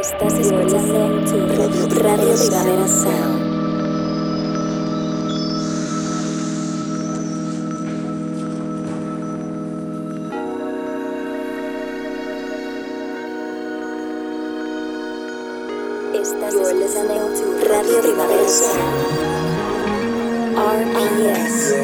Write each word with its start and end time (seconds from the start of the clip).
Estás 0.00 0.34
escuchando 0.34 1.22
Radio, 1.22 1.86
Radio 2.02 2.36
Primavera 2.36 2.88
Sound. 2.88 3.42
Estás 16.12 16.54
escuchando 16.54 17.14
Radio 17.68 18.00
Primavera 18.02 18.48
Sound. 18.48 19.14
RPS. 20.82 21.74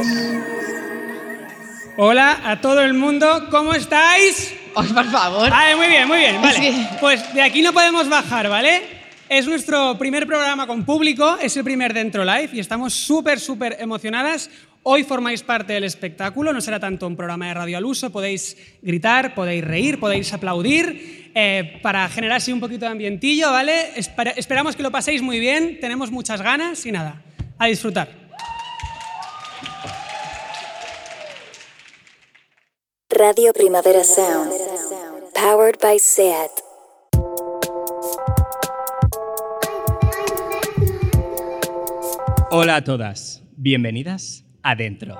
Hola 1.96 2.40
a 2.44 2.60
todo 2.60 2.80
el 2.82 2.94
mundo, 2.94 3.46
¿cómo 3.50 3.72
estáis? 3.74 4.59
Ay, 4.74 4.88
por 4.92 5.06
favor. 5.10 5.50
Ay, 5.52 5.74
muy 5.76 5.86
bien, 5.88 6.06
muy 6.08 6.18
bien, 6.18 6.40
vale. 6.40 6.86
Pues 7.00 7.34
de 7.34 7.42
aquí 7.42 7.62
no 7.62 7.72
podemos 7.72 8.08
bajar, 8.08 8.48
¿vale? 8.48 8.82
Es 9.28 9.46
nuestro 9.46 9.96
primer 9.98 10.26
programa 10.26 10.66
con 10.66 10.84
público, 10.84 11.38
es 11.40 11.56
el 11.56 11.64
primer 11.64 11.94
Dentro 11.94 12.24
Live 12.24 12.50
y 12.52 12.60
estamos 12.60 12.92
súper, 12.94 13.38
súper 13.38 13.76
emocionadas. 13.80 14.50
Hoy 14.82 15.04
formáis 15.04 15.42
parte 15.42 15.74
del 15.74 15.84
espectáculo, 15.84 16.52
no 16.52 16.60
será 16.60 16.80
tanto 16.80 17.06
un 17.06 17.14
programa 17.16 17.46
de 17.48 17.54
radio 17.54 17.76
al 17.78 17.84
uso, 17.84 18.10
podéis 18.10 18.56
gritar, 18.82 19.34
podéis 19.34 19.62
reír, 19.62 20.00
podéis 20.00 20.32
aplaudir 20.32 21.30
eh, 21.34 21.78
para 21.82 22.08
generar 22.08 22.38
así 22.38 22.50
un 22.52 22.60
poquito 22.60 22.86
de 22.86 22.92
ambientillo, 22.92 23.50
¿vale? 23.52 23.92
Espera- 23.94 24.32
esperamos 24.36 24.74
que 24.76 24.82
lo 24.82 24.90
paséis 24.90 25.20
muy 25.22 25.38
bien, 25.38 25.78
tenemos 25.80 26.10
muchas 26.10 26.40
ganas 26.42 26.84
y 26.86 26.92
nada, 26.92 27.22
a 27.58 27.66
disfrutar. 27.66 28.19
Radio 33.20 33.52
Primavera 33.52 34.02
Sound. 34.02 34.50
Powered 35.34 35.78
by 35.78 35.98
SEAT. 35.98 36.50
Hola 42.50 42.76
a 42.76 42.82
todas, 42.82 43.42
bienvenidas 43.58 44.46
adentro. 44.62 45.18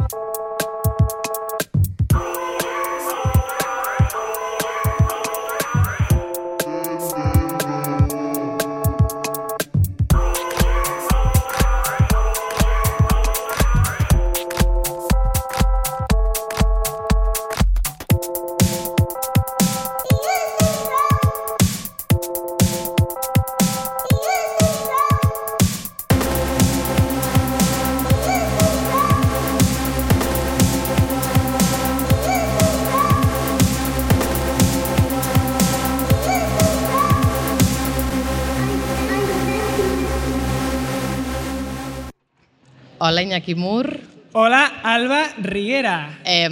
Hola, 43.20 43.36
Iñaki 43.36 43.54
Mur. 43.54 44.00
Hola, 44.32 44.80
Alba 44.82 45.28
Riera. 45.42 46.20
Eh, 46.24 46.46
eh, 46.46 46.48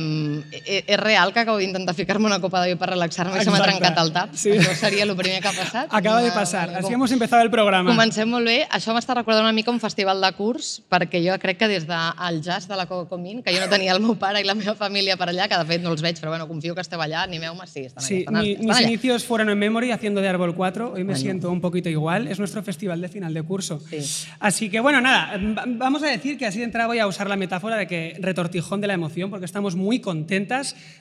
és 0.87 1.01
real 1.01 1.33
que 1.33 1.41
acabo 1.41 1.59
d'intentar 1.59 1.95
ficar-me 1.95 2.27
una 2.27 2.41
copa 2.41 2.63
de 2.63 2.75
vi 2.75 2.79
per 2.79 2.91
relaxar-me 2.91 3.41
i 3.41 3.45
se 3.45 3.51
m'ha 3.51 3.63
trencat 3.63 3.99
el 4.03 4.13
tap? 4.13 4.35
Sí. 4.35 4.51
Això 4.51 4.75
seria 4.77 5.05
el 5.05 5.15
primer 5.17 5.41
que 5.43 5.49
ha 5.49 5.53
passat? 5.53 5.89
Acaba 5.91 6.21
de 6.23 6.29
así 6.31 6.83
com- 6.83 6.93
hemos 6.93 7.13
empezado 7.13 7.43
el 7.43 7.51
programa. 7.51 7.91
Comencem 7.91 8.29
molt 8.29 8.47
bé. 8.47 8.67
Això 8.71 8.93
m'està 8.95 9.15
recordant 9.15 9.43
una 9.45 9.53
mica 9.53 9.71
un 9.71 9.81
festival 9.81 10.21
de 10.21 10.33
curs, 10.33 10.83
perquè 10.91 11.21
jo 11.25 11.39
crec 11.39 11.59
que 11.59 11.69
des 11.69 11.87
del 11.87 12.43
jazz 12.43 12.69
de 12.69 12.77
la 12.77 12.87
Coco 12.87 13.09
Comín, 13.09 13.43
que 13.43 13.53
jo 13.55 13.61
no 13.61 13.69
tenia 13.69 13.93
el 13.93 14.01
meu 14.01 14.17
pare 14.19 14.41
i 14.41 14.45
la 14.45 14.55
meva 14.55 14.75
família 14.75 15.17
per 15.17 15.29
allà, 15.31 15.49
que 15.49 15.57
de 15.57 15.65
fet 15.65 15.83
no 15.83 15.91
els 15.93 16.03
veig, 16.03 16.19
però 16.21 16.29
bueno, 16.31 16.47
confio 16.49 16.75
que 16.75 16.81
esteu 16.83 17.01
allà, 17.01 17.23
animeu-me, 17.23 17.67
sí, 17.67 17.87
estan 17.87 18.03
Sí, 18.05 18.25
allà. 18.27 18.43
Estan, 18.43 18.43
mi- 18.43 18.57
mis 18.67 18.81
inicios 18.81 19.25
fueron 19.25 19.49
en 19.51 19.59
Memory 19.59 19.93
haciendo 19.93 20.21
de 20.21 20.29
Árbol 20.29 20.55
4. 20.55 20.93
Hoy 20.95 21.05
me 21.05 21.17
siento 21.17 21.51
un 21.51 21.61
poquito 21.61 21.89
igual. 21.89 22.29
Es 22.29 22.39
nuestro 22.39 22.63
festival 22.63 23.01
de 23.01 23.09
final 23.09 23.33
de 23.35 23.43
curso. 23.43 23.81
Sí. 23.91 23.99
Así 24.41 24.69
que, 24.71 24.81
bueno, 24.81 25.01
nada, 25.01 25.37
va- 25.57 25.65
vamos 25.67 26.03
a 26.03 26.07
decir 26.07 26.37
que 26.39 26.47
así 26.47 26.59
de 26.59 26.65
entrada 26.65 26.87
voy 26.89 26.99
a 26.99 27.07
usar 27.07 27.29
la 27.29 27.37
metáfora 27.37 27.77
de 27.77 27.87
que 27.87 28.17
retortijón 28.21 28.81
de 28.81 28.87
la 28.87 28.95
emoción, 28.95 29.31
porque 29.31 29.45
estamos 29.47 29.75
muy 29.77 30.01
contentas 30.01 30.58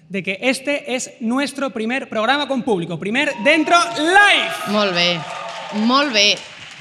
de 0.09 0.23
que 0.23 0.38
este 0.41 0.95
es 0.95 1.12
nuestro 1.19 1.69
primer 1.72 2.07
programa 2.09 2.47
con 2.47 2.63
público. 2.63 2.97
Primer 3.00 3.31
Dentro 3.44 3.75
Live. 3.97 4.72
Molt 4.72 4.94
bé, 4.95 5.19
molt 5.85 6.13
bé. 6.13 6.38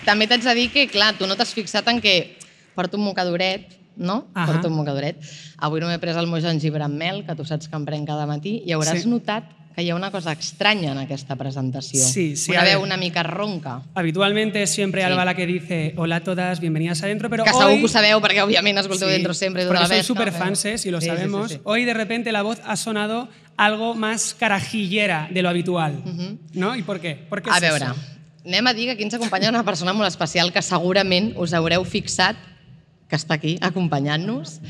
També 0.07 0.29
t'haig 0.31 0.45
de 0.45 0.55
dir 0.55 0.69
que, 0.71 0.87
clar, 0.89 1.15
tu 1.19 1.27
no 1.27 1.35
t'has 1.37 1.53
fixat 1.57 1.89
en 1.91 2.01
que 2.01 2.37
porto 2.77 2.97
un 2.99 3.05
mocadoret, 3.09 3.67
no? 3.97 4.27
Ahà. 4.35 4.47
Porto 4.53 4.69
un 4.69 4.77
mocadoret. 4.79 5.17
Avui 5.59 5.81
no 5.81 5.89
m'he 5.89 5.99
pres 5.99 6.17
el 6.21 6.29
meu 6.31 6.41
gengibre 6.45 6.85
amb 6.85 6.95
mel, 7.01 7.25
que 7.27 7.35
tu 7.35 7.45
saps 7.49 7.67
que 7.69 7.77
em 7.77 7.87
prenc 7.89 8.07
cada 8.07 8.27
matí, 8.29 8.61
i 8.67 8.73
hauràs 8.77 9.03
Sí. 9.03 9.09
notat 9.09 9.49
que 9.77 9.83
hi 9.85 9.91
ha 9.91 9.95
una 9.95 10.11
cosa 10.11 10.33
estranya 10.33 10.93
en 10.93 10.99
aquesta 11.03 11.37
presentació. 11.37 12.01
Sí, 12.03 12.35
sí, 12.35 12.51
Una 12.51 12.63
veu 12.65 12.81
una 12.81 12.97
mica 12.97 13.23
ronca. 13.23 13.83
Habitualmente 13.95 14.63
es 14.63 14.71
siempre 14.71 15.03
Sí. 15.03 15.07
Alba 15.07 15.27
la 15.27 15.35
que 15.35 15.47
dice 15.47 15.93
hola 15.99 16.17
a 16.17 16.21
todas, 16.25 16.61
bienvenidas 16.61 17.03
adentro, 17.03 17.29
pero 17.29 17.45
Que 17.45 17.51
hoy... 17.51 17.61
segur 17.61 17.79
que 17.81 17.85
ho 17.85 17.89
sabeu, 17.89 18.21
perquè 18.25 18.41
òbviament 18.41 18.79
escolteu 18.81 19.07
Sí, 19.09 19.13
dentro 19.21 19.35
sempre 19.35 19.67
tota 19.67 19.85
porque 19.87 20.25
la 20.25 20.33
fans, 20.33 20.65
¿eh? 20.65 20.79
si 20.79 20.91
lo 20.91 20.99
Sí, 21.01 21.05
sí, 21.07 21.11
sí, 21.13 21.17
sabemos. 21.17 21.53
sí. 21.53 21.61
Hoy 21.65 21.85
de 21.85 21.93
repente 21.93 22.33
la 22.33 22.41
voz 22.41 22.59
ha 22.65 22.77
sonado 22.77 23.29
algo 23.59 23.95
más 23.95 24.33
carajillera 24.33 25.29
de 25.31 25.43
lo 25.43 25.51
habitual. 25.51 26.03
¿No? 26.55 26.75
¿Y 26.75 26.83
por 26.83 26.99
qué? 27.01 27.15
¿Por 27.29 27.43
qué 27.43 27.51
A 27.51 27.57
es 27.57 27.61
veure, 27.61 27.85
eso? 27.85 27.95
anem 28.47 28.67
a 28.67 28.73
dir 28.73 28.87
que 28.87 28.93
aquí 28.93 29.03
ens 29.03 29.15
acompanya 29.15 29.51
una 29.51 29.65
persona 29.65 29.93
molt 29.93 30.07
especial 30.09 30.53
que 30.55 30.63
segurament 30.63 31.35
us 31.37 31.53
haureu 31.53 31.83
fixat 31.85 32.37
que 33.11 33.17
està 33.19 33.35
aquí 33.35 33.59
acompanyant-nos. 33.61 34.61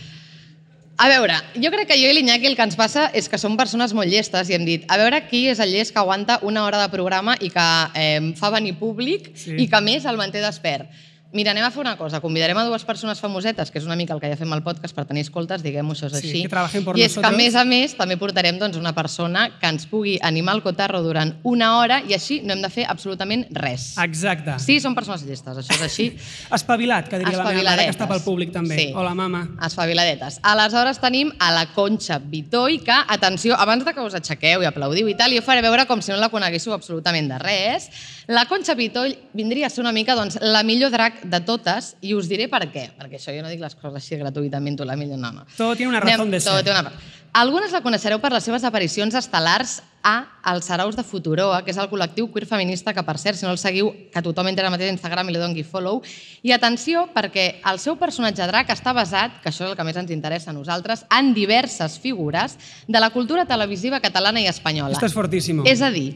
A 0.99 1.09
veure, 1.13 1.35
jo 1.61 1.69
crec 1.69 1.91
que 1.91 1.97
jo 2.01 2.09
i 2.09 2.15
l'Iñaki 2.17 2.49
el 2.49 2.55
que 2.57 2.65
ens 2.65 2.77
passa 2.79 3.11
és 3.13 3.27
que 3.29 3.37
som 3.37 3.53
persones 3.59 3.93
molt 3.93 4.09
llestes 4.09 4.49
i 4.49 4.55
hem 4.57 4.65
dit, 4.65 4.87
a 4.89 4.97
veure 4.97 5.19
qui 5.29 5.43
és 5.51 5.59
el 5.61 5.69
llest 5.75 5.93
que 5.93 6.01
aguanta 6.01 6.39
una 6.43 6.63
hora 6.65 6.81
de 6.81 6.89
programa 6.89 7.35
i 7.45 7.51
que 7.53 7.67
eh, 8.01 8.33
fa 8.39 8.49
venir 8.55 8.79
públic 8.81 9.29
Sí. 9.37 9.59
i 9.61 9.67
que 9.69 9.81
més 9.85 10.07
el 10.09 10.17
manté 10.17 10.41
despert. 10.41 10.89
Mira, 11.37 11.53
anem 11.53 11.67
a 11.67 11.71
fer 11.71 11.83
una 11.83 11.97
cosa. 12.01 12.23
Convidarem 12.25 12.57
a 12.57 12.65
dues 12.65 12.85
persones 12.89 13.21
famosetes, 13.21 13.69
que 13.71 13.77
és 13.79 13.85
una 13.85 13.97
mica 13.99 14.15
el 14.17 14.21
que 14.23 14.31
ja 14.33 14.39
fem 14.41 14.53
al 14.57 14.63
podcast 14.65 14.97
per 14.97 15.05
tenir 15.05 15.27
escoltes, 15.27 15.61
diguem-ho, 15.61 15.93
això 15.93 16.09
és 16.09 16.15
Sí, 16.23 16.31
així. 16.31 16.43
que 16.49 16.81
por 16.81 16.97
I 16.97 17.03
és 17.05 17.13
que, 17.13 17.21
a 17.21 17.29
nosotros. 17.29 17.37
més 17.37 17.55
a 17.55 17.65
més, 17.69 17.95
també 17.99 18.17
portarem 18.17 18.59
doncs, 18.59 18.79
una 18.81 18.95
persona 18.97 19.51
que 19.61 19.69
ens 19.69 19.85
pugui 19.87 20.19
animar 20.23 20.55
el 20.57 20.63
cotarro 20.63 21.03
durant 21.03 21.35
una 21.43 21.77
hora 21.79 22.01
i 22.09 22.15
així 22.15 22.41
no 22.43 22.55
hem 22.55 22.63
de 22.63 22.71
fer 22.71 22.87
absolutament 22.89 23.45
res. 23.51 23.99
Exacte. 24.03 24.57
Sí, 24.65 24.81
són 24.81 24.95
persones 24.95 25.27
llestes, 25.29 25.59
això 25.59 25.75
és 25.77 25.83
així. 25.83 26.09
Espavilat, 26.57 27.11
que 27.11 27.19
diria 27.21 27.37
la 27.37 27.51
meva 27.53 27.63
mare, 27.69 27.85
que 27.85 27.93
està 27.93 28.09
pel 28.09 28.23
públic 28.25 28.53
també. 28.55 28.79
Sí. 28.79 28.89
Hola, 28.97 29.13
mama. 29.15 29.45
Espaviladetes. 29.67 30.41
Aleshores 30.43 30.99
tenim 31.05 31.35
a 31.39 31.53
la 31.53 31.67
Conxa 31.75 32.19
Vitoll, 32.19 32.81
que, 32.83 32.97
atenció, 33.09 33.55
abans 33.61 33.85
de 33.85 33.93
que 33.93 34.01
us 34.01 34.17
aixequeu 34.17 34.65
i 34.65 34.71
aplaudiu 34.71 35.09
i 35.13 35.17
tal, 35.19 35.37
jo 35.37 35.45
faré 35.45 35.61
veure 35.61 35.85
com 35.87 36.01
si 36.01 36.13
no 36.13 36.17
la 36.23 36.31
coneguéssiu 36.33 36.73
absolutament 36.73 37.29
de 37.29 37.39
res. 37.43 37.91
La 38.27 38.47
Conxa 38.47 38.75
Vitoll 38.75 39.13
vindria 39.37 39.67
a 39.69 39.71
ser 39.71 39.85
una 39.85 39.93
mica 39.93 40.17
doncs, 40.17 40.39
la 40.41 40.63
millor 40.67 40.91
drac 40.91 41.26
de 41.31 41.41
totes 41.47 41.95
i 42.01 42.15
us 42.17 42.31
diré 42.31 42.49
per 42.53 42.65
què. 42.73 42.89
Perquè 42.97 43.21
això 43.21 43.35
jo 43.35 43.43
no 43.45 43.53
dic 43.53 43.61
les 43.63 43.77
coses 43.77 44.01
així 44.01 44.19
gratuïtament, 44.21 44.79
tu 44.79 44.87
la 44.89 44.97
millor, 44.97 45.21
no, 45.21 45.33
no. 45.33 45.47
Todo 45.57 45.77
tiene 45.77 45.91
una 45.91 46.01
razón 46.01 46.31
de 46.31 46.41
todo 46.41 46.57
ser. 46.57 46.65
Té 46.65 46.75
una... 46.75 46.93
Algunes 47.37 47.69
la 47.75 47.83
coneixereu 47.85 48.17
per 48.17 48.31
les 48.33 48.47
seves 48.49 48.65
aparicions 48.65 49.13
estel·lars 49.19 49.83
a 50.07 50.15
Els 50.55 50.69
Saraus 50.71 50.97
de 50.97 51.03
Futuroa, 51.05 51.59
que 51.67 51.73
és 51.75 51.77
el 51.83 51.91
col·lectiu 51.91 52.31
queer 52.33 52.47
feminista 52.49 52.95
que, 52.97 53.03
per 53.05 53.19
cert, 53.21 53.37
si 53.37 53.45
no 53.45 53.51
el 53.53 53.59
seguiu, 53.61 53.91
que 54.15 54.23
tothom 54.25 54.49
entra 54.49 54.71
mateix 54.73 54.89
a 54.89 54.95
Instagram 54.95 55.29
i 55.29 55.35
li 55.35 55.43
doni 55.43 55.65
follow. 55.67 56.01
I 56.47 56.55
atenció, 56.57 57.05
perquè 57.13 57.59
el 57.69 57.81
seu 57.83 57.99
personatge 58.01 58.47
drac 58.49 58.71
està 58.73 58.95
basat, 58.97 59.43
que 59.43 59.51
això 59.51 59.67
és 59.67 59.75
el 59.75 59.77
que 59.77 59.85
més 59.85 59.99
ens 60.01 60.15
interessa 60.15 60.55
a 60.55 60.57
nosaltres, 60.57 61.05
en 61.13 61.35
diverses 61.37 61.99
figures 62.01 62.57
de 62.89 63.03
la 63.03 63.11
cultura 63.11 63.45
televisiva 63.45 64.01
catalana 64.01 64.41
i 64.41 64.49
espanyola. 64.49 64.97
Esto 64.97 65.11
es 65.11 65.19
fortísimo. 65.19 65.67
És 65.69 65.83
a 65.83 65.91
dir, 65.93 66.15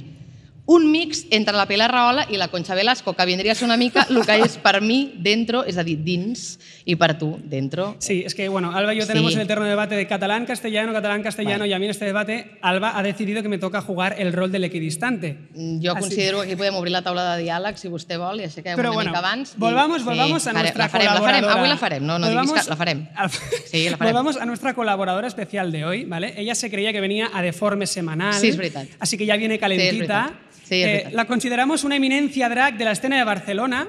un 0.70 0.86
mix 0.92 1.24
entre 1.34 1.56
la 1.58 1.66
Pilar 1.66 1.90
Rahola 1.90 2.28
i 2.30 2.36
la 2.38 2.46
Concha 2.46 2.76
Velasco, 2.78 3.14
que 3.18 3.24
vindria 3.26 3.50
a 3.52 3.54
ser 3.58 3.66
una 3.66 3.76
mica 3.76 4.06
el 4.08 4.20
que 4.22 4.36
és 4.38 4.54
per 4.62 4.78
mi 4.80 5.16
dentro, 5.18 5.64
és 5.66 5.74
a 5.76 5.82
dir, 5.82 5.96
dins, 6.06 6.60
i 6.86 6.94
per 6.94 7.16
tu, 7.18 7.40
dentro. 7.42 7.96
Sí, 7.98 8.22
es 8.24 8.36
que 8.36 8.46
bueno, 8.48 8.70
Alba 8.70 8.94
y 8.94 8.98
yo 8.98 9.06
tenemos 9.06 9.32
Sí. 9.32 9.38
el 9.38 9.46
eterno 9.46 9.64
debate 9.64 9.96
de 9.96 10.06
catalán-castellano, 10.06 10.92
catalán-castellano, 10.92 11.66
y 11.66 11.72
a 11.72 11.78
mí 11.80 11.86
en 11.86 11.90
este 11.90 12.04
debate 12.04 12.52
Alba 12.62 12.96
ha 12.96 13.02
decidido 13.02 13.42
que 13.42 13.48
me 13.48 13.58
toca 13.58 13.80
jugar 13.80 14.14
el 14.18 14.32
rol 14.32 14.52
del 14.52 14.62
equidistante. 14.62 15.38
Jo 15.82 15.90
Así- 15.92 16.00
considero 16.02 16.40
que 16.42 16.46
aquí 16.46 16.56
podem 16.56 16.74
obrir 16.76 16.92
la 16.92 17.02
taula 17.02 17.34
de 17.34 17.42
diàleg, 17.42 17.74
si 17.76 17.88
vostè 17.88 18.16
vol, 18.16 18.38
i 18.38 18.44
aixequem 18.44 18.76
Pero 18.76 18.90
una 18.90 18.94
bueno, 18.94 19.10
mica 19.10 19.18
abans. 19.18 19.54
i- 19.56 19.58
volvamos, 19.58 19.98
sí, 19.98 20.04
volvamos 20.04 20.46
a 20.46 20.52
nuestra 20.52 20.84
la 20.84 20.88
farem, 20.88 21.06
la 21.06 21.12
farem. 21.14 21.20
colaboradora. 21.24 21.58
Avui 21.58 21.68
la 21.68 21.76
farem, 21.78 22.02
no, 22.06 22.18
no 22.20 22.28
diguis 22.28 22.46
Volvamos 22.46 22.64
que 22.64 22.70
la 22.70 22.76
farem. 22.76 23.08
al- 23.16 23.30
Sí, 23.66 23.90
la 23.90 23.96
farem. 23.96 24.12
Volvamos 24.14 24.36
a 24.36 24.46
nuestra 24.46 24.74
colaboradora 24.74 25.26
especial 25.26 25.72
de 25.72 25.84
hoy, 25.84 26.04
¿vale? 26.04 26.32
Ella 26.36 26.54
se 26.54 26.70
creía 26.70 26.92
que 26.92 27.00
venía 27.00 27.28
a 27.34 27.42
Deforme 27.42 27.88
Semanal. 27.88 28.34
Sí, 28.34 28.50
es 28.50 28.56
verdad. 28.56 28.86
Así 29.00 29.18
que 29.18 29.26
ya 29.26 29.34
viene 29.36 29.58
calentita. 29.58 29.90
verdad. 30.06 30.30
Eh, 30.68 31.08
la 31.12 31.24
consideramos 31.24 31.84
una 31.84 31.96
eminencia 31.96 32.48
drag 32.48 32.76
de 32.76 32.84
la 32.84 32.92
escena 32.92 33.16
de 33.16 33.24
Barcelona, 33.24 33.88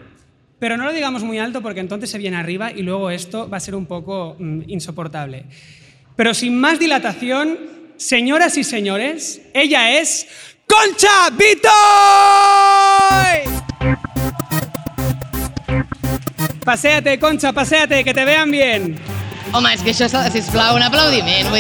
pero 0.60 0.78
no 0.78 0.86
lo 0.86 0.94
digamos 0.94 1.24
muy 1.24 1.40
alto 1.40 1.62
porque 1.62 1.80
entonces 1.80 2.10
se 2.10 2.18
viene 2.18 2.38
arriba 2.38 2.72
y 2.72 2.82
luego 2.84 3.10
esto 3.10 3.50
va 3.50 3.58
a 3.58 3.60
ser 3.60 3.76
un 3.76 3.86
poco 3.86 4.36
mm, 4.40 4.62
insoportable. 4.68 5.46
Pero 6.16 6.34
sin 6.34 6.60
más 6.60 6.80
dilatación, 6.80 7.58
señoras 7.98 8.58
y 8.58 8.64
señores, 8.64 9.42
ella 9.54 10.00
es 10.00 10.28
Concha 10.68 11.30
Vitoy. 11.32 11.72
Paseate, 16.64 17.20
Concha, 17.20 17.52
paseate, 17.52 18.04
que 18.04 18.14
te 18.14 18.24
vean 18.24 18.52
bien. 18.52 19.00
Home, 19.52 19.74
és 19.76 19.82
que 19.84 19.92
això, 19.92 20.08
sisplau, 20.32 20.78
un 20.78 20.86
aplaudiment. 20.86 21.52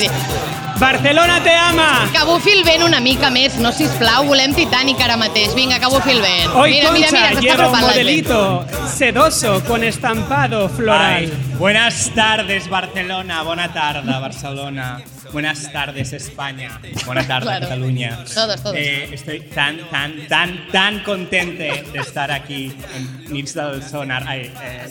Barcelona 0.81 1.44
te 1.44 1.54
ama. 1.54 2.10
que 2.12 2.24
bufi 2.25 2.50
el 2.57 2.63
vent 2.66 2.81
una 2.81 3.00
mica 3.00 3.30
més, 3.30 3.54
no, 3.62 3.69
sisplau, 3.72 4.25
volem 4.25 4.56
Titanic 4.57 5.00
ara 5.06 5.13
mateix. 5.16 5.54
Vinga, 5.54 5.78
que 5.80 5.86
bufi 5.94 6.10
el 6.16 6.22
vent. 6.24 6.56
Hoy 6.56 6.72
mira, 6.72 6.92
mira, 6.95 7.07
Concha 7.12 7.19
mira, 7.19 7.30
s'està 7.36 7.42
lleva 7.45 7.68
un 7.69 7.80
modelito 7.81 8.66
sedoso 8.89 9.62
con 9.68 9.83
estampado 9.83 10.68
floral. 10.69 11.30
Ay, 11.30 11.56
buenas 11.60 12.10
tardes, 12.16 12.68
Barcelona. 12.68 13.44
Buena 13.44 13.72
tarde, 13.72 14.12
Barcelona. 14.19 15.00
Buenas 15.31 15.72
tardes, 15.72 16.12
España. 16.13 16.80
Buenas 17.06 17.28
tardes, 17.28 17.48
Claro. 17.48 17.66
Cataluña. 17.68 18.18
Todos, 18.33 18.62
todos. 18.62 18.75
Eh, 18.75 19.10
estoy 19.13 19.39
tan, 19.42 19.78
tan, 19.89 20.28
tan, 20.28 20.68
tan 20.72 21.00
contente 21.04 21.83
de 21.94 22.00
estar 22.00 22.31
aquí 22.31 22.74
en 22.95 23.33
Nits 23.33 23.54
del 23.54 23.81
Sonar, 23.81 24.24
ay, 24.28 24.51
eh, 24.62 24.88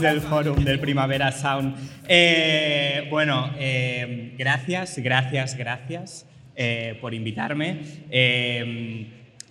del, 0.00 0.20
Forum 0.22 0.64
del 0.64 0.80
Primavera 0.80 1.30
Sound. 1.30 1.76
Eh, 2.08 3.06
bueno, 3.10 3.50
eh, 3.58 4.34
gracias, 4.38 4.98
gracias, 4.98 5.56
gracias 5.56 6.26
eh, 6.54 6.96
por 7.00 7.12
invitarme. 7.12 7.82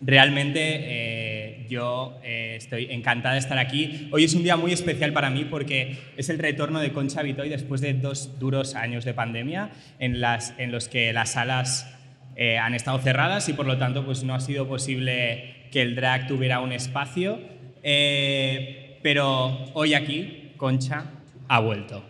Realmente 0.01 0.59
eh, 0.61 1.65
yo 1.69 2.19
eh, 2.23 2.55
estoy 2.57 2.87
encantada 2.91 3.35
de 3.35 3.39
estar 3.39 3.57
aquí. 3.57 4.09
Hoy 4.11 4.25
es 4.25 4.33
un 4.33 4.43
día 4.43 4.57
muy 4.57 4.73
especial 4.73 5.13
para 5.13 5.29
mí 5.29 5.45
porque 5.45 5.97
es 6.17 6.29
el 6.29 6.39
retorno 6.39 6.79
de 6.79 6.91
Concha 6.91 7.21
Vitoy 7.21 7.49
después 7.49 7.81
de 7.81 7.93
dos 7.93 8.37
duros 8.39 8.75
años 8.75 9.05
de 9.05 9.13
pandemia 9.13 9.71
en, 9.99 10.19
las, 10.19 10.53
en 10.57 10.71
los 10.71 10.89
que 10.89 11.13
las 11.13 11.31
salas 11.31 11.91
eh, 12.35 12.57
han 12.57 12.73
estado 12.73 12.99
cerradas 12.99 13.47
y 13.47 13.53
por 13.53 13.65
lo 13.65 13.77
tanto 13.77 14.05
pues, 14.05 14.23
no 14.23 14.35
ha 14.35 14.41
sido 14.41 14.67
posible 14.67 15.67
que 15.71 15.81
el 15.81 15.95
drag 15.95 16.27
tuviera 16.27 16.59
un 16.59 16.73
espacio. 16.73 17.39
Eh, 17.81 18.99
pero 19.01 19.71
hoy 19.73 19.93
aquí 19.93 20.51
Concha 20.57 21.05
ha 21.47 21.59
vuelto. 21.59 22.03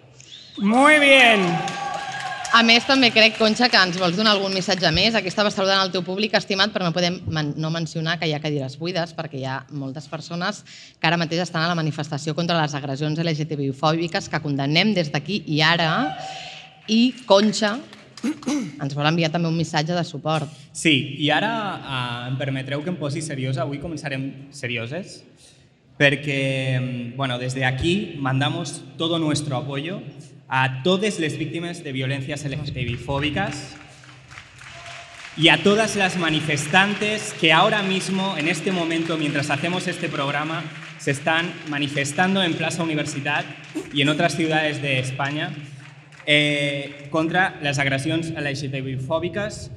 Muy 0.57 0.99
bien. 0.99 1.41
A 2.55 2.61
més, 2.63 2.85
també 2.87 3.09
crec, 3.11 3.33
Conxa, 3.35 3.67
que 3.67 3.75
ens 3.75 3.97
vols 3.99 4.15
donar 4.15 4.31
algun 4.31 4.53
missatge 4.55 4.87
més. 4.95 5.11
Aquí 5.19 5.27
estava 5.27 5.49
saludant 5.51 5.81
el 5.83 5.89
teu 5.91 6.05
públic 6.07 6.37
estimat, 6.37 6.71
però 6.71 6.85
no 6.87 6.93
podem 6.95 7.17
men 7.27 7.49
no 7.59 7.67
mencionar 7.67 8.13
que 8.15 8.29
hi 8.29 8.31
ha 8.31 8.39
cadires 8.39 8.77
buides, 8.79 9.09
perquè 9.17 9.41
hi 9.41 9.43
ha 9.43 9.57
moltes 9.75 10.05
persones 10.07 10.61
que 10.95 11.09
ara 11.09 11.17
mateix 11.19 11.41
estan 11.43 11.65
a 11.65 11.67
la 11.67 11.75
manifestació 11.75 12.31
contra 12.37 12.55
les 12.61 12.71
agressions 12.79 13.19
LGTBI-fòbiques 13.19 14.29
que 14.31 14.39
condemnem 14.39 14.93
des 14.95 15.11
d'aquí 15.11 15.41
i 15.51 15.59
ara. 15.67 15.89
I 16.87 17.01
Conxa 17.27 17.73
ens 18.23 18.95
vol 18.95 19.09
enviar 19.09 19.33
també 19.33 19.51
un 19.51 19.57
missatge 19.59 19.91
de 19.91 20.05
suport. 20.07 20.47
Sí, 20.71 20.93
i 21.25 21.27
ara 21.35 21.51
eh, 21.75 22.29
em 22.29 22.37
permetreu 22.39 22.85
que 22.85 22.93
em 22.93 23.01
posi 23.01 23.19
seriosa. 23.25 23.65
Avui 23.65 23.81
començarem 23.83 24.29
serioses 24.55 25.25
perquè, 25.99 27.11
bueno, 27.19 27.35
desde 27.35 27.67
aquí 27.67 28.15
mandamos 28.15 28.79
todo 28.95 29.19
nuestro 29.19 29.59
apoyo 29.59 29.99
a 30.57 30.83
todas 30.83 31.19
las 31.19 31.37
víctimas 31.37 31.83
de 31.83 31.91
violencias 31.91 32.45
LGTBI-fóbicas 32.45 33.75
y 35.35 35.49
a 35.49 35.61
todas 35.61 35.97
las 35.97 36.15
manifestantes 36.15 37.35
que 37.41 37.51
ahora 37.51 37.83
mismo, 37.83 38.37
en 38.37 38.47
este 38.47 38.71
momento, 38.71 39.17
mientras 39.17 39.49
hacemos 39.49 39.85
este 39.89 40.07
programa, 40.07 40.63
se 40.97 41.11
están 41.11 41.51
manifestando 41.67 42.41
en 42.41 42.53
Plaza 42.53 42.83
Universidad 42.83 43.43
y 43.93 44.01
en 44.01 44.07
otras 44.07 44.37
ciudades 44.37 44.81
de 44.81 44.99
España 44.99 45.53
eh, 46.25 47.07
contra 47.09 47.59
las 47.61 47.77
agresiones 47.77 48.31
LGTBI-fóbicas. 48.31 49.71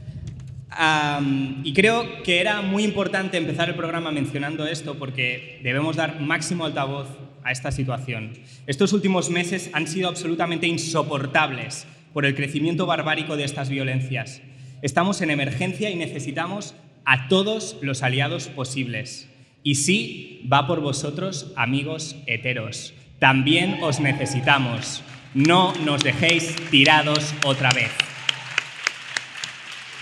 Am, 0.70 1.60
y 1.64 1.72
creo 1.72 2.22
que 2.22 2.40
era 2.40 2.62
muy 2.62 2.84
importante 2.84 3.36
empezar 3.36 3.68
el 3.68 3.74
programa 3.74 4.12
mencionando 4.12 4.64
esto 4.64 4.96
porque 4.96 5.58
debemos 5.64 5.96
dar 5.96 6.20
máximo 6.20 6.66
altavoz 6.66 7.08
a 7.48 7.52
esta 7.52 7.72
situación. 7.72 8.34
Estos 8.66 8.92
últimos 8.92 9.30
meses 9.30 9.70
han 9.72 9.88
sido 9.88 10.08
absolutamente 10.08 10.66
insoportables 10.66 11.86
por 12.12 12.26
el 12.26 12.34
crecimiento 12.34 12.84
barbárico 12.84 13.36
de 13.36 13.44
estas 13.44 13.70
violencias. 13.70 14.42
Estamos 14.82 15.22
en 15.22 15.30
emergencia 15.30 15.88
y 15.88 15.96
necesitamos 15.96 16.74
a 17.06 17.28
todos 17.28 17.78
los 17.80 18.02
aliados 18.02 18.48
posibles. 18.48 19.30
Y 19.62 19.76
sí, 19.76 20.46
va 20.52 20.66
por 20.66 20.80
vosotros, 20.80 21.52
amigos 21.56 22.16
heteros. 22.26 22.92
También 23.18 23.78
os 23.82 23.98
necesitamos. 23.98 25.02
No 25.32 25.72
nos 25.86 26.04
dejéis 26.04 26.54
tirados 26.70 27.34
otra 27.44 27.70
vez. 27.70 27.90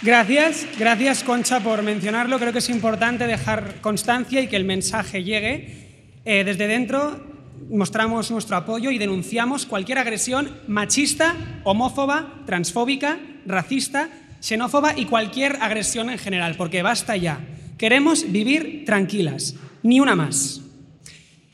Gracias, 0.02 0.66
gracias 0.78 1.22
Concha 1.22 1.60
por 1.60 1.82
mencionarlo. 1.82 2.40
Creo 2.40 2.52
que 2.52 2.58
es 2.58 2.70
importante 2.70 3.26
dejar 3.28 3.76
constancia 3.80 4.40
y 4.40 4.48
que 4.48 4.56
el 4.56 4.64
mensaje 4.64 5.22
llegue. 5.22 5.86
Eh, 6.24 6.42
desde 6.42 6.66
dentro 6.66 7.35
mostramos 7.70 8.30
nuestro 8.30 8.56
apoyo 8.56 8.90
y 8.90 8.98
denunciamos 8.98 9.66
cualquier 9.66 9.98
agresión 9.98 10.50
machista, 10.66 11.34
homófoba, 11.64 12.42
transfóbica, 12.46 13.18
racista, 13.46 14.08
xenófoba 14.40 14.92
y 14.96 15.06
cualquier 15.06 15.58
agresión 15.60 16.10
en 16.10 16.18
general, 16.18 16.56
porque 16.56 16.82
basta 16.82 17.16
ya. 17.16 17.40
Queremos 17.78 18.30
vivir 18.30 18.84
tranquilas, 18.84 19.54
ni 19.82 20.00
una 20.00 20.14
más. 20.14 20.60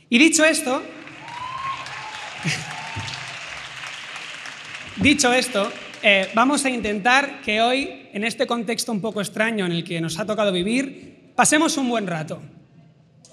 Y 0.08 0.19
dicho 0.19 0.44
esto, 0.44 0.82
dicho 4.96 5.32
esto, 5.32 5.72
eh, 6.02 6.28
vamos 6.34 6.64
a 6.64 6.70
intentar 6.70 7.40
que 7.43 7.62
hoy, 7.62 8.08
en 8.12 8.25
este 8.25 8.46
contexto 8.46 8.93
un 8.93 9.00
poco 9.00 9.20
extraño 9.20 9.64
en 9.64 9.72
el 9.72 9.84
que 9.84 10.00
nos 10.00 10.19
ha 10.19 10.26
tocado 10.26 10.52
vivir, 10.52 11.32
pasemos 11.34 11.76
un 11.76 11.88
buen 11.88 12.06
rato. 12.06 12.43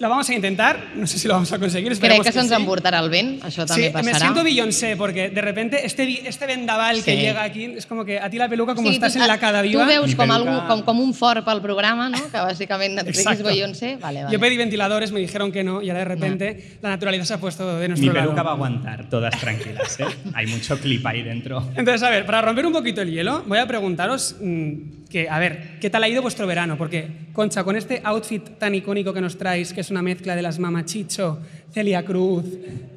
Lo 0.00 0.08
vamos 0.08 0.30
a 0.30 0.34
intentar, 0.34 0.92
no 0.96 1.06
sé 1.06 1.18
si 1.18 1.28
lo 1.28 1.34
vamos 1.34 1.52
a 1.52 1.58
conseguir. 1.58 1.88
Crec 1.88 1.92
esperemos 2.00 2.24
que 2.24 2.32
se'ns 2.32 2.48
sí. 2.48 2.54
emportarà 2.56 3.02
el 3.04 3.10
vent, 3.12 3.34
això 3.44 3.66
també 3.68 3.82
Sí, 3.82 3.92
me 3.92 4.00
passarà. 4.00 4.18
siento 4.18 4.42
Beyoncé 4.42 4.96
porque 4.96 5.28
de 5.28 5.42
repente 5.42 5.84
este, 5.84 6.26
este 6.26 6.46
vendaval 6.46 7.04
que 7.04 7.18
llega 7.18 7.42
aquí 7.42 7.64
es 7.76 7.84
como 7.84 8.02
que 8.02 8.18
a 8.18 8.30
ti 8.30 8.38
la 8.38 8.48
peluca 8.48 8.74
como 8.74 8.88
Sí, 8.88 8.94
estás 8.94 9.12
tu- 9.12 9.20
en 9.20 9.26
la 9.28 9.34
a- 9.34 9.38
cada 9.38 9.60
viva. 9.60 9.82
Tu 9.84 9.88
veus 9.90 10.06
Mi 10.08 10.14
com, 10.14 10.26
peluca. 10.26 10.54
algú, 10.56 10.66
com, 10.68 10.82
com 10.84 11.00
un 11.00 11.12
fort 11.12 11.44
pel 11.44 11.60
programa, 11.60 12.08
no? 12.08 12.16
que 12.16 12.38
bàsicament 12.38 12.98
et 13.00 13.06
diguis. 13.12 13.42
Beyoncé. 13.42 13.98
Vale, 14.00 14.22
vale. 14.24 14.32
Yo 14.32 14.40
pedí 14.40 14.56
ventiladores, 14.56 15.12
me 15.12 15.20
dijeron 15.20 15.52
que 15.52 15.62
no 15.62 15.82
y 15.82 15.90
ahora 15.90 15.98
de 15.98 16.04
repente 16.16 16.78
la 16.80 16.88
naturaleza 16.88 17.26
se 17.26 17.34
ha 17.34 17.38
puesto 17.38 17.78
de 17.78 17.88
nuestro 17.88 18.08
Mi 18.08 18.14
lado. 18.14 18.28
peluca 18.28 18.42
va 18.42 18.52
a 18.52 18.54
aguantar, 18.54 19.10
todas 19.10 19.38
tranquilas, 19.38 20.00
¿eh? 20.00 20.06
Hay 20.32 20.46
mucho 20.46 20.78
clip 20.80 21.04
ahí 21.06 21.20
dentro. 21.22 21.62
Entonces, 21.76 22.02
a 22.02 22.08
ver, 22.08 22.24
para 22.24 22.40
romper 22.40 22.64
un 22.64 22.72
poquito 22.72 23.02
el 23.02 23.10
hielo, 23.10 23.44
voy 23.46 23.58
a 23.58 23.66
preguntaros 23.66 24.34
mm, 24.40 24.99
que, 25.10 25.28
a 25.28 25.38
ver, 25.38 25.78
¿qué 25.80 25.90
tal 25.90 26.04
ha 26.04 26.08
ido 26.08 26.22
vuestro 26.22 26.46
verano? 26.46 26.78
Porque, 26.78 27.06
Concha, 27.32 27.64
con 27.64 27.76
este 27.76 28.00
outfit 28.04 28.58
tan 28.58 28.74
icónico 28.74 29.12
que 29.12 29.20
nos 29.20 29.36
traéis, 29.36 29.74
que 29.74 29.82
es 29.82 29.90
una 29.90 30.00
mezcla 30.00 30.36
de 30.36 30.42
las 30.42 30.58
Mamachicho, 30.58 31.40
Celia 31.74 32.04
Cruz, 32.04 32.44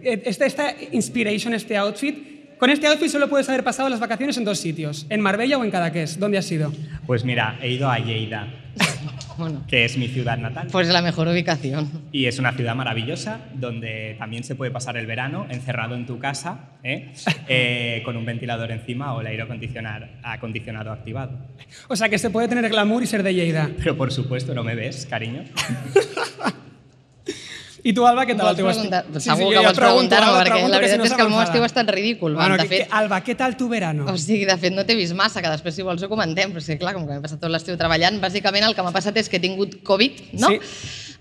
eh, 0.01 0.22
esta, 0.24 0.46
esta 0.46 0.75
inspiration, 0.91 1.53
este 1.53 1.75
outfit, 1.75 2.32
con 2.63 2.70
este 2.70 2.88
outfit 2.88 3.10
solo 3.10 3.27
puedes 3.27 3.50
haber 3.50 3.62
pasado 3.62 3.89
las 3.89 4.00
vacaciones 4.00 4.38
en 4.38 4.46
dos 4.46 4.58
sitios, 4.58 5.05
en 5.10 5.20
Marbella 5.20 5.58
o 5.58 5.65
en 5.65 5.70
Cadaqués. 5.70 6.17
¿Dónde 6.17 6.38
has 6.38 6.50
ido? 6.50 6.72
Pues 7.05 7.25
mira, 7.25 7.60
he 7.62 7.72
ido 7.72 7.89
a 7.89 8.00
Lleida, 8.00 8.48
Bueno, 9.38 9.65
que 9.67 9.84
es 9.84 9.98
mi 9.98 10.08
ciudad 10.08 10.38
natal. 10.38 10.70
pues 10.72 10.88
la 10.88 11.01
mejor 11.01 11.27
ubicación. 11.27 11.89
Y 12.13 12.27
es 12.27 12.39
una 12.39 12.53
ciudad 12.53 12.74
maravillosa 12.74 13.41
donde 13.53 14.15
también 14.17 14.46
se 14.46 14.55
puede 14.55 14.72
pasar 14.72 14.96
el 14.96 15.05
verano 15.05 15.46
encerrado 15.50 15.96
en 15.96 16.05
tu 16.05 16.20
casa, 16.20 16.70
¿eh? 16.84 17.12
Eh, 17.50 18.01
con 18.05 18.15
un 18.15 18.24
ventilador 18.24 18.72
encima 18.72 19.13
o 19.13 19.20
el 19.20 19.27
aire 19.27 19.43
acondicionado, 19.43 20.05
acondicionado 20.24 20.93
activado. 20.93 21.38
O 21.89 21.98
sea, 21.98 22.08
que 22.08 22.17
se 22.17 22.29
puede 22.29 22.48
tener 22.48 22.70
glamour 22.70 23.03
y 23.03 23.08
ser 23.08 23.24
de 23.24 23.34
Lleida. 23.34 23.72
Pero 23.77 23.98
por 23.98 24.13
supuesto, 24.13 24.55
¿no 24.55 24.63
me 24.63 24.74
ves, 24.74 25.05
cariño? 25.05 25.43
¿Y 27.85 27.91
tú, 27.91 28.07
Alba, 28.07 28.25
qué 28.25 28.33
tal 28.33 28.47
el 28.51 28.55
teu 28.55 28.69
estiu? 28.69 28.89
preguntar? 28.89 29.05
Sí, 29.19 29.27
Segur 29.27 29.49
sí, 29.49 29.59
que 29.59 29.65
vols 29.65 29.77
preguntar-me, 29.77 30.31
perquè 30.39 30.69
la 30.69 30.79
que 30.79 30.87
si 30.87 30.95
veritat 30.95 30.97
no 30.97 31.03
és 31.03 31.13
que 31.13 31.21
el 31.21 31.29
meu 31.29 31.41
estiu 31.43 31.63
ha 31.63 31.67
estat 31.67 31.89
ridícul. 31.91 32.33
Bueno, 32.33 32.55
de 32.55 32.63
que- 32.63 32.69
fet, 32.69 32.87
que- 32.87 32.95
Alba, 32.95 33.21
¿qué 33.23 33.35
tal 33.35 33.57
tu 33.57 33.67
verano? 33.67 34.05
O 34.07 34.17
sigui, 34.17 34.45
de 34.45 34.57
fet, 34.57 34.73
no 34.73 34.85
t'he 34.85 34.95
vist 34.95 35.13
massa, 35.13 35.41
que 35.41 35.49
després, 35.49 35.75
si 35.75 35.81
vols, 35.83 36.01
ho 36.01 36.07
comentem, 36.07 36.53
però 36.53 36.61
sí, 36.61 36.77
clar, 36.77 36.93
com 36.93 37.05
que 37.05 37.13
m'he 37.13 37.21
passat 37.21 37.41
tot 37.41 37.51
l'estiu 37.51 37.75
treballant, 37.75 38.21
bàsicament 38.21 38.63
el 38.63 38.73
que 38.73 38.83
m'ha 38.83 38.93
passat 38.93 39.17
és 39.17 39.27
que 39.27 39.35
he 39.35 39.39
tingut 39.41 39.83
Covid, 39.83 40.21
no? 40.39 40.47
Sí. 40.47 40.59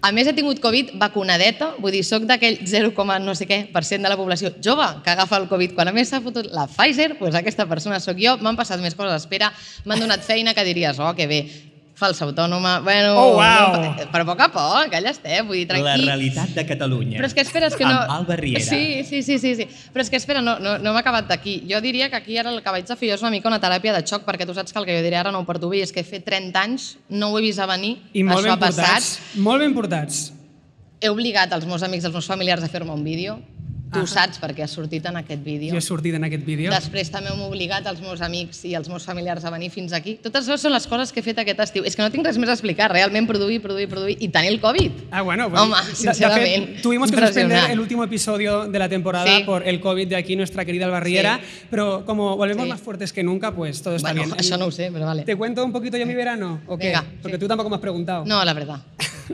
A 0.02 0.12
més, 0.12 0.26
he 0.26 0.32
tingut 0.32 0.60
Covid 0.60 0.92
vacunadeta, 0.98 1.74
vull 1.78 1.90
dir, 1.92 2.04
soc 2.04 2.22
d'aquell 2.22 2.58
0, 2.64 2.92
no 3.20 3.34
sé 3.34 3.46
què 3.46 3.72
per 3.72 3.84
cent 3.84 4.02
de 4.02 4.08
la 4.08 4.16
població 4.16 4.52
jove 4.62 5.02
que 5.02 5.10
agafa 5.10 5.36
el 5.38 5.48
Covid. 5.48 5.74
Quan 5.74 5.88
a 5.88 5.92
més 5.92 6.08
s'ha 6.10 6.20
fotut 6.20 6.46
la 6.52 6.66
Pfizer, 6.66 7.18
doncs 7.18 7.34
aquesta 7.34 7.66
persona 7.66 7.98
sóc 7.98 8.16
jo, 8.18 8.36
m'han 8.38 8.56
passat 8.56 8.80
més 8.80 8.94
coses 8.94 9.12
a 9.12 9.16
espera, 9.16 9.52
m'han 9.84 10.00
donat 10.00 10.20
feina 10.20 10.54
que 10.54 10.64
diries, 10.64 10.98
oh, 10.98 11.14
que 11.14 11.26
bé, 11.26 11.71
falsa 12.02 12.26
autònoma, 12.26 12.74
bueno... 12.84 13.14
Oh, 13.16 13.36
uau. 13.38 13.76
no, 13.78 14.08
però 14.12 14.26
a 14.26 14.28
poc 14.32 14.42
a 14.44 14.48
poc, 14.52 14.96
allà 14.98 15.12
estem, 15.14 15.46
vull 15.48 15.60
dir, 15.62 15.68
La 15.70 15.78
tranquil. 15.78 16.06
realitat 16.10 16.52
de 16.58 16.64
Catalunya. 16.68 17.20
Però 17.22 17.30
és 17.30 17.36
que 17.38 17.44
espera, 17.46 17.70
és 17.70 17.78
que 17.78 17.86
no... 17.86 17.94
Amb 18.02 18.16
Alba 18.18 18.36
Riera. 18.40 18.64
Sí, 18.66 19.04
sí, 19.08 19.22
sí, 19.22 19.38
sí, 19.38 19.54
sí. 19.62 19.68
Però 19.94 20.02
és 20.04 20.10
que 20.12 20.18
espera, 20.20 20.42
no, 20.44 20.58
no, 20.60 20.74
no 20.82 20.90
hem 20.92 21.00
acabat 21.00 21.30
d'aquí. 21.30 21.60
Jo 21.70 21.80
diria 21.84 22.10
que 22.10 22.18
aquí 22.20 22.36
ara 22.42 22.50
el 22.52 22.60
que 22.64 22.74
vaig 22.74 22.90
a 22.90 22.98
fer 22.98 23.12
jo 23.12 23.16
és 23.20 23.24
una 23.24 23.30
mica 23.34 23.48
una 23.48 23.60
teràpia 23.62 23.94
de 23.96 24.02
xoc, 24.04 24.26
perquè 24.28 24.44
tu 24.48 24.54
saps 24.58 24.74
que 24.74 24.82
el 24.82 24.88
que 24.90 24.98
jo 24.98 25.06
diré 25.06 25.22
ara 25.22 25.32
no 25.32 25.40
ho 25.44 25.48
porto 25.48 25.70
bé, 25.72 25.80
és 25.86 25.92
que 25.94 26.02
he 26.02 26.08
fet 26.08 26.26
30 26.26 26.60
anys, 26.66 26.90
no 27.08 27.30
ho 27.32 27.38
he 27.38 27.46
vist 27.46 27.62
a 27.62 27.66
venir, 27.70 27.96
I 28.12 28.26
molt 28.26 28.42
això 28.42 28.50
ben 28.50 28.56
ha 28.58 28.60
passat. 28.66 28.86
portats. 28.90 29.10
Molt 29.48 29.62
ben 29.64 29.74
portats. 29.78 30.22
He 31.02 31.10
obligat 31.10 31.50
els 31.56 31.64
meus 31.66 31.82
amics, 31.82 32.04
els 32.06 32.14
meus 32.14 32.26
familiars 32.30 32.62
a 32.62 32.68
fer-me 32.70 32.92
un 32.94 33.02
vídeo. 33.02 33.38
Tu 33.92 33.98
Ahà. 34.00 34.06
saps 34.06 34.40
perquè 34.40 34.62
has 34.64 34.70
sortit 34.72 35.04
en 35.06 35.16
aquest 35.16 35.42
vídeo. 35.44 35.70
Jo 35.72 35.78
he 35.78 35.82
sortit 35.84 36.14
en 36.14 36.24
aquest 36.24 36.44
vídeo. 36.46 36.70
Després 36.72 37.10
també 37.10 37.30
m'he 37.36 37.44
obligat 37.44 37.86
els 37.86 38.00
meus 38.00 38.20
amics 38.24 38.64
i 38.64 38.74
els 38.74 38.88
meus 38.88 39.04
familiars 39.04 39.44
a 39.44 39.50
venir 39.50 39.70
fins 39.70 39.92
aquí. 39.92 40.14
Totes 40.22 40.48
això 40.48 40.56
són 40.58 40.72
les 40.72 40.86
coses 40.86 41.12
que 41.12 41.20
he 41.20 41.22
fet 41.22 41.38
aquest 41.38 41.60
estiu. 41.60 41.84
És 41.84 41.94
que 41.96 42.02
no 42.02 42.10
tinc 42.10 42.24
res 42.24 42.38
més 42.38 42.48
a 42.48 42.52
explicar, 42.54 42.90
realment 42.90 43.26
produir, 43.26 43.60
produir, 43.60 43.88
produir 43.88 44.16
i 44.20 44.28
tenir 44.28 44.48
el 44.48 44.60
Covid. 44.60 44.90
Ah, 45.10 45.20
bueno, 45.22 45.46
Home, 45.48 45.74
de- 45.76 45.90
de 45.90 45.96
sincerament, 45.96 46.66
fet, 46.74 46.82
tuvimos 46.82 47.10
que 47.10 47.18
suspender 47.20 47.70
el 47.70 47.80
último 47.80 48.02
episodio 48.04 48.66
de 48.66 48.78
la 48.78 48.88
temporada 48.88 49.26
Sí. 49.26 49.44
por 49.44 49.66
el 49.68 49.80
COVID 49.80 50.08
de 50.08 50.16
aquí, 50.16 50.36
nuestra 50.36 50.64
querida 50.64 50.86
Albarriera, 50.86 51.38
Sí. 51.42 51.66
pero 51.70 52.04
como 52.06 52.36
volvemos 52.36 52.64
Sí. 52.64 52.70
más 52.70 52.80
fuertes 52.80 53.12
que 53.12 53.22
nunca, 53.22 53.52
pues 53.54 53.82
todo 53.82 53.96
está 53.96 54.12
Bueno, 54.12 54.24
bien. 54.24 54.36
això 54.38 54.58
no 54.58 54.66
ho 54.66 54.70
sé, 54.70 54.90
però 54.90 55.04
vale. 55.04 55.24
¿Te 55.24 55.36
cuento 55.36 55.64
un 55.64 55.72
poquito 55.72 55.96
yo 55.98 56.06
mi 56.06 56.14
verano 56.14 56.60
o 56.66 56.78
qué? 56.78 56.86
Venga, 56.86 57.04
Porque 57.20 57.36
sí. 57.36 57.40
tú 57.40 57.48
tampoco 57.48 57.68
me 57.68 57.76
has 57.76 57.82
preguntado. 57.82 58.24
No, 58.24 58.42
la 58.44 58.54
verdad. 58.54 58.80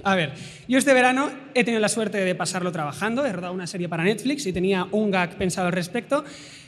A 0.05 0.15
ver, 0.15 0.33
yo 0.69 0.79
este 0.79 0.93
verano 0.95 1.31
he 1.55 1.65
tenido 1.65 1.81
la 1.81 1.89
suerte 1.89 2.19
de 2.19 2.35
pasarlo 2.35 2.73
trabajando, 2.73 3.25
he 3.25 3.33
rodado 3.33 3.53
una 3.53 3.67
serie 3.67 3.89
para 3.89 4.05
Netflix 4.05 4.47
y 4.47 4.53
tenía 4.53 4.87
un 4.91 5.11
gag 5.11 5.37
pensado 5.37 5.67
al 5.67 5.73
respecto, 5.73 6.25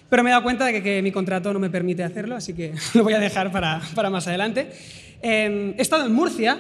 pero 0.09 0.23
me 0.23 0.31
he 0.31 0.33
dado 0.33 0.43
cuenta 0.43 0.67
de 0.67 0.83
que, 0.83 1.03
mi 1.03 1.13
contrato 1.13 1.53
no 1.53 1.59
me 1.59 1.71
permite 1.71 2.03
hacerlo, 2.03 2.37
así 2.37 2.55
que 2.55 2.73
lo 2.95 3.05
voy 3.05 3.15
a 3.15 3.19
dejar 3.19 3.53
para, 3.53 3.81
para 3.95 4.11
más 4.11 4.27
adelante. 4.27 4.71
Eh, 5.23 5.75
he 5.77 5.83
estado 5.83 6.07
en 6.07 6.13
Murcia, 6.13 6.59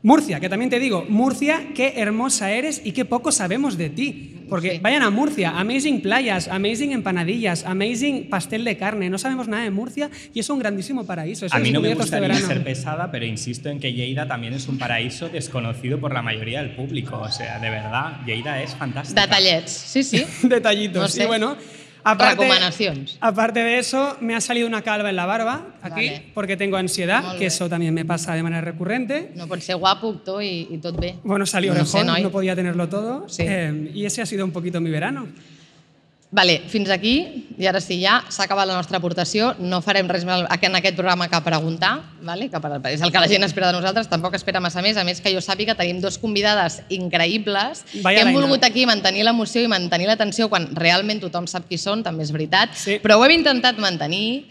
Murcia, 0.00 0.38
que 0.38 0.48
también 0.48 0.70
te 0.70 0.78
digo, 0.78 1.04
Murcia, 1.08 1.70
qué 1.74 1.94
hermosa 1.96 2.52
eres 2.52 2.80
y 2.84 2.92
qué 2.92 3.04
poco 3.04 3.32
sabemos 3.32 3.76
de 3.76 3.90
ti. 3.90 4.34
Porque 4.48 4.72
Sí. 4.74 4.78
vayan 4.80 5.02
a 5.02 5.10
Murcia, 5.10 5.58
amazing 5.58 6.00
playas, 6.00 6.46
amazing 6.48 6.92
empanadillas, 6.92 7.64
amazing 7.66 8.28
pastel 8.30 8.64
de 8.64 8.76
carne. 8.78 9.10
No 9.10 9.18
sabemos 9.18 9.48
nada 9.48 9.64
de 9.64 9.70
Murcia 9.72 10.08
y 10.32 10.38
es 10.40 10.48
un 10.50 10.60
grandísimo 10.60 11.04
paraíso. 11.04 11.46
Eso 11.46 11.54
A 11.56 11.58
mí 11.58 11.70
no 11.72 11.80
me 11.80 11.88
este 11.88 12.02
gustaría 12.02 12.28
verano. 12.28 12.46
ser 12.46 12.62
pesada, 12.64 13.10
pero 13.10 13.26
insisto 13.26 13.68
en 13.68 13.80
que 13.80 13.92
Lleida 13.92 14.26
también 14.28 14.54
es 14.54 14.68
un 14.68 14.78
paraíso 14.78 15.28
desconocido 15.28 15.98
por 16.00 16.14
la 16.14 16.22
mayoría 16.22 16.62
del 16.62 16.76
público. 16.76 17.18
O 17.20 17.30
sea, 17.30 17.58
de 17.58 17.68
verdad, 17.68 18.20
Lleida 18.24 18.62
es 18.62 18.74
fantástica. 18.76 19.22
Detallets, 19.22 19.70
sí, 19.72 20.02
sí. 20.04 20.24
detallitos. 20.44 21.02
No 21.02 21.08
sé. 21.08 21.24
Y 21.24 21.26
bueno, 21.26 21.56
aparte, 22.04 22.42
Recomanacions. 22.42 23.18
aparte 23.20 23.60
de 23.60 23.78
eso, 23.78 24.16
me 24.20 24.34
ha 24.34 24.40
salido 24.40 24.66
una 24.66 24.82
calva 24.82 25.10
en 25.10 25.16
la 25.16 25.26
barba 25.26 25.66
aquí 25.82 26.06
Vale. 26.06 26.22
porque 26.34 26.56
tengo 26.56 26.76
ansiedad, 26.76 27.36
que 27.36 27.46
eso 27.46 27.68
también 27.68 27.94
me 27.94 28.04
pasa 28.04 28.34
de 28.34 28.42
manera 28.42 28.60
recurrente. 28.62 29.32
No 29.34 29.46
pot 29.46 29.60
ser 29.60 29.76
guapo, 29.76 30.20
i, 30.40 30.68
i 30.70 30.78
tot 30.78 30.98
bé. 30.98 31.16
Bueno, 31.24 31.46
salió 31.46 31.72
no 31.74 31.80
orejón, 31.80 32.00
sé, 32.00 32.06
noi. 32.06 32.22
no 32.22 32.30
podía 32.30 32.54
tenerlo 32.56 32.88
todo. 32.88 33.28
Sí. 33.28 33.42
Eh, 33.46 33.90
y 33.94 34.04
ese 34.04 34.22
ha 34.22 34.26
sido 34.26 34.44
un 34.44 34.52
poquito 34.52 34.80
mi 34.80 34.90
verano. 34.90 35.26
Vale, 36.30 36.58
fins 36.68 36.90
aquí, 36.92 37.46
i 37.56 37.66
ara 37.66 37.80
sí, 37.80 37.96
ja 38.02 38.18
s'ha 38.28 38.44
acabat 38.44 38.68
la 38.68 38.74
nostra 38.76 38.98
aportació. 39.00 39.54
No 39.64 39.80
farem 39.80 40.10
res 40.12 40.26
més 40.28 40.44
en 40.44 40.76
aquest 40.76 40.96
programa 40.98 41.24
que 41.32 41.40
preguntar, 41.40 42.02
vale? 42.20 42.50
que 42.52 42.60
és 42.92 43.00
el 43.00 43.12
que 43.12 43.22
la 43.22 43.30
gent 43.30 43.46
espera 43.46 43.70
de 43.72 43.78
nosaltres, 43.78 44.10
tampoc 44.12 44.36
espera 44.36 44.60
massa 44.60 44.82
més. 44.84 44.98
A 45.00 45.04
més, 45.08 45.22
que 45.24 45.32
jo 45.32 45.40
sàpiga, 45.40 45.74
tenim 45.74 46.02
dos 46.04 46.18
convidades 46.20 46.82
increïbles 46.90 47.84
Vaya 48.02 48.20
que 48.20 48.28
hem 48.28 48.36
volgut 48.36 48.64
aquí 48.64 48.84
mantenir 48.84 49.24
l'emoció 49.24 49.62
i 49.64 49.72
mantenir 49.72 50.10
l'atenció 50.10 50.50
quan 50.52 50.68
realment 50.76 51.22
tothom 51.24 51.48
sap 51.48 51.64
qui 51.68 51.80
són, 51.80 52.04
també 52.04 52.24
és 52.28 52.32
veritat, 52.34 52.76
Sí. 52.76 52.98
però 53.00 53.16
ho 53.16 53.24
hem 53.24 53.38
intentat 53.40 53.78
mantenir. 53.78 54.44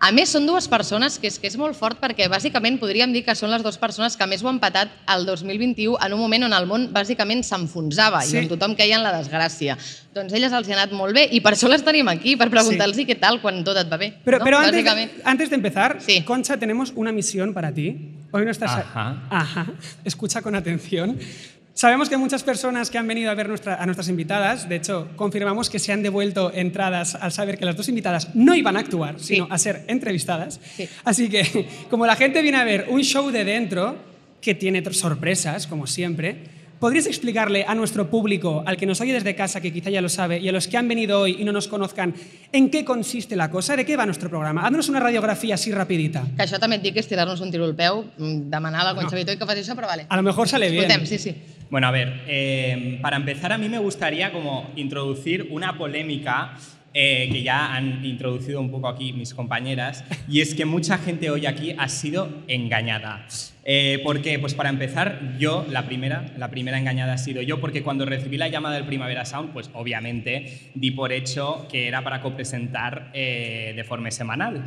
A 0.00 0.12
més, 0.14 0.30
són 0.30 0.44
dues 0.46 0.68
persones 0.70 1.16
que 1.18 1.26
és, 1.26 1.40
que 1.42 1.48
és 1.50 1.56
molt 1.58 1.74
fort 1.74 1.98
perquè 1.98 2.28
bàsicament 2.30 2.76
podríem 2.78 3.10
dir 3.10 3.24
que 3.26 3.34
són 3.34 3.50
les 3.50 3.64
dues 3.66 3.74
persones 3.82 4.14
que 4.16 4.26
més 4.30 4.44
ho 4.44 4.48
han 4.48 4.60
patat 4.62 4.92
el 5.10 5.24
2021 5.26 5.96
en 6.06 6.12
un 6.14 6.20
moment 6.22 6.46
on 6.46 6.54
el 6.54 6.68
món 6.70 6.84
bàsicament 6.94 7.42
s'enfonsava 7.42 8.20
Sí. 8.22 8.36
i 8.36 8.38
on 8.44 8.46
tothom 8.52 8.76
queia 8.78 8.94
en 8.94 9.02
la 9.02 9.10
desgràcia. 9.16 9.74
Doncs 10.14 10.32
elles 10.38 10.52
els 10.54 10.68
hi 10.68 10.72
ha 10.72 10.76
anat 10.78 10.94
molt 10.94 11.14
bé 11.18 11.26
i 11.34 11.40
per 11.42 11.52
això 11.56 11.66
les 11.68 11.82
tenim 11.82 12.06
aquí, 12.08 12.36
per 12.38 12.46
preguntar-los 12.48 12.96
què 12.96 13.18
tal 13.18 13.40
quan 13.42 13.64
tot 13.66 13.76
et 13.76 13.90
va 13.90 13.96
bé. 13.98 14.12
Pero, 14.24 14.38
no? 14.38 14.44
pero 14.44 14.58
antes, 14.58 14.72
de, 14.72 14.82
Bàsicament. 14.84 15.10
antes 15.24 15.50
de 15.50 15.56
empezar, 15.56 15.96
Sí. 16.00 16.22
Concha, 16.22 16.56
tenemos 16.56 16.92
una 16.94 17.10
misión 17.10 17.52
para 17.52 17.72
ti. 17.74 17.96
Hoy 18.30 18.44
no 18.44 18.52
estás... 18.52 18.70
Ajá. 18.70 19.22
Ajá. 19.30 19.66
Escucha 20.04 20.42
con 20.42 20.54
atención. 20.54 21.18
Sabemos 21.78 22.08
que 22.08 22.16
muchas 22.16 22.42
personas 22.42 22.90
que 22.90 22.98
han 22.98 23.06
venido 23.06 23.30
a 23.30 23.34
ver 23.36 23.48
nuestra- 23.48 23.76
a 23.80 23.86
nuestras 23.86 24.08
invitadas, 24.08 24.68
de 24.68 24.74
hecho, 24.74 25.06
confirmamos 25.14 25.70
que 25.70 25.78
se 25.78 25.92
han 25.92 26.02
devuelto 26.02 26.50
entradas 26.52 27.14
al 27.14 27.30
saber 27.30 27.56
que 27.56 27.64
las 27.64 27.76
dos 27.76 27.88
invitadas 27.88 28.34
no 28.34 28.56
iban 28.56 28.76
a 28.76 28.80
actuar, 28.80 29.14
Sí. 29.20 29.34
sino 29.36 29.46
a 29.48 29.56
ser 29.58 29.84
entrevistadas. 29.86 30.58
Sí. 30.76 30.88
Así 31.04 31.28
que, 31.28 31.68
como 31.88 32.04
la 32.04 32.16
gente 32.16 32.42
viene 32.42 32.58
a 32.58 32.64
ver 32.64 32.86
un 32.90 33.02
show 33.04 33.30
de 33.30 33.44
dentro, 33.44 33.94
que 34.40 34.56
tiene 34.56 34.82
sorpresas, 34.92 35.68
como 35.68 35.86
siempre, 35.86 36.38
¿podrías 36.80 37.06
explicarle 37.06 37.64
a 37.64 37.76
nuestro 37.76 38.10
público, 38.10 38.64
al 38.66 38.76
que 38.76 38.84
nos 38.84 39.00
oye 39.00 39.12
desde 39.12 39.36
casa, 39.36 39.60
que 39.60 39.72
quizá 39.72 39.88
ya 39.90 40.00
lo 40.00 40.08
sabe, 40.08 40.40
y 40.40 40.48
a 40.48 40.52
los 40.52 40.66
que 40.66 40.78
han 40.78 40.88
venido 40.88 41.20
hoy 41.20 41.36
y 41.38 41.44
no 41.44 41.52
nos 41.52 41.68
conozcan, 41.68 42.12
en 42.50 42.70
qué 42.70 42.84
consiste 42.84 43.36
la 43.36 43.52
cosa? 43.52 43.76
¿De 43.76 43.84
qué 43.86 43.96
va 43.96 44.04
nuestro 44.04 44.28
programa? 44.28 44.66
Haznos 44.66 44.88
una 44.88 44.98
radiografía 44.98 45.54
así 45.54 45.70
rapidita. 45.70 46.24
Que 46.36 46.42
això 46.42 46.58
també 46.58 46.74
et 46.78 46.82
dic 46.82 46.94
que 46.94 47.00
és 47.00 47.06
tirar-nos 47.06 47.38
un 47.40 47.52
tiro 47.52 47.64
al 47.66 47.76
peu, 47.76 48.02
mm, 48.18 48.50
demanar 48.50 48.80
a 48.80 48.92
la 48.92 48.94
Concha 48.96 49.14
Vitoy 49.14 49.38
que 49.38 49.46
faci 49.46 49.60
això, 49.62 49.76
però 49.78 49.86
vale. 49.86 50.06
A 50.08 50.16
lo 50.16 50.24
mejor 50.24 50.48
sale 50.48 50.70
bien. 50.72 50.90
Escoltem, 50.90 51.06
sí, 51.06 51.18
sí. 51.18 51.36
Bueno, 51.70 51.86
a 51.86 51.90
ver, 51.90 52.22
eh, 52.26 52.98
para 53.02 53.16
empezar 53.16 53.52
a 53.52 53.58
mí 53.58 53.68
me 53.68 53.78
gustaría 53.78 54.32
como 54.32 54.70
introducir 54.76 55.48
una 55.50 55.76
polémica 55.76 56.56
eh, 56.94 57.28
que 57.30 57.42
ya 57.42 57.74
han 57.74 58.02
introducido 58.04 58.60
un 58.60 58.70
poco 58.70 58.88
aquí 58.88 59.12
mis 59.12 59.34
compañeras, 59.34 60.04
y 60.26 60.40
es 60.40 60.54
que 60.54 60.64
mucha 60.64 60.96
gente 60.96 61.30
hoy 61.30 61.44
aquí 61.44 61.74
ha 61.76 61.88
sido 61.88 62.28
engañada. 62.48 63.26
Eh, 63.64 64.00
¿Por 64.02 64.22
qué? 64.22 64.38
Pues 64.38 64.54
para 64.54 64.70
empezar, 64.70 65.36
yo, 65.38 65.66
la 65.68 65.84
primera, 65.84 66.32
la 66.38 66.48
primera 66.48 66.78
engañada 66.78 67.12
ha 67.12 67.18
sido 67.18 67.42
yo, 67.42 67.60
porque 67.60 67.82
cuando 67.82 68.06
recibí 68.06 68.38
la 68.38 68.48
llamada 68.48 68.76
del 68.76 68.86
Primavera 68.86 69.26
Sound, 69.26 69.52
pues 69.52 69.68
obviamente 69.74 70.70
di 70.74 70.90
por 70.90 71.12
hecho 71.12 71.68
que 71.70 71.86
era 71.86 72.02
para 72.02 72.22
copresentar 72.22 73.10
eh, 73.12 73.74
de 73.76 73.84
forma 73.84 74.10
semanal. 74.10 74.64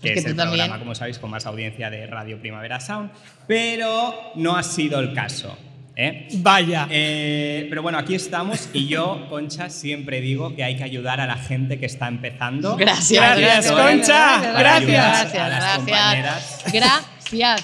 Que 0.00 0.14
que 0.14 0.18
es 0.18 0.24
el 0.24 0.34
también. 0.34 0.58
programa, 0.58 0.78
como 0.78 0.94
sabéis, 0.94 1.18
con 1.18 1.30
más 1.30 1.44
audiencia 1.44 1.90
de 1.90 2.06
Radio 2.06 2.40
Primavera 2.40 2.80
Sound, 2.80 3.10
pero 3.46 4.32
no 4.36 4.56
ha 4.56 4.62
sido 4.62 4.98
el 4.98 5.12
caso. 5.12 5.56
¿Eh? 5.96 6.28
Vaya. 6.34 6.86
Eh, 6.90 7.66
pero 7.68 7.82
bueno, 7.82 7.98
aquí 7.98 8.14
estamos 8.14 8.68
y 8.72 8.86
yo, 8.86 9.26
Concha, 9.28 9.70
siempre 9.70 10.20
digo 10.20 10.54
que 10.54 10.64
hay 10.64 10.76
que 10.76 10.84
ayudar 10.84 11.20
a 11.20 11.26
la 11.26 11.36
gente 11.36 11.78
que 11.78 11.86
está 11.86 12.08
empezando. 12.08 12.76
Gràcies, 12.76 13.20
estoy 13.58 13.98
Concha, 13.98 14.40
las 14.62 14.82
gràcies. 14.84 15.76
compañeras. 15.76 16.64
Gràcies. 16.72 17.12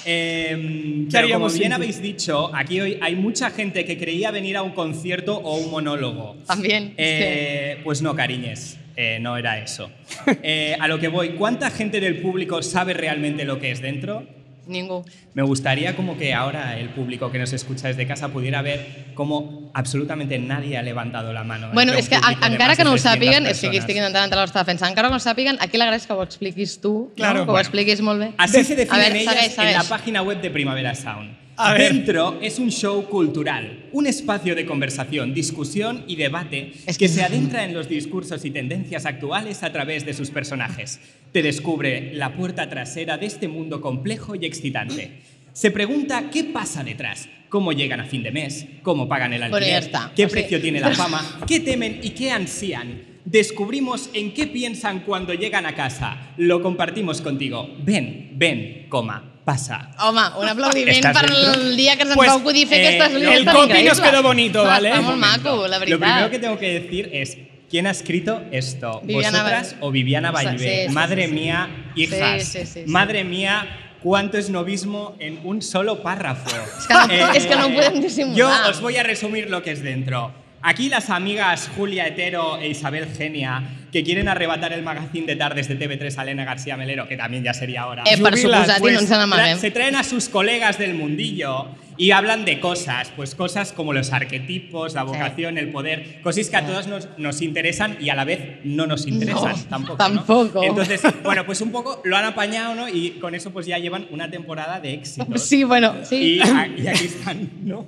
Eh, 0.06 0.56
¿Qué 0.56 1.08
pero 1.10 1.28
como 1.30 1.48
bien 1.50 1.72
habéis 1.72 2.00
dicho, 2.00 2.50
aquí 2.54 2.80
hoy 2.80 2.98
hay 3.02 3.14
mucha 3.16 3.50
gente 3.50 3.84
que 3.84 3.98
creía 3.98 4.30
venir 4.30 4.56
a 4.56 4.62
un 4.62 4.72
concierto 4.72 5.36
o 5.36 5.56
un 5.56 5.70
monólogo. 5.70 6.36
También. 6.46 6.94
Eh, 6.96 7.80
pues 7.84 8.00
no, 8.00 8.14
cariñes, 8.14 8.78
eh, 8.96 9.18
no 9.20 9.36
era 9.36 9.58
eso. 9.58 9.90
Eh, 10.42 10.76
a 10.80 10.88
lo 10.88 10.98
que 10.98 11.08
voy, 11.08 11.30
¿cuánta 11.30 11.70
gente 11.70 12.00
del 12.00 12.18
público 12.20 12.62
sabe 12.62 12.94
realmente 12.94 13.44
lo 13.44 13.58
que 13.58 13.70
es 13.70 13.82
dentro? 13.82 14.26
Ningú. 14.68 15.02
Me 15.34 15.42
gustaría 15.42 15.96
como 15.96 16.16
que 16.18 16.34
ahora 16.34 16.78
el 16.78 16.90
público 16.90 17.32
que 17.32 17.38
nos 17.38 17.52
escucha 17.54 17.88
desde 17.88 18.06
casa 18.06 18.28
pudiera 18.28 18.60
ver 18.62 19.06
cómo 19.14 19.70
absolutamente 19.74 20.38
nadie 20.38 20.76
ha 20.76 20.82
levantado 20.82 21.32
la 21.32 21.42
mano. 21.42 21.70
Bueno, 21.72 21.92
és 21.94 22.08
que 22.08 22.16
en- 22.16 22.52
encara 22.52 22.76
que 22.76 22.84
no 22.84 22.90
ho 22.90 22.94
300 22.94 23.00
sàpiguen, 23.02 23.46
és 23.46 23.58
que 23.60 23.68
aquí 23.68 23.78
estic 23.78 23.96
intentant 23.96 24.24
entrar 24.24 24.38
a 24.38 24.42
la 24.42 24.46
vostra 24.46 24.60
defensa, 24.62 24.86
encara 24.88 25.08
que 25.08 25.12
no 25.12 25.16
ho 25.16 25.20
sàpiguen, 25.20 25.56
aquí 25.60 25.78
l'agreix 25.78 26.06
que 26.06 26.12
ho 26.12 26.22
expliquis 26.22 26.80
tu, 26.80 27.10
Claro, 27.16 27.40
no? 27.40 27.44
que 27.46 27.50
ho 27.50 27.52
bueno. 27.54 27.60
expliquis 27.66 28.00
molt 28.02 28.20
bé. 28.20 28.32
Así 28.36 28.62
se 28.62 28.74
A 28.74 28.76
definen 28.76 29.12
ver, 29.12 29.16
ellas 29.22 29.34
segueix, 29.34 29.58
en 29.58 29.72
la 29.72 29.84
página 29.84 30.22
web 30.22 30.40
de 30.42 30.50
Primavera 30.50 30.94
Sound. 30.94 31.47
A 31.60 31.74
ver. 31.74 31.92
Dentro 31.92 32.38
es 32.40 32.58
un 32.58 32.70
show 32.70 33.04
cultural, 33.08 33.86
un 33.92 34.06
espacio 34.06 34.54
de 34.54 34.64
conversación, 34.64 35.34
discusión 35.34 36.04
y 36.06 36.16
debate 36.16 36.72
Es 36.86 36.96
que 36.96 37.06
que- 37.06 37.08
se 37.12 37.22
adentra 37.22 37.64
en 37.64 37.74
los 37.74 37.88
discursos 37.88 38.44
y 38.44 38.50
tendencias 38.50 39.06
actuales 39.06 39.62
a 39.62 39.72
través 39.72 40.06
de 40.06 40.14
sus 40.14 40.30
personajes. 40.30 41.00
Te 41.32 41.42
descubre 41.42 42.12
la 42.14 42.34
puerta 42.34 42.68
trasera 42.68 43.18
de 43.18 43.26
este 43.26 43.48
mundo 43.48 43.80
complejo 43.80 44.34
y 44.34 44.46
excitante. 44.46 45.18
Se 45.52 45.70
pregunta 45.72 46.30
qué 46.30 46.44
pasa 46.44 46.84
detrás, 46.84 47.28
cómo 47.48 47.72
llegan 47.72 48.00
a 48.00 48.04
fin 48.04 48.22
de 48.22 48.30
mes, 48.30 48.66
cómo 48.82 49.08
pagan 49.08 49.32
el 49.32 49.42
alquiler, 49.42 49.90
qué 50.14 50.24
O 50.24 50.28
sea- 50.28 50.32
precio 50.38 50.60
tiene 50.60 50.78
la 50.80 50.90
fama, 50.94 51.40
qué 51.46 51.58
temen 51.60 51.98
y 52.02 52.10
qué 52.10 52.30
ansían. 52.30 53.02
Descubrimos 53.24 54.08
en 54.14 54.32
qué 54.32 54.46
piensan 54.46 55.00
cuando 55.00 55.34
llegan 55.34 55.66
a 55.66 55.74
casa. 55.74 56.32
Lo 56.38 56.62
compartimos 56.62 57.20
contigo. 57.20 57.68
Ven, 57.84 58.30
ven, 58.36 58.86
coma, 58.88 59.27
pasa. 59.48 59.76
Home, 60.04 60.20
un 60.42 60.48
aplaudiment 60.52 60.96
Estàs 61.00 61.16
per 61.16 61.30
el 61.32 61.76
dia 61.80 61.96
que 61.96 62.04
se'ns 62.04 62.16
Pues, 62.20 62.28
va 62.30 62.36
acudir 62.42 62.66
fer 62.68 62.80
eh, 62.82 62.88
aquestes 62.88 63.14
línies 63.20 63.38
el 63.40 63.46
copy 63.48 63.82
nos 63.88 64.00
quedó 64.04 64.22
bonito, 64.22 64.64
¿vale? 64.64 64.90
Està 64.92 65.00
molt 65.06 65.18
maco, 65.18 65.54
la 65.66 65.78
Lo 65.78 65.84
primero 65.86 66.04
veritat. 66.04 66.30
que 66.30 66.38
tengo 66.38 66.58
que 66.58 66.70
decir 66.80 67.08
es, 67.12 67.36
¿quién 67.70 67.86
ha 67.86 67.90
escrito 67.92 68.42
esto? 68.52 69.00
Viviana 69.04 69.38
¿Vosotras 69.42 69.72
Val- 69.72 69.78
o 69.88 69.90
Viviana 69.90 70.30
Vallvé? 70.30 70.58
sí, 70.82 70.88
sí, 70.88 70.94
Madre 70.94 71.26
sí, 71.26 71.32
mía, 71.32 71.68
hijas. 71.96 72.56
Madre 72.86 73.24
mía, 73.24 73.66
cuánto 74.02 74.36
esnovismo 74.38 75.16
en 75.18 75.40
un 75.44 75.62
solo 75.62 76.02
párrafo. 76.02 76.50
que 76.86 76.94
no- 76.94 77.32
es 77.32 77.46
que 77.46 77.56
no 77.56 77.68
pueden 77.74 78.00
disimular. 78.02 78.36
Yo 78.36 78.70
os 78.70 78.80
voy 78.80 78.96
a 78.96 79.02
resumir 79.02 79.48
lo 79.50 79.62
que 79.62 79.72
es 79.72 79.82
dentro. 79.82 80.32
Aquí 80.62 80.88
las 80.88 81.08
amigas 81.10 81.70
Julia 81.76 82.06
Etero 82.08 82.58
e 82.58 82.68
Isabel 82.68 83.06
Genia, 83.16 83.62
que 83.92 84.02
quieren 84.02 84.28
arrebatar 84.28 84.72
el 84.72 84.82
magazine 84.82 85.26
de 85.26 85.36
tardes 85.36 85.68
de 85.68 85.78
TV3 85.78 86.18
a 86.18 86.22
Elena 86.22 86.44
García 86.44 86.76
Melero, 86.76 87.06
que 87.06 87.16
también 87.16 87.44
ya 87.44 87.54
sería 87.54 87.86
hora. 87.86 88.02
Eh, 88.06 88.16
Pues 88.18 89.08
n'amaguem. 89.08 89.58
se 89.58 89.70
traen 89.70 89.94
a 89.94 90.02
sus 90.02 90.28
colegas 90.28 90.76
del 90.78 90.94
mundillo 90.94 91.68
Y 91.98 92.12
hablan 92.12 92.44
de 92.44 92.60
cosas, 92.60 93.12
pues 93.16 93.34
cosas 93.34 93.72
como 93.72 93.92
los 93.92 94.12
arquetipos, 94.12 94.94
la 94.94 95.02
vocación, 95.02 95.58
el 95.58 95.70
poder, 95.70 96.20
cosas 96.22 96.48
que 96.48 96.56
a 96.56 96.64
todos 96.64 96.86
nos, 96.86 97.08
nos 97.18 97.42
interesan 97.42 97.96
y 98.00 98.08
a 98.10 98.14
la 98.14 98.24
vez 98.24 98.60
no 98.64 98.86
nos 98.86 99.06
interesan 99.08 99.56
No, 99.56 99.64
tampoco. 99.68 99.92
¿no? 99.92 99.96
tampoco. 100.14 100.62
Entonces, 100.62 101.02
bueno, 101.24 101.44
pues 101.44 101.60
un 101.60 101.72
poco 101.72 102.00
lo 102.04 102.16
han 102.16 102.24
apañado, 102.24 102.74
¿no? 102.76 102.88
Y 102.88 103.10
con 103.20 103.34
eso 103.34 103.50
pues 103.52 103.66
ya 103.66 103.78
llevan 103.78 104.06
una 104.10 104.30
temporada 104.30 104.78
de 104.80 104.94
éxitos. 104.94 105.42
Sí, 105.42 105.64
bueno, 105.64 105.94
sí. 106.04 106.36
Y, 106.36 106.40
a- 106.40 106.68
y 106.68 106.86
aquí 106.86 107.06
están, 107.06 107.50
¿no? 107.64 107.86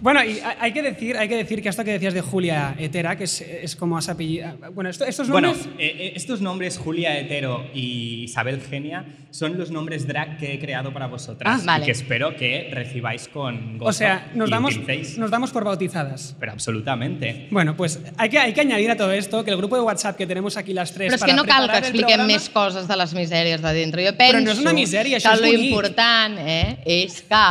Bueno, 0.00 0.24
y 0.24 0.40
hay 0.40 0.70
hay 0.70 0.72
que 0.72 0.82
decir, 0.82 1.16
hay 1.16 1.28
que 1.28 1.36
decir 1.36 1.62
que 1.62 1.68
esto 1.68 1.84
que 1.84 1.92
decías 1.92 2.14
de 2.14 2.20
Julia 2.20 2.74
Etera, 2.78 3.16
que 3.16 3.24
es, 3.24 3.40
es 3.40 3.76
como 3.76 3.96
has 3.98 4.08
apellidado. 4.08 4.58
Bueno, 4.72 4.90
esto- 4.90 5.04
estos 5.04 5.28
Bueno, 5.28 5.48
nombres. 5.52 5.68
eh, 5.78 5.96
eh, 5.98 6.12
estos 6.16 6.40
nombres, 6.40 6.78
Julia 6.78 7.18
Hetero 7.18 7.64
y 7.74 8.22
Isabel 8.24 8.60
Genia, 8.60 9.04
son 9.30 9.56
los 9.58 9.70
nombres 9.70 10.06
drag 10.06 10.38
que 10.38 10.54
he 10.54 10.58
creado 10.58 10.92
para 10.92 11.06
vosotras 11.06 11.60
Ah, 11.60 11.64
vale. 11.64 11.84
y 11.84 11.86
que 11.86 11.92
espero 11.92 12.36
que 12.36 12.70
recibáis 12.72 13.19
con 13.28 13.78
gozo 13.78 13.88
o 13.90 13.92
sea, 13.92 14.30
nos 14.34 14.48
y 14.48 14.52
damos, 14.52 14.74
nos 15.18 15.30
damos 15.30 15.50
por 15.50 15.64
bautizadas. 15.64 16.34
Pero 16.38 16.52
absolutamente. 16.52 17.48
Bueno, 17.50 17.76
pues 17.76 18.00
hay 18.16 18.28
que, 18.28 18.38
hay 18.38 18.52
que 18.52 18.60
añadir 18.60 18.90
a 18.90 18.96
todo 18.96 19.12
esto 19.12 19.44
que 19.44 19.50
el 19.50 19.56
grupo 19.56 19.76
de 19.76 19.82
WhatsApp 19.82 20.16
que 20.16 20.26
tenemos 20.26 20.56
aquí 20.56 20.72
las 20.72 20.92
tres. 20.92 21.12
Però 21.12 21.14
és 21.16 21.20
para 21.20 21.32
que 21.32 21.36
no 21.36 21.44
cal 21.44 21.62
que 21.62 21.72
preparar 21.72 21.76
el 21.84 21.84
expliquem 21.90 22.16
programa- 22.16 22.32
més 22.32 22.48
coses 22.48 22.88
de 22.88 22.96
les 22.96 23.14
misèries 23.14 23.60
de 23.60 23.72
dintre. 23.74 24.06
Jo 24.06 24.16
penso 24.16 24.36
Però 24.36 24.44
no 24.44 24.52
és 24.52 24.58
una 24.58 24.72
misèria, 24.72 25.18
això 25.18 25.30
que 25.30 25.34
és 25.34 25.40
lo 25.40 25.46
bonic. 25.52 25.70
important 25.70 26.38
eh, 26.38 26.78
és 26.86 27.20
que 27.22 27.44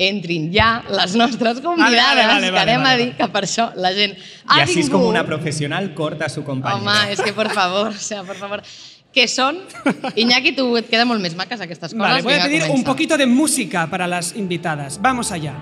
entrin 0.00 0.46
ja 0.50 0.82
les 0.88 1.14
nostres 1.14 1.60
convidades, 1.60 2.24
Vale, 2.24 2.26
vale, 2.26 2.50
vale, 2.50 2.52
que 2.52 2.58
anem 2.70 2.82
vale, 2.82 2.94
a 2.94 2.96
dir 2.96 3.10
que 3.18 3.26
per 3.28 3.42
això 3.44 3.66
la 3.76 3.92
gent 3.92 4.14
ha 4.46 4.58
y 4.58 4.60
así 4.62 4.70
es 4.80 4.86
vingut. 4.86 4.92
como 4.92 5.08
una 5.08 5.26
profesional 5.26 5.92
corta 5.92 6.24
a 6.24 6.28
su 6.30 6.42
compañero. 6.42 6.80
Home, 6.80 7.12
és 7.12 7.20
que 7.20 7.34
por 7.34 7.50
favor, 7.50 7.88
o 7.88 7.92
sea, 7.92 8.22
por 8.24 8.36
favor. 8.36 8.62
Que 9.12 9.26
són... 9.26 9.58
Iñaki, 10.14 10.52
tu 10.54 10.76
et 10.78 10.86
queda 10.90 11.04
molt 11.08 11.18
més 11.22 11.34
maques 11.34 11.60
aquestes 11.60 11.90
coses. 11.92 11.98
Vale, 11.98 12.22
voy 12.22 12.34
a 12.34 12.44
pedir 12.44 12.62
un 12.70 12.84
poquito 12.84 13.16
de 13.18 13.26
música 13.26 13.88
para 13.90 14.06
las 14.06 14.36
invitadas. 14.36 15.00
Vamos 15.02 15.32
allá. 15.32 15.54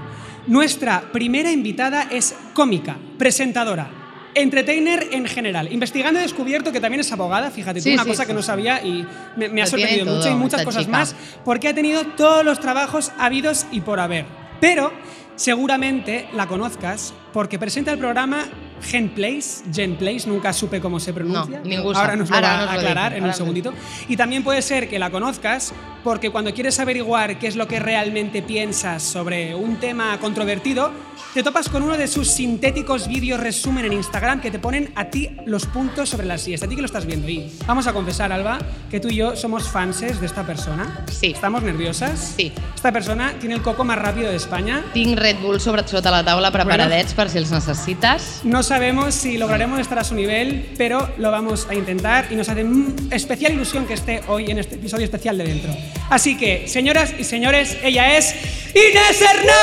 Nuestra 0.46 1.00
primera 1.12 1.50
invitada 1.50 2.08
es 2.10 2.34
cómica, 2.54 2.96
presentadora, 3.18 3.90
entertainer 4.34 5.08
en 5.12 5.26
general. 5.26 5.72
Investigando 5.72 6.20
he 6.20 6.22
descubierto 6.22 6.72
que 6.72 6.80
también 6.80 7.00
es 7.00 7.10
abogada, 7.12 7.50
fíjate, 7.50 7.80
tú, 7.80 7.84
Sí, 7.84 7.94
una 7.94 8.04
sí, 8.04 8.10
cosa 8.10 8.22
sí. 8.22 8.28
que 8.28 8.34
no 8.34 8.42
sabía 8.42 8.82
y 8.84 9.06
me, 9.36 9.48
me 9.48 9.62
ha 9.62 9.66
sorprendido 9.66 10.04
todo, 10.06 10.16
mucho 10.16 10.30
y 10.30 10.34
muchas 10.34 10.62
cosas 10.64 10.84
chica. 10.84 10.96
más, 10.98 11.14
porque 11.44 11.68
ha 11.68 11.74
tenido 11.74 12.04
todos 12.16 12.44
los 12.44 12.60
trabajos 12.60 13.12
habidos 13.18 13.66
y 13.72 13.80
por 13.80 14.00
haber. 14.00 14.26
Pero 14.60 14.92
seguramente 15.36 16.28
la 16.34 16.46
conozcas 16.46 17.14
porque 17.32 17.58
presenta 17.58 17.92
el 17.92 17.98
programa 17.98 18.46
Genplace, 18.82 19.64
Genplace, 19.72 20.28
nunca 20.28 20.52
supe 20.52 20.80
cómo 20.80 21.00
se 21.00 21.12
pronuncia. 21.12 21.60
No, 21.64 21.90
ahora 21.92 22.16
nos 22.16 22.30
lo 22.30 22.36
Ara 22.36 22.48
va 22.48 22.58
nos 22.58 22.68
a 22.68 22.72
aclarar 22.74 23.12
en 23.12 23.18
un 23.18 23.24
ahora 23.24 23.36
segundito. 23.36 23.72
Y 24.08 24.16
también 24.16 24.42
puede 24.42 24.62
ser 24.62 24.88
que 24.88 24.98
la 24.98 25.10
conozcas 25.10 25.72
porque 26.04 26.30
cuando 26.30 26.54
quieres 26.54 26.78
averiguar 26.80 27.38
qué 27.38 27.48
es 27.48 27.56
lo 27.56 27.66
que 27.68 27.78
realmente 27.78 28.42
piensas 28.42 29.02
sobre 29.02 29.54
un 29.54 29.76
tema 29.76 30.18
controvertido, 30.18 30.90
te 31.34 31.42
topas 31.42 31.68
con 31.68 31.82
uno 31.82 31.96
de 31.96 32.08
sus 32.08 32.28
sintéticos 32.28 33.06
vídeos 33.08 33.38
resumen 33.38 33.84
en 33.84 33.92
Instagram 33.92 34.40
que 34.40 34.50
te 34.50 34.58
ponen 34.58 34.90
a 34.94 35.04
ti 35.04 35.36
los 35.44 35.66
puntos 35.66 36.08
sobre 36.08 36.26
las 36.26 36.42
sillas. 36.42 36.62
A 36.62 36.68
ti 36.68 36.74
que 36.74 36.80
lo 36.80 36.86
estás 36.86 37.04
viendo. 37.04 37.28
Y 37.28 37.52
vamos 37.66 37.86
a 37.86 37.92
confesar, 37.92 38.32
Alba, 38.32 38.58
que 38.90 39.00
tú 39.00 39.08
y 39.08 39.16
yo 39.16 39.36
somos 39.36 39.68
fanses 39.68 40.20
de 40.20 40.26
esta 40.26 40.44
persona. 40.44 41.04
Sí. 41.12 41.32
¿Estamos 41.32 41.62
nerviosas? 41.62 42.34
Sí. 42.36 42.52
Esta 42.74 42.92
persona 42.92 43.34
tiene 43.38 43.56
el 43.56 43.62
coco 43.62 43.84
más 43.84 43.98
rápido 43.98 44.30
de 44.30 44.36
España. 44.36 44.84
Tinc 44.94 45.18
Red 45.18 45.40
Bull 45.42 45.60
sobre, 45.60 45.86
sota 45.86 46.10
la 46.10 46.24
taula 46.24 46.50
preparadets 46.50 47.14
per 47.14 47.28
si 47.28 47.38
els 47.38 47.52
necessites. 47.52 48.40
No 48.44 48.62
sabemos 48.68 49.14
si 49.14 49.38
lograremos 49.38 49.80
estar 49.80 49.98
a 49.98 50.04
su 50.04 50.14
nivel, 50.14 50.74
pero 50.76 51.08
lo 51.16 51.30
vamos 51.30 51.66
a 51.70 51.74
intentar 51.74 52.26
y 52.30 52.36
nos 52.36 52.50
hace 52.50 52.66
especial 53.10 53.54
ilusión 53.54 53.86
que 53.86 53.94
esté 53.94 54.20
hoy 54.28 54.50
en 54.50 54.58
este 54.58 54.74
episodio 54.74 55.06
especial 55.06 55.38
de 55.38 55.44
Dentro. 55.44 55.74
Así 56.10 56.36
que, 56.36 56.68
señoras 56.68 57.14
y 57.18 57.24
señores, 57.24 57.78
ella 57.82 58.18
es 58.18 58.34
Inés 58.74 59.22
Hernán. 59.22 59.54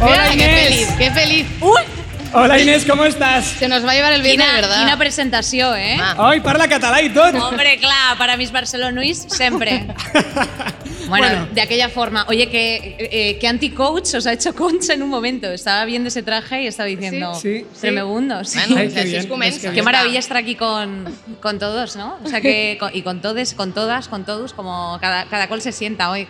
Hola 0.00 0.30
Mira, 0.30 0.30
qué 0.30 0.34
Inés. 0.34 0.64
feliz, 0.64 0.88
qué 0.98 1.10
feliz. 1.10 1.46
Hola 2.32 2.60
Inés, 2.60 2.84
¿cómo 2.88 3.04
estás? 3.04 3.44
Se 3.44 3.66
nos 3.68 3.84
va 3.84 3.90
a 3.90 3.94
llevar 3.94 4.12
el 4.12 4.22
viento 4.22 4.42
Quina, 4.44 4.54
de 4.54 4.60
verdad. 4.60 4.78
quina 4.78 4.96
presentació, 4.96 5.74
eh? 5.74 5.96
Ah. 6.00 6.14
Hoy 6.28 6.40
parla 6.40 6.68
català 6.68 7.02
y 7.02 7.10
todo. 7.10 7.48
Hombre, 7.48 7.78
clar, 7.78 8.16
para 8.18 8.36
mis 8.36 8.52
barcelonuis, 8.52 9.26
siempre. 9.28 9.86
Bueno, 11.08 11.26
Bueno. 11.26 11.48
de 11.52 11.60
aquella 11.60 11.88
forma. 11.88 12.24
Oye, 12.28 12.48
que, 12.48 12.96
eh, 13.00 13.36
que 13.40 13.48
anti-coach 13.48 14.14
os 14.14 14.26
ha 14.28 14.32
hecho 14.32 14.54
concha 14.54 14.92
en 14.94 15.02
un 15.02 15.08
momento. 15.08 15.48
Estaba 15.50 15.84
viendo 15.84 16.06
ese 16.06 16.22
traje 16.22 16.62
y 16.62 16.66
estaba 16.68 16.86
diciendo, 16.86 17.34
Sí, 17.34 17.40
sí. 17.40 17.66
sí. 17.72 17.90
Bueno, 17.90 18.36
Ay, 18.44 18.44
pues 18.44 18.94
qué 18.94 19.00
así 19.00 19.08
bien, 19.08 19.20
es 19.22 19.26
comença. 19.26 19.60
que 19.70 19.74
Qué 19.74 19.82
maravilla 19.82 20.20
estar 20.20 20.36
aquí 20.36 20.54
con, 20.54 21.12
con 21.42 21.58
todos, 21.58 21.96
¿no? 21.96 22.16
O 22.24 22.28
sea 22.28 22.40
que, 22.40 22.76
con- 22.78 22.94
y 22.94 23.02
con 23.02 23.20
todes, 23.20 23.54
con 23.54 23.72
todas, 23.72 24.06
con 24.06 24.24
todos, 24.24 24.52
como 24.52 24.98
cada, 25.00 25.24
cada 25.24 25.48
cual 25.48 25.62
se 25.62 25.72
sienta 25.72 26.10
hoy. 26.10 26.28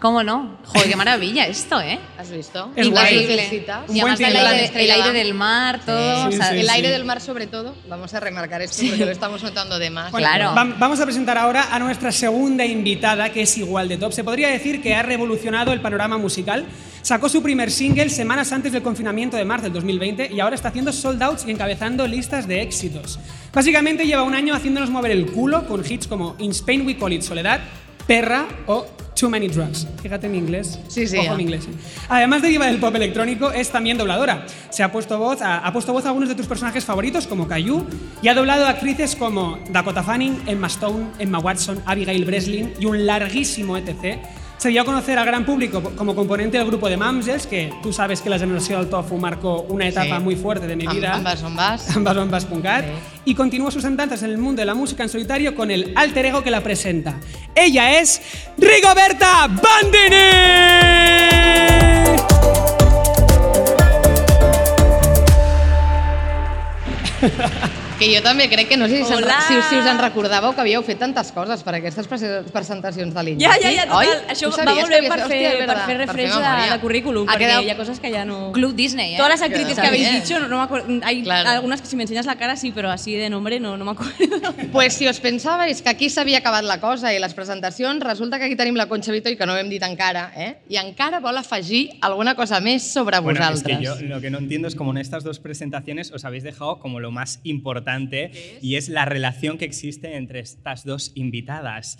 ¿Cómo 0.00 0.22
no? 0.22 0.58
Joder, 0.66 0.90
qué 0.90 0.96
maravilla 0.96 1.46
esto, 1.46 1.80
¿eh? 1.80 1.98
¿Has 2.18 2.30
visto? 2.30 2.70
Es. 2.76 2.86
Un 2.86 2.94
y 2.94 2.96
además 2.98 4.20
el 4.20 4.36
aire, 4.36 4.70
el 4.84 4.90
aire 4.90 5.12
del 5.12 5.32
mar, 5.34 5.80
todo. 5.86 6.30
Sí, 6.30 6.34
o 6.36 6.36
sea, 6.36 6.50
sí, 6.50 6.58
el 6.60 6.66
sí. 6.66 6.70
aire 6.72 6.90
del 6.90 7.04
mar 7.06 7.20
sobre 7.20 7.46
todo, 7.46 7.74
vamos 7.88 8.12
a 8.12 8.20
remarcar 8.20 8.60
esto 8.60 8.82
porque 8.86 9.04
lo 9.06 9.10
estamos 9.10 9.42
notando 9.42 9.78
de 9.78 9.88
más. 9.90 10.12
Bueno, 10.12 10.26
Claro. 10.28 10.50
vam- 10.54 10.74
Vamos 10.78 11.00
a 11.00 11.04
presentar 11.06 11.38
ahora 11.38 11.68
a 11.74 11.78
nuestra 11.78 12.12
segunda 12.12 12.64
invitada, 12.66 13.30
que 13.32 13.42
es 13.42 13.56
igual 13.56 13.88
de 13.88 13.96
top. 13.96 14.12
Se 14.12 14.22
podría 14.22 14.48
decir 14.48 14.82
que 14.82 14.94
ha 14.94 15.02
revolucionado 15.02 15.72
el 15.72 15.80
panorama 15.80 16.18
musical. 16.18 16.66
Sacó 17.00 17.28
su 17.28 17.42
primer 17.42 17.70
single 17.70 18.10
semanas 18.10 18.52
antes 18.52 18.72
del 18.72 18.82
confinamiento 18.82 19.36
de 19.36 19.44
marzo 19.44 19.64
del 19.64 19.72
2020 19.72 20.28
y 20.32 20.40
ahora 20.40 20.56
está 20.56 20.68
haciendo 20.68 20.92
sold 20.92 21.22
outs 21.22 21.44
y 21.46 21.52
encabezando 21.52 22.06
listas 22.06 22.46
de 22.48 22.60
éxitos. 22.62 23.18
Básicamente 23.52 24.04
lleva 24.06 24.24
un 24.24 24.34
año 24.34 24.54
haciéndonos 24.54 24.90
mover 24.90 25.12
el 25.12 25.26
culo 25.26 25.66
con 25.66 25.82
hits 25.88 26.06
como 26.06 26.34
In 26.40 26.50
Spain 26.50 26.84
We 26.86 26.96
Call 26.98 27.12
It 27.14 27.22
Soledad, 27.22 27.60
Perra 28.06 28.46
o 28.66 28.86
Too 29.18 29.30
Many 29.30 29.48
Drugs. 29.48 29.86
Fíjate 30.02 30.28
mi 30.28 30.38
inglés. 30.38 30.78
Sí, 30.88 31.06
sí, 31.06 31.16
Ojo 31.18 31.36
mi 31.36 31.44
inglés. 31.44 31.66
Además 32.08 32.42
de 32.42 32.48
diva 32.48 32.66
del 32.66 32.78
pop 32.78 32.94
electrónico, 32.94 33.50
es 33.50 33.70
también 33.70 33.96
dobladora. 33.96 34.46
Se 34.70 34.82
ha 34.82 34.92
puesto 34.92 35.18
voz 35.18 35.40
a, 35.40 35.58
ha 35.58 35.72
puesto 35.72 35.92
voz 35.92 36.04
a 36.04 36.08
algunos 36.08 36.28
de 36.28 36.34
tus 36.34 36.46
personajes 36.46 36.84
favoritos, 36.84 37.26
como 37.26 37.48
Caillou, 37.48 37.86
y 38.20 38.28
ha 38.28 38.34
doblado 38.34 38.66
a 38.66 38.70
actrices 38.70 39.16
como 39.16 39.58
Dakota 39.70 40.02
Fanning, 40.02 40.42
Emma 40.46 40.66
Stone, 40.66 41.06
Emma 41.18 41.38
Watson, 41.38 41.82
Abigail 41.86 42.24
Breslin 42.24 42.74
y 42.78 42.84
un 42.84 43.06
larguísimo 43.06 43.76
etc. 43.76 44.18
Se 44.66 44.70
dio 44.70 44.82
a 44.82 44.84
conocer 44.84 45.16
al 45.16 45.24
gran 45.24 45.44
público 45.46 45.80
como 45.96 46.12
componente 46.16 46.58
del 46.58 46.66
grupo 46.66 46.88
de 46.88 46.96
Mamsels, 46.96 47.46
que 47.46 47.72
tú 47.84 47.92
sabes 47.92 48.20
que 48.20 48.28
la 48.28 48.36
generación 48.36 48.80
del 48.80 48.90
tofu 48.90 49.16
marcó 49.16 49.60
una 49.68 49.86
etapa 49.86 50.16
Sí. 50.16 50.22
muy 50.24 50.34
fuerte 50.34 50.66
de 50.66 50.74
mi 50.74 50.88
vida. 50.88 51.14
Ambas, 51.14 51.40
ambas. 51.44 51.96
Ambas 51.96 52.16
Bambas 52.16 52.44
Puncat. 52.46 52.84
Sí. 52.84 52.90
Y 53.26 53.34
continúa 53.36 53.70
sus 53.70 53.84
andanzas 53.84 54.24
en 54.24 54.30
el 54.30 54.38
mundo 54.38 54.62
de 54.62 54.66
la 54.66 54.74
música 54.74 55.04
en 55.04 55.08
solitario 55.08 55.54
con 55.54 55.70
el 55.70 55.92
alter 55.94 56.26
ego 56.26 56.42
que 56.42 56.50
la 56.50 56.64
presenta. 56.64 57.14
Ella 57.54 58.00
es 58.00 58.20
Rigoberta 58.58 59.46
Bandini. 59.46 60.16
Que 67.96 68.10
jo 68.12 68.20
també 68.20 68.44
crec 68.52 68.68
que 68.68 68.76
no 68.76 68.84
sé 68.92 68.98
si, 69.06 69.14
Hola. 69.14 69.38
si, 69.48 69.54
us- 69.56 69.64
si 69.70 69.76
us 69.80 69.86
en 69.88 69.96
recordàveu 69.96 70.52
que 70.52 70.60
havíeu 70.60 70.82
fet 70.84 70.98
tantes 71.00 71.30
coses 71.32 71.62
per 71.64 71.72
aquestes 71.78 72.04
prese- 72.06 72.42
presentacions 72.52 73.14
de 73.14 73.22
l'Iñaki. 73.24 73.44
Ja, 73.46 73.54
ja, 73.56 73.70
ja, 73.72 73.84
total. 73.88 73.96
Oi? 73.96 74.08
Això 74.34 74.50
va 74.52 74.64
molt 74.74 74.90
que 74.92 75.00
bé 75.00 75.08
per 75.08 75.20
fer, 75.22 75.38
Hòstia, 75.54 75.66
per 75.66 75.76
fer 75.86 75.86
per 75.86 75.96
refresh 76.02 76.34
memòria. 76.34 76.66
de, 76.66 76.72
de 76.74 76.78
currículum, 76.82 77.26
Ha 77.26 77.32
perquè 77.32 77.38
quedado- 77.46 77.62
hi 77.64 77.70
ha 77.70 77.76
cosas 77.78 77.98
que 77.98 78.10
ya 78.10 78.26
no... 78.26 78.52
Club 78.52 78.74
Disney, 78.74 79.14
¿eh? 79.14 79.16
Todas 79.16 79.30
las 79.30 79.40
actrices 79.48 79.78
que 79.80 79.86
habéis 79.86 80.12
dicho, 80.12 80.38
no, 80.40 80.46
no 80.48 80.58
me 80.58 80.64
acuerdo. 80.64 81.00
Hay 81.04 81.22
Claro. 81.22 81.48
algunas 81.48 81.80
que 81.80 81.86
si 81.86 81.96
me 81.96 82.02
enseñas 82.02 82.26
la 82.26 82.36
cara 82.36 82.56
sí, 82.56 82.70
pero 82.70 82.90
así 82.90 83.14
de 83.14 83.30
nombre 83.30 83.60
no, 83.60 83.78
no 83.78 83.84
me 83.86 83.92
acuerdo. 83.92 84.12
Pues 84.72 84.92
si 84.92 85.08
us 85.08 85.18
pensàveu 85.22 85.72
que 85.82 85.88
aquí 85.88 86.10
s'havia 86.10 86.38
acabat 86.44 86.64
la 86.64 86.78
cosa 86.80 87.14
i 87.14 87.18
les 87.18 87.32
presentacions, 87.32 88.02
resulta 88.04 88.38
que 88.38 88.44
aquí 88.44 88.56
tenim 88.56 88.74
la 88.76 88.86
Concha 88.90 89.10
Vito 89.10 89.30
i 89.30 89.36
que 89.38 89.46
no 89.46 89.54
ho 89.54 89.56
hem 89.56 89.70
dit 89.70 89.82
encara, 89.82 90.32
eh? 90.36 90.58
i 90.68 90.76
encara 90.76 91.18
vol 91.20 91.38
afegir 91.38 91.96
alguna 92.02 92.34
cosa 92.34 92.60
més 92.60 92.82
sobre 92.92 93.18
Bueno, 93.20 93.40
es 93.40 93.48
vosaltres. 93.64 93.78
que 93.78 93.84
yo 93.84 93.94
lo 94.02 94.20
que 94.20 94.28
no 94.28 94.36
entiendo 94.36 94.68
es 94.68 94.74
como 94.74 94.90
en 94.90 94.98
estas 94.98 95.24
dos 95.24 95.38
presentaciones 95.40 96.12
os 96.12 96.26
habéis 96.26 96.42
dejado 96.44 96.78
como 96.78 97.00
lo 97.00 97.10
más 97.10 97.40
importante 97.44 97.85
y 98.60 98.76
es 98.76 98.88
la 98.88 99.04
relación 99.04 99.58
que 99.58 99.64
existe 99.64 100.16
entre 100.16 100.40
estas 100.40 100.84
dos 100.84 101.12
invitadas. 101.14 101.98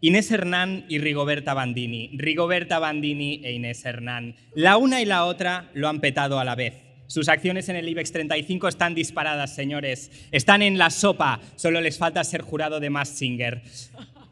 Inés 0.00 0.30
Hernán 0.30 0.84
y 0.88 0.98
Rigoberta 0.98 1.54
Bandini. 1.54 2.10
Rigoberta 2.14 2.78
Bandini 2.78 3.40
e 3.44 3.52
Inés 3.52 3.84
Hernán. 3.84 4.36
La 4.54 4.76
una 4.76 5.00
y 5.00 5.04
la 5.04 5.24
otra 5.24 5.70
lo 5.74 5.88
han 5.88 6.00
petado 6.00 6.38
a 6.38 6.44
la 6.44 6.54
vez. 6.54 6.74
Sus 7.08 7.28
acciones 7.28 7.68
en 7.68 7.76
el 7.76 7.88
IBEX 7.88 8.12
35 8.12 8.68
están 8.68 8.94
disparadas, 8.94 9.54
señores. 9.54 10.10
Están 10.30 10.62
en 10.62 10.76
la 10.76 10.90
sopa. 10.90 11.40
Solo 11.56 11.80
les 11.80 11.98
falta 11.98 12.22
ser 12.22 12.42
jurado 12.42 12.80
de 12.80 12.90
Mass 12.90 13.08
Singer. 13.08 13.62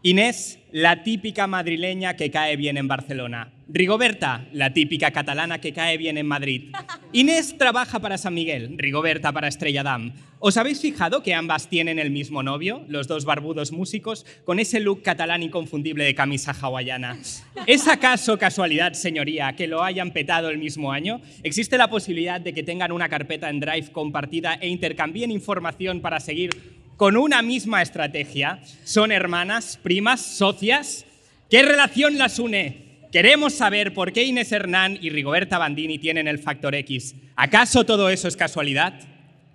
Inés, 0.07 0.61
la 0.71 1.03
típica 1.03 1.49
madrileña 1.49 2.15
que 2.15 2.31
cae 2.31 2.55
bien 2.55 2.77
en 2.77 2.87
Barcelona. 2.87 3.51
Rigoberta, 3.67 4.47
la 4.53 4.73
típica 4.73 5.11
catalana 5.11 5.61
que 5.61 5.73
cae 5.73 5.99
bien 5.99 6.17
en 6.17 6.29
Madrid. 6.29 6.71
Inés 7.11 7.59
trabaja 7.59 7.99
para 7.99 8.17
San 8.17 8.33
Miguel, 8.33 8.77
Rigoberta 8.79 9.33
para 9.33 9.49
Estrella 9.49 9.83
Damm. 9.83 10.13
¿Os 10.39 10.59
habéis 10.59 10.81
fijado 10.81 11.25
que 11.25 11.35
ambas 11.35 11.69
tienen 11.69 11.99
el 11.99 12.13
mismo 12.13 12.45
novio, 12.45 12.85
los 12.87 13.09
dos 13.09 13.25
barbudos 13.25 13.73
músicos, 13.73 14.27
con 14.45 14.61
ese 14.61 14.79
look 14.79 15.03
catalán 15.03 15.43
inconfundible 15.43 16.05
de 16.05 16.15
camisa 16.15 16.53
hawaiana? 16.53 17.19
¿Es 17.67 17.89
acaso 17.89 18.39
casualidad, 18.39 18.93
señoría, 18.93 19.57
que 19.57 19.67
lo 19.67 19.83
hayan 19.83 20.13
petado 20.13 20.51
el 20.51 20.59
mismo 20.59 20.93
año? 20.93 21.21
¿Existe 21.43 21.77
la 21.79 21.91
posibilidad 21.91 22.41
de 22.41 22.55
que 22.55 22.63
tengan 22.63 22.93
una 22.93 23.09
carpeta 23.09 23.51
en 23.51 23.59
Drive 23.59 23.91
compartida 23.91 24.55
e 24.55 24.69
intercambien 24.69 25.33
información 25.33 26.01
para 26.01 26.21
seguir 26.21 26.76
con 26.97 27.17
una 27.17 27.43
misma 27.43 27.83
estrategia. 27.83 28.61
Son 28.85 29.13
hermanas, 29.13 29.79
primas, 29.83 30.21
socias. 30.21 31.05
¿Qué 31.51 31.63
relación 31.63 32.19
las 32.19 32.39
une? 32.39 32.85
Queremos 33.13 33.55
saber 33.55 33.95
por 33.95 34.13
qué 34.13 34.25
Inés 34.25 34.53
Hernán 34.53 34.99
y 35.01 35.11
Rigoberta 35.11 35.59
Bandini 35.59 35.99
tienen 35.99 36.29
el 36.29 36.39
factor 36.39 36.75
X. 36.75 37.15
¿Acaso 37.37 37.85
todo 37.85 38.09
eso 38.11 38.29
es 38.29 38.37
casualidad? 38.37 38.95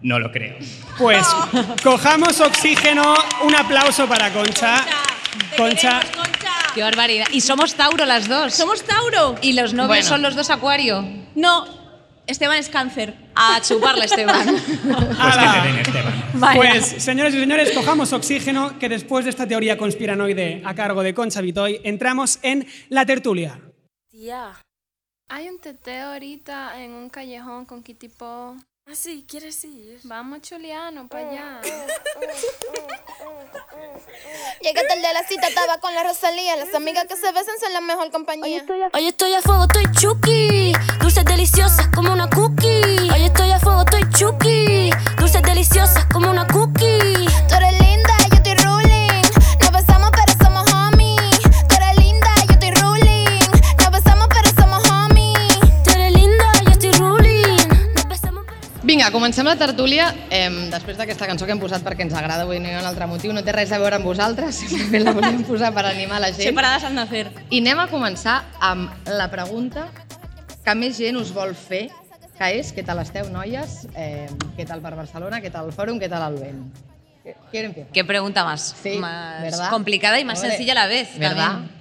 No 0.02 0.18
lo 0.18 0.32
creo. 0.32 0.56
Pues 0.98 1.28
cojamos 1.84 2.40
oxígeno. 2.40 3.14
Un 3.44 3.56
aplauso 3.56 4.08
para 4.08 4.32
Concha. 4.34 4.84
Concha. 5.58 6.00
Qué 6.74 6.82
barbaridad. 6.82 7.28
Y 7.32 7.42
somos 7.42 7.76
Tauro 7.76 8.06
las 8.06 8.28
dos. 8.28 8.54
¡Somos 8.54 8.84
Tauro! 8.84 9.36
Y 9.42 9.54
los 9.54 9.74
novios 9.74 9.88
Bueno. 9.90 10.08
son 10.08 10.22
los 10.22 10.36
dos 10.36 10.50
Acuario. 10.50 11.06
No, 11.36 11.68
Esteban 12.26 12.58
es 12.58 12.70
cáncer. 12.70 13.14
A 13.36 13.60
chuparla, 13.62 14.06
Esteban. 14.06 14.48
Pues 14.84 15.38
que 15.38 15.60
te 15.62 15.68
den, 15.68 15.78
Esteban. 15.80 16.21
Vaya. 16.34 16.60
Pues, 16.60 16.86
señores 16.86 17.34
y 17.34 17.39
señores, 17.39 17.72
cojamos 17.72 18.13
oxígeno, 18.13 18.78
que 18.80 18.89
después 18.89 19.26
de 19.26 19.32
esta 19.32 19.48
teoría 19.48 19.78
conspiranoide 19.78 20.62
a 20.65 20.74
cargo 20.76 21.04
de 21.04 21.13
Concha 21.13 21.41
Vitoy, 21.41 21.82
entramos 21.84 22.39
en 22.41 22.65
la 22.89 23.06
tertulia. 23.06 23.60
Tía, 24.10 24.54
hay 25.30 25.50
un 25.50 25.60
teteo 25.60 26.12
ahorita 26.13 26.82
en 26.82 26.91
un 26.91 27.10
callejón 27.10 27.65
con 27.65 27.84
Kitty 27.84 28.10
Po. 28.10 28.56
Ah, 28.88 28.96
sí, 28.96 29.26
¿quieres 29.28 29.63
ir? 29.63 30.00
Vamos, 30.04 30.41
Chuliano, 30.41 31.08
para 31.08 31.30
allá. 31.30 31.62
Llegué 34.62 34.84
tarde 34.88 35.06
a 35.08 35.13
la 35.13 35.24
cita, 35.24 35.48
estaba 35.48 35.80
con 35.80 35.94
la 35.94 36.04
Rosalía. 36.04 36.56
Las 36.56 36.74
amigas 36.74 37.06
que 37.08 37.15
se 37.15 37.32
besan 37.32 37.60
son 37.60 37.74
la 37.74 37.82
mejor 37.82 38.10
compañía. 38.12 38.46
Hoy 38.94 39.08
estoy 39.08 39.34
a 39.34 39.41
fuego, 39.41 39.63
estoy 39.63 39.86
chuki. 39.91 40.74
Dulces 41.00 41.26
deliciosas 41.26 41.88
como 41.94 42.12
una 42.12 42.28
cookie. 42.30 43.10
Hoy 43.13 43.24
estoy 43.24 43.52
a 43.52 43.60
fuego, 43.60 43.82
estoy 43.82 44.10
chuki. 44.10 44.89
Dulces 45.17 45.41
deliciosas 45.44 46.06
como 46.12 46.32
una 46.32 46.48
cookie. 46.48 47.28
Tú 47.48 47.56
eres 47.56 47.81
Vinga, 59.02 59.12
comencem 59.18 59.48
la 59.50 59.56
tertúlia. 59.58 60.12
Eh, 60.30 60.70
després 60.70 60.94
d'aquesta 60.94 61.26
cançó 61.26 61.48
que 61.48 61.56
hem 61.56 61.62
posat 61.62 61.82
perquè 61.82 62.04
ens 62.06 62.14
agrada, 62.14 62.44
avui 62.46 62.60
no 62.62 62.70
hi 62.70 62.76
ha 62.76 62.84
un 62.84 62.86
altre 62.86 63.08
motiu, 63.10 63.32
no 63.34 63.42
té 63.42 63.50
res 63.56 63.72
a 63.74 63.80
veure 63.82 63.98
amb 63.98 64.06
vosaltres, 64.06 64.60
simplement 64.62 65.08
la 65.08 65.14
volíem 65.18 65.40
posar 65.48 65.72
per 65.74 65.88
animar 65.90 66.20
la 66.22 66.30
gent. 66.30 66.52
Separadas 66.52 66.86
al 66.86 66.94
nacer. 66.94 67.24
I 67.50 67.64
anem 67.64 67.82
a 67.82 67.88
començar 67.90 68.36
amb 68.62 69.10
la 69.10 69.26
pregunta 69.34 69.88
que 70.62 70.78
més 70.78 71.02
gent 71.02 71.18
us 71.18 71.34
vol 71.34 71.56
fer, 71.58 71.88
que 72.38 72.52
és 72.60 72.70
què 72.78 72.86
tal 72.86 73.02
esteu, 73.02 73.26
noies? 73.34 73.88
Eh, 73.98 74.30
què 74.54 74.70
tal 74.70 74.86
per 74.86 74.94
Barcelona? 74.94 75.42
Què 75.42 75.50
tal 75.50 75.72
el 75.72 75.74
fòrum? 75.74 75.98
Què 75.98 76.06
tal 76.14 76.28
el 76.30 76.38
vent? 76.38 76.62
Qué 77.92 78.06
pregunta 78.06 78.46
más, 78.46 78.76
Sí, 78.84 79.00
más 79.00 79.42
¿verdad? 79.42 79.70
complicada 79.72 80.20
y 80.20 80.26
más 80.26 80.38
Hombre, 80.38 80.52
sencilla 80.52 80.74
a 80.74 80.84
la 80.84 80.86
vez. 80.86 81.18
¿Verdad? 81.18 81.54
también. 81.54 81.81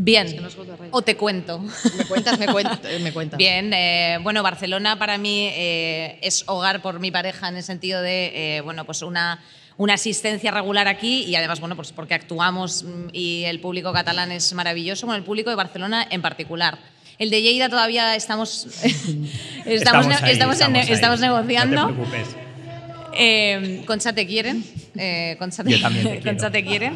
Bien. 0.00 0.26
Es 0.28 0.34
que 0.34 0.40
no 0.40 0.48
o 0.92 1.02
te 1.02 1.16
cuento. 1.16 1.58
Me 1.58 2.04
cuentas, 2.04 2.38
me 2.38 2.46
cuentas, 2.46 2.78
me 3.02 3.12
cuentas. 3.12 3.36
Bien, 3.36 3.72
eh, 3.74 4.18
bueno, 4.22 4.44
Barcelona 4.44 4.96
para 4.96 5.18
mí 5.18 5.48
eh, 5.52 6.18
es 6.22 6.44
hogar 6.46 6.80
por 6.82 7.00
mi 7.00 7.10
pareja 7.10 7.48
en 7.48 7.56
el 7.56 7.64
sentido 7.64 8.00
de, 8.00 8.58
eh, 8.58 8.60
bueno, 8.60 8.84
pues 8.84 9.02
una, 9.02 9.42
una 9.76 9.94
asistencia 9.94 10.52
regular 10.52 10.86
aquí 10.86 11.24
y 11.24 11.34
además, 11.34 11.58
bueno, 11.58 11.74
pues 11.74 11.90
porque 11.90 12.14
actuamos 12.14 12.84
mm, 12.84 13.08
y 13.12 13.42
el 13.44 13.58
público 13.60 13.92
catalán 13.92 14.30
es 14.30 14.52
maravilloso, 14.52 15.04
con 15.06 15.16
el 15.16 15.24
público 15.24 15.50
de 15.50 15.56
Barcelona 15.56 16.06
en 16.08 16.22
particular. 16.22 16.78
El 17.18 17.30
de 17.30 17.42
Lleida 17.42 17.68
todavía 17.68 18.14
estamos, 18.14 18.68
estamos, 19.66 20.06
ne- 20.06 20.14
ahí, 20.14 20.32
estamos, 20.32 20.60
en- 20.60 20.76
ahí. 20.76 20.86
estamos 20.92 21.18
negociando. 21.18 21.76
No 21.76 21.88
te 21.88 21.94
preocupes. 21.94 22.36
Eh, 23.14 23.82
Concha 23.86 24.12
te 24.12 24.26
quieren. 24.28 24.64
eh, 24.96 25.34
Concha, 25.40 25.64
te, 25.64 25.70
Yo 25.72 25.80
también 25.80 26.04
te 26.04 26.10
quiero. 26.20 26.24
Concha 26.30 26.50
te 26.52 26.64
quiere. 26.64 26.92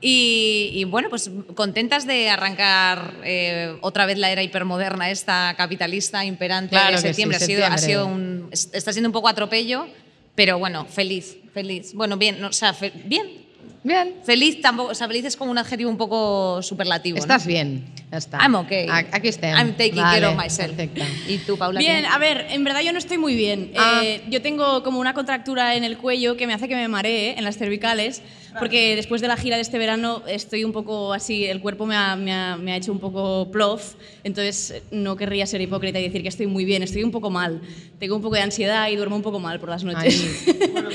Y, 0.00 0.70
y, 0.74 0.84
bueno, 0.84 1.08
pues 1.10 1.28
contentas 1.54 2.06
de 2.06 2.30
arrancar 2.30 3.14
eh, 3.24 3.76
otra 3.80 4.06
vez 4.06 4.16
la 4.16 4.30
era 4.30 4.42
hipermoderna, 4.44 5.10
esta 5.10 5.54
capitalista 5.56 6.24
imperante 6.24 6.70
Claro 6.70 6.88
de 6.88 6.92
que 6.94 6.98
sí, 7.00 7.06
septiembre. 7.08 7.36
ha, 7.36 7.40
sido, 7.40 7.66
ha 7.66 7.78
septiembre. 7.78 7.86
sido 7.86 8.06
un, 8.06 8.48
es- 8.52 8.70
está 8.72 8.92
siendo 8.92 9.08
un 9.08 9.12
poco 9.12 9.28
atropello, 9.28 9.88
pero 10.36 10.56
bueno, 10.58 10.84
feliz, 10.84 11.36
feliz. 11.52 11.94
Bueno, 11.94 12.16
bien, 12.16 12.40
no, 12.40 12.48
o 12.48 12.52
sea, 12.52 12.72
fe- 12.74 12.92
bien. 13.06 13.48
Bien. 13.84 14.16
Feliz 14.24 14.60
tampoco, 14.60 14.90
o 14.90 14.94
sea, 14.94 15.06
feliz 15.06 15.24
es 15.24 15.36
como 15.36 15.50
un 15.52 15.56
adjetivo 15.58 15.88
un 15.88 15.96
poco 15.96 16.60
superlativo. 16.62 17.16
¿no? 17.16 17.22
Estás 17.22 17.46
bien, 17.46 17.86
ya 18.10 18.18
está. 18.18 18.38
I'm 18.38 18.54
okay. 18.56 18.88
A- 18.88 19.06
Aquí 19.12 19.28
estem. 19.28 19.54
I'm 19.56 19.72
taking 19.76 20.02
Vale, 20.02 20.20
care 20.20 20.26
of 20.26 20.36
myself. 20.36 20.76
Perfecte. 20.76 21.02
¿Y 21.28 21.38
tú, 21.38 21.56
Paula? 21.56 21.78
Bien, 21.78 22.00
qué? 22.02 22.06
a 22.06 22.18
ver, 22.18 22.46
en 22.50 22.64
verdad 22.64 22.80
yo 22.82 22.92
no 22.92 22.98
estoy 22.98 23.18
muy 23.18 23.34
bien. 23.36 23.72
Ah. 23.78 24.00
Eh, 24.04 24.22
yo 24.28 24.42
tengo 24.42 24.82
como 24.82 24.98
una 24.98 25.14
contractura 25.14 25.74
en 25.76 25.84
el 25.84 25.96
cuello 25.96 26.36
que 26.36 26.46
me 26.46 26.54
hace 26.54 26.68
que 26.68 26.74
me 26.74 26.88
maree 26.88 27.38
en 27.38 27.44
las 27.44 27.56
cervicales, 27.56 28.20
porque 28.58 28.96
después 28.96 29.20
de 29.20 29.28
la 29.28 29.36
gira 29.36 29.56
de 29.56 29.62
este 29.62 29.78
verano 29.78 30.22
estoy 30.26 30.64
un 30.64 30.72
poco 30.72 31.12
así, 31.12 31.44
el 31.46 31.60
cuerpo 31.60 31.86
me 31.86 31.96
ha, 31.96 32.16
me 32.16 32.32
ha- 32.32 32.56
me 32.56 32.72
ha 32.72 32.76
hecho 32.76 32.92
un 32.92 32.98
poco 32.98 33.50
plof, 33.50 33.94
entonces 34.24 34.70
eh, 34.70 34.82
no 34.90 35.16
querría 35.16 35.46
ser 35.46 35.60
hipócrita 35.60 35.98
y 35.98 36.02
decir 36.04 36.22
que 36.22 36.28
estoy 36.28 36.46
muy 36.46 36.64
bien, 36.64 36.82
estoy 36.82 37.02
un 37.04 37.10
poco 37.10 37.30
mal. 37.30 37.60
Tengo 37.98 38.14
un 38.16 38.22
poco 38.22 38.36
de 38.36 38.42
ansiedad 38.42 38.88
y 38.90 38.96
duermo 38.96 39.16
un 39.16 39.22
poco 39.22 39.40
mal 39.40 39.58
por 39.58 39.68
las 39.70 39.82
noches. 39.84 40.20
Home, 40.46 40.58
pero 40.78 40.90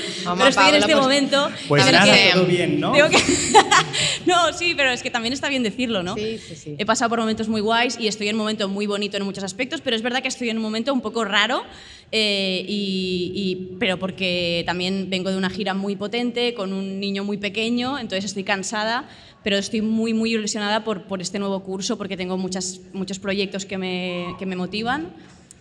estoy 0.48 0.52
Paula, 0.54 0.68
en 0.68 0.74
este 0.82 0.92
pues- 0.92 1.02
momento. 1.02 1.50
Pues 1.68 1.92
nada, 1.92 2.04
que- 2.14 2.30
todo 2.32 2.46
bien, 2.46 2.80
¿no? 2.80 2.92
tengo 2.92 3.08
que- 3.10 3.18
no, 4.26 4.52
sí, 4.52 4.74
pero 4.76 4.90
es 4.90 5.02
que 5.02 5.10
también 5.10 5.32
está 5.32 5.48
bien 5.48 5.62
decirlo, 5.62 6.02
¿no? 6.02 6.14
Sí, 6.14 6.38
sí, 6.38 6.56
sí. 6.56 6.74
He 6.78 6.86
pasado 6.86 7.08
por 7.10 7.18
momentos 7.20 7.48
muy 7.48 7.60
guays 7.60 7.98
y 7.98 8.08
estoy 8.08 8.28
en 8.28 8.36
un 8.36 8.40
momento 8.40 8.68
muy 8.68 8.86
bonito 8.86 9.16
en 9.16 9.24
muchos 9.24 9.44
aspectos, 9.44 9.80
pero 9.82 9.96
es 9.96 10.02
verdad 10.02 10.22
que 10.22 10.28
estoy 10.28 10.48
en 10.50 10.56
un 10.56 10.62
momento 10.62 10.92
un 10.92 11.00
poco 11.00 11.24
raro, 11.24 11.62
eh, 12.12 12.64
y, 12.68 13.32
y- 13.34 13.76
pero 13.78 13.98
porque 13.98 14.62
también 14.66 15.08
vengo 15.10 15.30
de 15.30 15.36
una 15.36 15.50
gira 15.50 15.74
muy 15.74 15.96
potente, 15.96 16.54
con 16.54 16.72
un 16.72 17.00
niño 17.00 17.24
muy 17.24 17.36
pequeño, 17.38 17.98
entonces 17.98 18.24
estoy 18.26 18.44
cansada, 18.44 19.08
pero 19.42 19.56
estoy 19.56 19.82
muy, 19.82 20.14
muy 20.14 20.32
ilusionada 20.34 20.84
por, 20.84 21.02
por 21.04 21.20
este 21.20 21.38
nuevo 21.38 21.62
curso, 21.62 21.98
porque 21.98 22.16
tengo 22.16 22.36
muchas, 22.38 22.80
muchos 22.92 23.18
proyectos 23.18 23.66
que 23.66 23.76
me, 23.78 24.34
que 24.38 24.46
me 24.46 24.56
motivan 24.56 25.08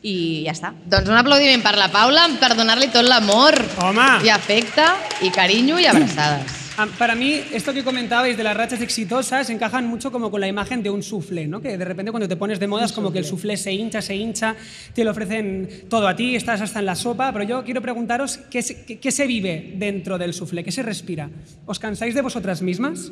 y 0.01 0.43
ya 0.43 0.51
está. 0.51 0.73
Doncs 0.85 1.07
un 1.09 1.15
aplaudiment 1.15 1.63
per 1.63 1.77
la 1.79 1.87
Paula 1.91 2.27
per 2.39 2.55
donar-li 2.55 2.89
tot 2.91 3.03
l'amor 3.07 3.55
Home. 3.79 4.19
i 4.25 4.29
afecte 4.29 4.83
i 5.23 5.31
carinyo 5.31 5.79
i 5.79 5.85
abraçades. 5.87 6.62
Ah, 6.75 6.87
Para 6.97 7.13
mí, 7.13 7.39
esto 7.53 7.71
que 7.71 7.83
comentabais 7.83 8.35
de 8.35 8.43
las 8.43 8.57
rachas 8.57 8.81
exitosas 8.81 9.47
encajan 9.51 9.85
mucho 9.85 10.11
como 10.11 10.31
con 10.31 10.41
la 10.41 10.47
imagen 10.47 10.81
de 10.81 10.89
un 10.89 11.03
soufflé, 11.03 11.45
¿no? 11.47 11.61
Que 11.61 11.77
de 11.77 11.85
repente 11.85 12.09
cuando 12.11 12.27
te 12.27 12.35
pones 12.35 12.59
de 12.59 12.65
moda 12.67 12.85
es 12.85 12.91
como 12.91 13.11
que 13.11 13.19
el 13.19 13.25
soufflé 13.25 13.57
se 13.57 13.71
hincha, 13.73 14.01
se 14.01 14.15
hincha, 14.15 14.55
te 14.95 15.03
lo 15.03 15.11
ofrecen 15.11 15.85
todo 15.87 16.07
a 16.07 16.15
ti, 16.15 16.35
estás 16.35 16.61
hasta 16.61 16.79
en 16.79 16.87
la 16.87 16.95
sopa, 16.95 17.31
pero 17.31 17.45
yo 17.45 17.63
quiero 17.63 17.79
preguntaros 17.81 18.37
qué 18.49 18.63
se, 18.63 18.85
qué- 18.85 18.99
qué 18.99 19.11
se 19.11 19.27
vive 19.27 19.73
dentro 19.77 20.17
del 20.17 20.33
soufflé, 20.33 20.63
qué 20.63 20.71
se 20.71 20.81
respira. 20.81 21.29
¿Os 21.67 21.77
cansáis 21.77 22.15
de 22.15 22.21
vosotras 22.23 22.63
mismas? 22.63 23.11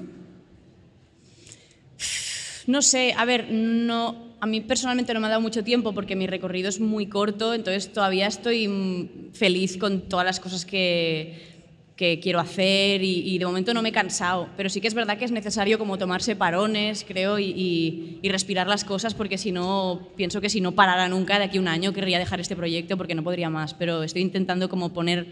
No 2.65 2.81
sé, 2.81 3.13
a 3.15 3.25
ver, 3.25 3.47
no, 3.51 4.35
a 4.39 4.47
mí 4.47 4.61
personalmente 4.61 5.13
no 5.13 5.19
me 5.19 5.27
ha 5.27 5.29
dado 5.31 5.41
mucho 5.41 5.63
tiempo 5.63 5.93
porque 5.93 6.15
mi 6.15 6.25
recorrido 6.25 6.69
es 6.69 6.79
muy 6.79 7.05
corto, 7.07 7.53
entonces 7.53 7.93
todavía 7.93 8.25
estoy 8.25 8.67
mm, 8.67 9.33
feliz 9.33 9.77
con 9.77 10.01
todas 10.09 10.25
las 10.25 10.39
cosas 10.39 10.65
que, 10.65 11.50
que 11.95 12.19
quiero 12.19 12.39
hacer 12.39 13.03
y, 13.03 13.29
y 13.35 13.37
de 13.37 13.45
momento 13.45 13.73
no 13.73 13.81
me 13.83 13.89
he 13.89 13.91
cansado, 13.91 14.47
pero 14.57 14.69
sí 14.69 14.81
que 14.81 14.87
es 14.87 14.93
verdad 14.95 15.17
que 15.17 15.25
es 15.25 15.31
necesario 15.31 15.77
como 15.77 15.97
tomarse 15.99 16.35
parones, 16.35 17.05
creo, 17.07 17.37
y, 17.37 17.45
y- 17.55 18.19
y 18.23 18.29
respirar 18.29 18.67
las 18.67 18.83
cosas 18.83 19.13
porque 19.13 19.37
si 19.37 19.51
no, 19.51 20.07
pienso 20.15 20.41
que 20.41 20.49
si 20.49 20.61
no 20.61 20.71
parara 20.71 21.07
nunca 21.09 21.37
de 21.37 21.45
aquí 21.45 21.57
a 21.57 21.61
un 21.61 21.67
año 21.67 21.93
querría 21.93 22.17
dejar 22.17 22.39
este 22.39 22.55
proyecto 22.55 22.97
porque 22.97 23.13
no 23.13 23.23
podría 23.23 23.49
más, 23.49 23.73
pero 23.75 24.01
estoy 24.03 24.21
intentando 24.23 24.67
como 24.69 24.89
poner 24.93 25.27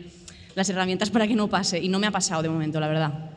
las 0.55 0.69
herramientas 0.69 1.09
para 1.09 1.27
que 1.27 1.35
no 1.35 1.47
pase 1.47 1.79
y 1.79 1.87
no 1.89 1.99
me 1.99 2.07
ha 2.07 2.11
pasado 2.11 2.41
de 2.43 2.49
momento, 2.49 2.79
la 2.79 2.87
verdad. 2.87 3.31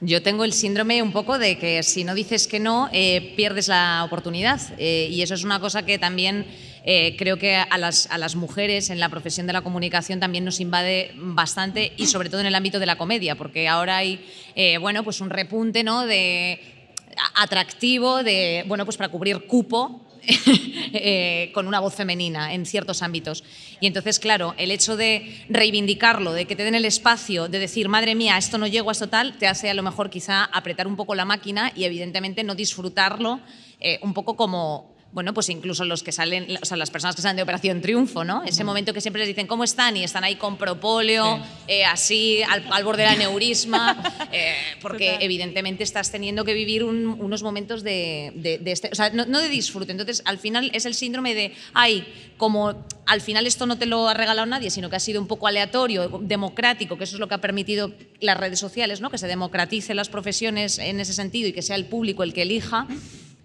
Yo 0.00 0.22
tengo 0.22 0.44
el 0.44 0.52
síndrome 0.52 1.00
un 1.02 1.12
poco 1.12 1.38
de 1.38 1.56
que 1.56 1.82
si 1.84 2.04
no 2.04 2.14
dices 2.14 2.46
que 2.48 2.58
no, 2.60 2.88
eh, 2.92 3.32
pierdes 3.36 3.68
la 3.68 4.02
oportunidad. 4.04 4.60
Eh, 4.76 5.08
y 5.10 5.22
eso 5.22 5.34
es 5.34 5.44
una 5.44 5.60
cosa 5.60 5.86
que 5.86 5.98
también 5.98 6.44
eh, 6.84 7.14
creo 7.16 7.38
que 7.38 7.54
a 7.54 7.78
las, 7.78 8.08
a 8.10 8.18
las 8.18 8.34
mujeres 8.34 8.90
en 8.90 8.98
la 8.98 9.08
profesión 9.08 9.46
de 9.46 9.52
la 9.52 9.60
comunicación 9.60 10.18
también 10.18 10.44
nos 10.44 10.58
invade 10.58 11.12
bastante 11.14 11.92
y 11.96 12.06
sobre 12.06 12.28
todo 12.28 12.40
en 12.40 12.46
el 12.46 12.54
ámbito 12.56 12.80
de 12.80 12.86
la 12.86 12.98
comedia, 12.98 13.36
porque 13.36 13.68
ahora 13.68 13.98
hay 13.98 14.24
eh, 14.56 14.78
bueno, 14.78 15.04
pues 15.04 15.20
un 15.20 15.30
repunte 15.30 15.84
¿no? 15.84 16.06
de 16.06 16.60
atractivo 17.36 18.22
de 18.22 18.64
bueno 18.66 18.84
pues 18.84 18.96
para 18.96 19.10
cubrir 19.10 19.46
cupo 19.46 20.08
eh, 20.92 21.50
con 21.54 21.68
una 21.68 21.78
voz 21.78 21.94
femenina 21.94 22.52
en 22.52 22.66
ciertos 22.66 23.02
ámbitos. 23.02 23.44
Y 23.80 23.86
entonces, 23.86 24.18
claro, 24.18 24.54
el 24.56 24.70
hecho 24.70 24.96
de 24.96 25.44
reivindicarlo, 25.48 26.32
de 26.32 26.46
que 26.46 26.54
te 26.54 26.62
den 26.64 26.76
el 26.76 26.84
espacio, 26.84 27.48
de 27.48 27.58
decir, 27.58 27.88
madre 27.88 28.14
mía, 28.14 28.38
esto 28.38 28.56
no 28.56 28.68
llego 28.68 28.90
a 28.90 28.92
esto 28.92 29.08
tal, 29.08 29.36
te 29.38 29.48
hace 29.48 29.68
a 29.68 29.74
lo 29.74 29.82
mejor 29.82 30.10
quizá 30.10 30.44
apretar 30.44 30.86
un 30.86 30.94
poco 30.94 31.16
la 31.16 31.24
máquina 31.24 31.72
y 31.74 31.84
evidentemente 31.84 32.44
no 32.44 32.54
disfrutarlo 32.54 33.40
un 34.02 34.14
poco 34.14 34.36
como 34.36 34.91
bueno, 35.12 35.34
pues 35.34 35.48
incluso 35.50 35.84
los 35.84 36.02
que 36.02 36.10
salen, 36.10 36.46
o 36.62 36.64
sea, 36.64 36.76
las 36.78 36.90
personas 36.90 37.14
que 37.14 37.20
salen 37.22 37.36
de 37.36 37.42
Operación 37.42 37.82
Triunfo, 37.82 38.24
¿no? 38.24 38.42
Ese 38.44 38.64
momento 38.64 38.94
que 38.94 39.00
siempre 39.02 39.20
les 39.20 39.28
dicen, 39.28 39.46
¿cómo 39.46 39.62
están? 39.62 39.94
Y 39.96 40.04
están 40.04 40.24
ahí 40.24 40.36
con 40.36 40.56
propóleo, 40.56 41.38
eh, 41.68 41.84
así, 41.84 42.42
al, 42.42 42.64
al 42.70 42.82
borde 42.84 43.02
del 43.02 43.12
aneurisma, 43.12 44.02
eh, 44.32 44.54
porque 44.80 45.08
Total. 45.10 45.22
evidentemente 45.22 45.84
estás 45.84 46.10
teniendo 46.10 46.44
que 46.46 46.54
vivir 46.54 46.82
un- 46.82 47.06
unos 47.20 47.42
momentos 47.42 47.82
de, 47.82 48.32
de- 48.36 48.56
de 48.58 48.72
este, 48.72 48.88
o 48.90 48.94
sea, 48.94 49.10
no, 49.10 49.26
no 49.26 49.40
de 49.40 49.48
disfrute. 49.50 49.92
Entonces, 49.92 50.22
al 50.24 50.38
final 50.38 50.70
es 50.72 50.86
el 50.86 50.94
síndrome 50.94 51.34
de, 51.34 51.52
ay, 51.74 52.06
como 52.38 52.74
al 53.04 53.20
final 53.20 53.46
esto 53.46 53.66
no 53.66 53.76
te 53.76 53.84
lo 53.86 54.08
ha 54.08 54.14
regalado 54.14 54.46
nadie, 54.46 54.70
sino 54.70 54.88
que 54.88 54.96
ha 54.96 55.00
sido 55.00 55.20
un 55.20 55.26
poco 55.28 55.46
aleatorio, 55.46 56.08
democrático, 56.22 56.96
que 56.96 57.04
eso 57.04 57.16
es 57.16 57.20
lo 57.20 57.28
que 57.28 57.34
ha 57.34 57.40
permitido 57.40 57.92
las 58.20 58.36
redes 58.38 58.58
sociales, 58.58 59.00
¿no? 59.02 59.10
Que 59.10 59.18
se 59.18 59.26
democraticen 59.26 59.96
las 59.96 60.08
profesiones 60.08 60.78
en 60.78 61.00
ese 61.00 61.12
sentido 61.12 61.48
y 61.48 61.52
que 61.52 61.60
sea 61.62 61.76
el 61.76 61.84
público 61.84 62.22
el 62.22 62.32
que 62.32 62.42
elija. 62.42 62.86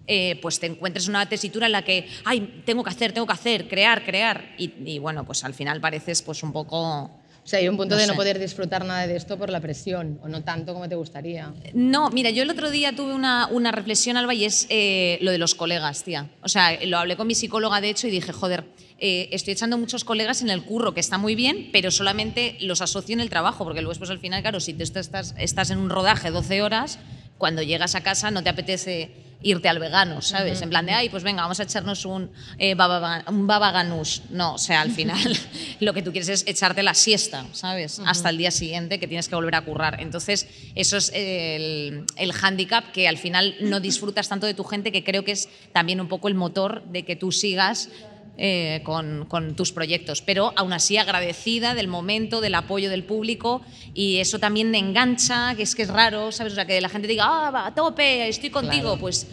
Eh, 0.08 0.38
pues 0.42 0.58
te 0.58 0.66
encuentres 0.66 1.04
en 1.04 1.10
una 1.10 1.28
tesitura 1.28 1.66
en 1.66 1.72
la 1.72 1.82
que, 1.82 2.08
ay, 2.24 2.62
tengo 2.64 2.82
que 2.82 2.90
hacer, 2.90 3.12
tengo 3.12 3.26
que 3.26 3.34
hacer, 3.34 3.68
crear, 3.68 4.04
crear. 4.04 4.54
Y, 4.58 4.72
y, 4.84 4.98
bueno, 4.98 5.24
pues 5.24 5.44
al 5.44 5.54
final 5.54 5.80
pareces 5.80 6.22
pues 6.22 6.42
un 6.42 6.52
poco... 6.52 7.10
O 7.44 7.50
sea, 7.50 7.60
hay 7.60 7.68
un 7.68 7.78
punto 7.78 7.94
No 7.94 8.00
de 8.02 8.06
no 8.06 8.12
sé. 8.12 8.16
poder 8.18 8.38
disfrutar 8.38 8.84
nada 8.84 9.06
de 9.06 9.16
esto 9.16 9.38
por 9.38 9.48
la 9.48 9.58
presión, 9.60 10.20
o 10.22 10.28
no 10.28 10.44
tanto 10.44 10.74
como 10.74 10.86
te 10.86 10.96
gustaría. 10.96 11.54
No, 11.72 12.10
mira, 12.10 12.28
yo 12.28 12.42
el 12.42 12.50
otro 12.50 12.70
día 12.70 12.94
tuve 12.94 13.14
una, 13.14 13.46
una 13.46 13.72
reflexión, 13.72 14.18
Alba, 14.18 14.34
y 14.34 14.44
es 14.44 14.66
eh, 14.68 15.18
lo 15.22 15.30
de 15.30 15.38
los 15.38 15.54
colegas, 15.54 16.04
tía. 16.04 16.28
O 16.42 16.48
sea, 16.48 16.78
lo 16.84 16.98
hablé 16.98 17.16
con 17.16 17.26
mi 17.26 17.34
psicóloga, 17.34 17.80
de 17.80 17.88
hecho, 17.88 18.06
y 18.06 18.10
dije, 18.10 18.32
joder, 18.34 18.64
eh, 18.98 19.30
estoy 19.32 19.54
echando 19.54 19.78
muchos 19.78 20.04
colegas 20.04 20.42
en 20.42 20.50
el 20.50 20.62
curro, 20.62 20.92
que 20.92 21.00
está 21.00 21.16
muy 21.16 21.34
bien, 21.34 21.70
pero 21.72 21.90
solamente 21.90 22.58
los 22.60 22.82
asocio 22.82 23.14
en 23.14 23.20
el 23.20 23.30
trabajo, 23.30 23.64
porque 23.64 23.80
luego 23.80 23.92
después 23.92 24.10
al 24.10 24.18
final, 24.18 24.42
claro, 24.42 24.60
si 24.60 24.74
tú 24.74 24.82
estás, 24.82 25.34
estás 25.38 25.70
en 25.70 25.78
un 25.78 25.88
rodaje 25.88 26.30
12 26.30 26.60
horas, 26.60 26.98
cuando 27.38 27.62
llegas 27.62 27.94
a 27.94 28.02
casa 28.02 28.30
no 28.30 28.42
te 28.42 28.50
apetece 28.50 29.10
irte 29.40 29.68
al 29.68 29.78
vegano, 29.78 30.20
¿sabes? 30.20 30.62
En 30.62 30.68
plan 30.68 30.84
de, 30.84 30.92
ay, 30.92 31.08
pues 31.08 31.22
venga, 31.22 31.42
vamos 31.42 31.60
a 31.60 31.62
echarnos 31.62 32.04
un, 32.04 32.30
eh, 32.58 32.74
baba, 32.74 33.24
un 33.28 33.46
baba. 33.46 33.84
No, 33.84 34.54
o 34.54 34.58
sea, 34.58 34.80
al 34.80 34.90
final 34.90 35.38
lo 35.80 35.94
que 35.94 36.02
tú 36.02 36.10
quieres 36.10 36.28
es 36.28 36.44
echarte 36.46 36.82
la 36.82 36.94
siesta, 36.94 37.46
¿sabes? 37.52 38.00
Hasta 38.04 38.30
el 38.30 38.38
día 38.38 38.50
siguiente 38.50 38.98
que 38.98 39.06
tienes 39.06 39.28
que 39.28 39.36
volver 39.36 39.54
a 39.54 39.60
currar. 39.60 40.00
Entonces, 40.00 40.48
eso 40.74 40.96
es 40.96 41.12
el, 41.14 42.04
el 42.16 42.32
hándicap 42.32 42.90
que 42.90 43.06
al 43.06 43.18
final 43.18 43.54
no 43.60 43.78
disfrutas 43.78 44.28
tanto 44.28 44.46
de 44.46 44.54
tu 44.54 44.64
gente, 44.64 44.90
que 44.90 45.04
creo 45.04 45.24
que 45.24 45.32
es 45.32 45.48
también 45.72 46.00
un 46.00 46.08
poco 46.08 46.26
el 46.28 46.34
motor 46.34 46.82
de 46.86 47.04
que 47.04 47.14
tú 47.14 47.30
sigas 47.30 47.90
eh, 48.40 48.82
con, 48.84 49.26
con 49.26 49.56
tus 49.56 49.72
proyectos, 49.72 50.22
pero 50.22 50.52
aún 50.54 50.72
así 50.72 50.96
agradecida 50.96 51.74
del 51.74 51.88
momento, 51.88 52.40
del 52.40 52.54
apoyo 52.54 52.88
del 52.88 53.02
público 53.02 53.62
y 53.94 54.18
eso 54.18 54.38
también 54.38 54.70
me 54.70 54.78
engancha, 54.78 55.56
que 55.56 55.64
es 55.64 55.74
que 55.74 55.82
es 55.82 55.88
raro, 55.88 56.30
¿sabes? 56.30 56.52
O 56.52 56.54
sea, 56.54 56.64
que 56.64 56.80
la 56.80 56.88
gente 56.88 57.08
diga, 57.08 57.24
ah, 57.26 57.50
va, 57.50 57.66
a 57.66 57.74
tope, 57.74 58.28
estoy 58.28 58.50
contigo, 58.50 58.96
pues, 58.96 59.26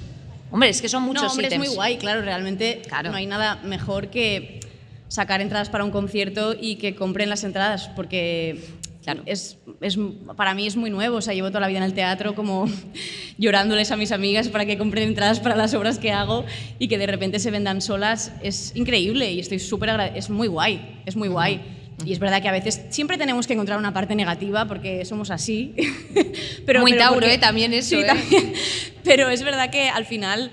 hombre, 0.50 0.70
es 0.70 0.82
que 0.82 0.90
son 0.90 1.04
muchos 1.04 1.22
no, 1.22 1.30
hombre, 1.30 1.48
es 1.48 1.58
muy 1.60 1.68
guay, 1.68 1.98
claro, 1.98 2.24
realmente 2.24 2.82
Claro. 2.88 3.12
no 3.12 3.18
hay 3.18 3.28
nada 3.28 3.58
mejor 3.64 4.10
que 4.10 4.60
sacar 5.08 5.40
entradas 5.40 5.70
para 5.70 5.84
un 5.84 5.92
concierto 5.92 6.56
y 6.60 6.78
que 6.78 6.96
compren 6.96 7.30
las 7.30 7.44
entradas, 7.44 7.90
porque 7.96 8.64
Claro. 9.06 9.22
es, 9.26 9.58
es, 9.82 9.98
para 10.36 10.54
mí 10.54 10.68
es 10.68 10.76
muy 10.76 10.90
nuevo, 10.90 11.18
o 11.18 11.22
sea, 11.22 11.34
llevo 11.34 11.48
toda 11.50 11.62
la 11.62 11.68
vida 11.68 11.78
en 11.78 11.84
el 11.86 11.94
teatro 11.94 12.36
como 12.36 12.68
llorándoles 13.38 13.92
a 13.92 13.98
mis 13.98 14.12
amigas 14.12 14.50
para 14.50 14.66
que 14.66 14.78
compren 14.78 15.08
entradas 15.10 15.40
para 15.40 15.56
las 15.56 15.74
obras 15.74 16.00
que 16.00 16.12
hago 16.12 16.44
y 16.80 16.88
que 16.88 16.98
de 16.98 17.08
repente 17.08 17.40
se 17.40 17.52
vendan 17.52 17.82
solas, 17.82 18.32
es 18.42 18.72
increíble 18.76 19.32
y 19.32 19.40
estoy 19.40 19.60
súper 19.60 19.86
es 20.16 20.30
muy 20.30 20.48
guay, 20.48 21.02
es 21.06 21.16
muy 21.16 21.28
guay. 21.30 21.62
Y 22.06 22.12
es 22.12 22.20
verdad 22.20 22.42
que 22.42 22.50
a 22.50 22.52
veces 22.52 22.82
siempre 22.90 23.18
tenemos 23.18 23.48
que 23.48 23.54
encontrar 23.54 23.80
una 23.80 23.94
parte 23.94 24.16
negativa 24.16 24.68
porque 24.68 25.06
somos 25.06 25.32
así. 25.32 25.74
pero, 26.66 26.82
Muy 26.82 26.92
pero 26.92 27.04
Tauro, 27.04 27.20
porque- 27.22 27.36
¿eh? 27.36 27.38
También 27.38 27.74
eso, 27.74 27.90
Sí, 27.96 28.02
¿eh? 28.02 28.06
también. 28.06 28.54
Pero 29.06 29.30
es 29.30 29.44
verdad 29.44 29.70
que 29.70 29.88
al 29.88 30.06
final 30.06 30.52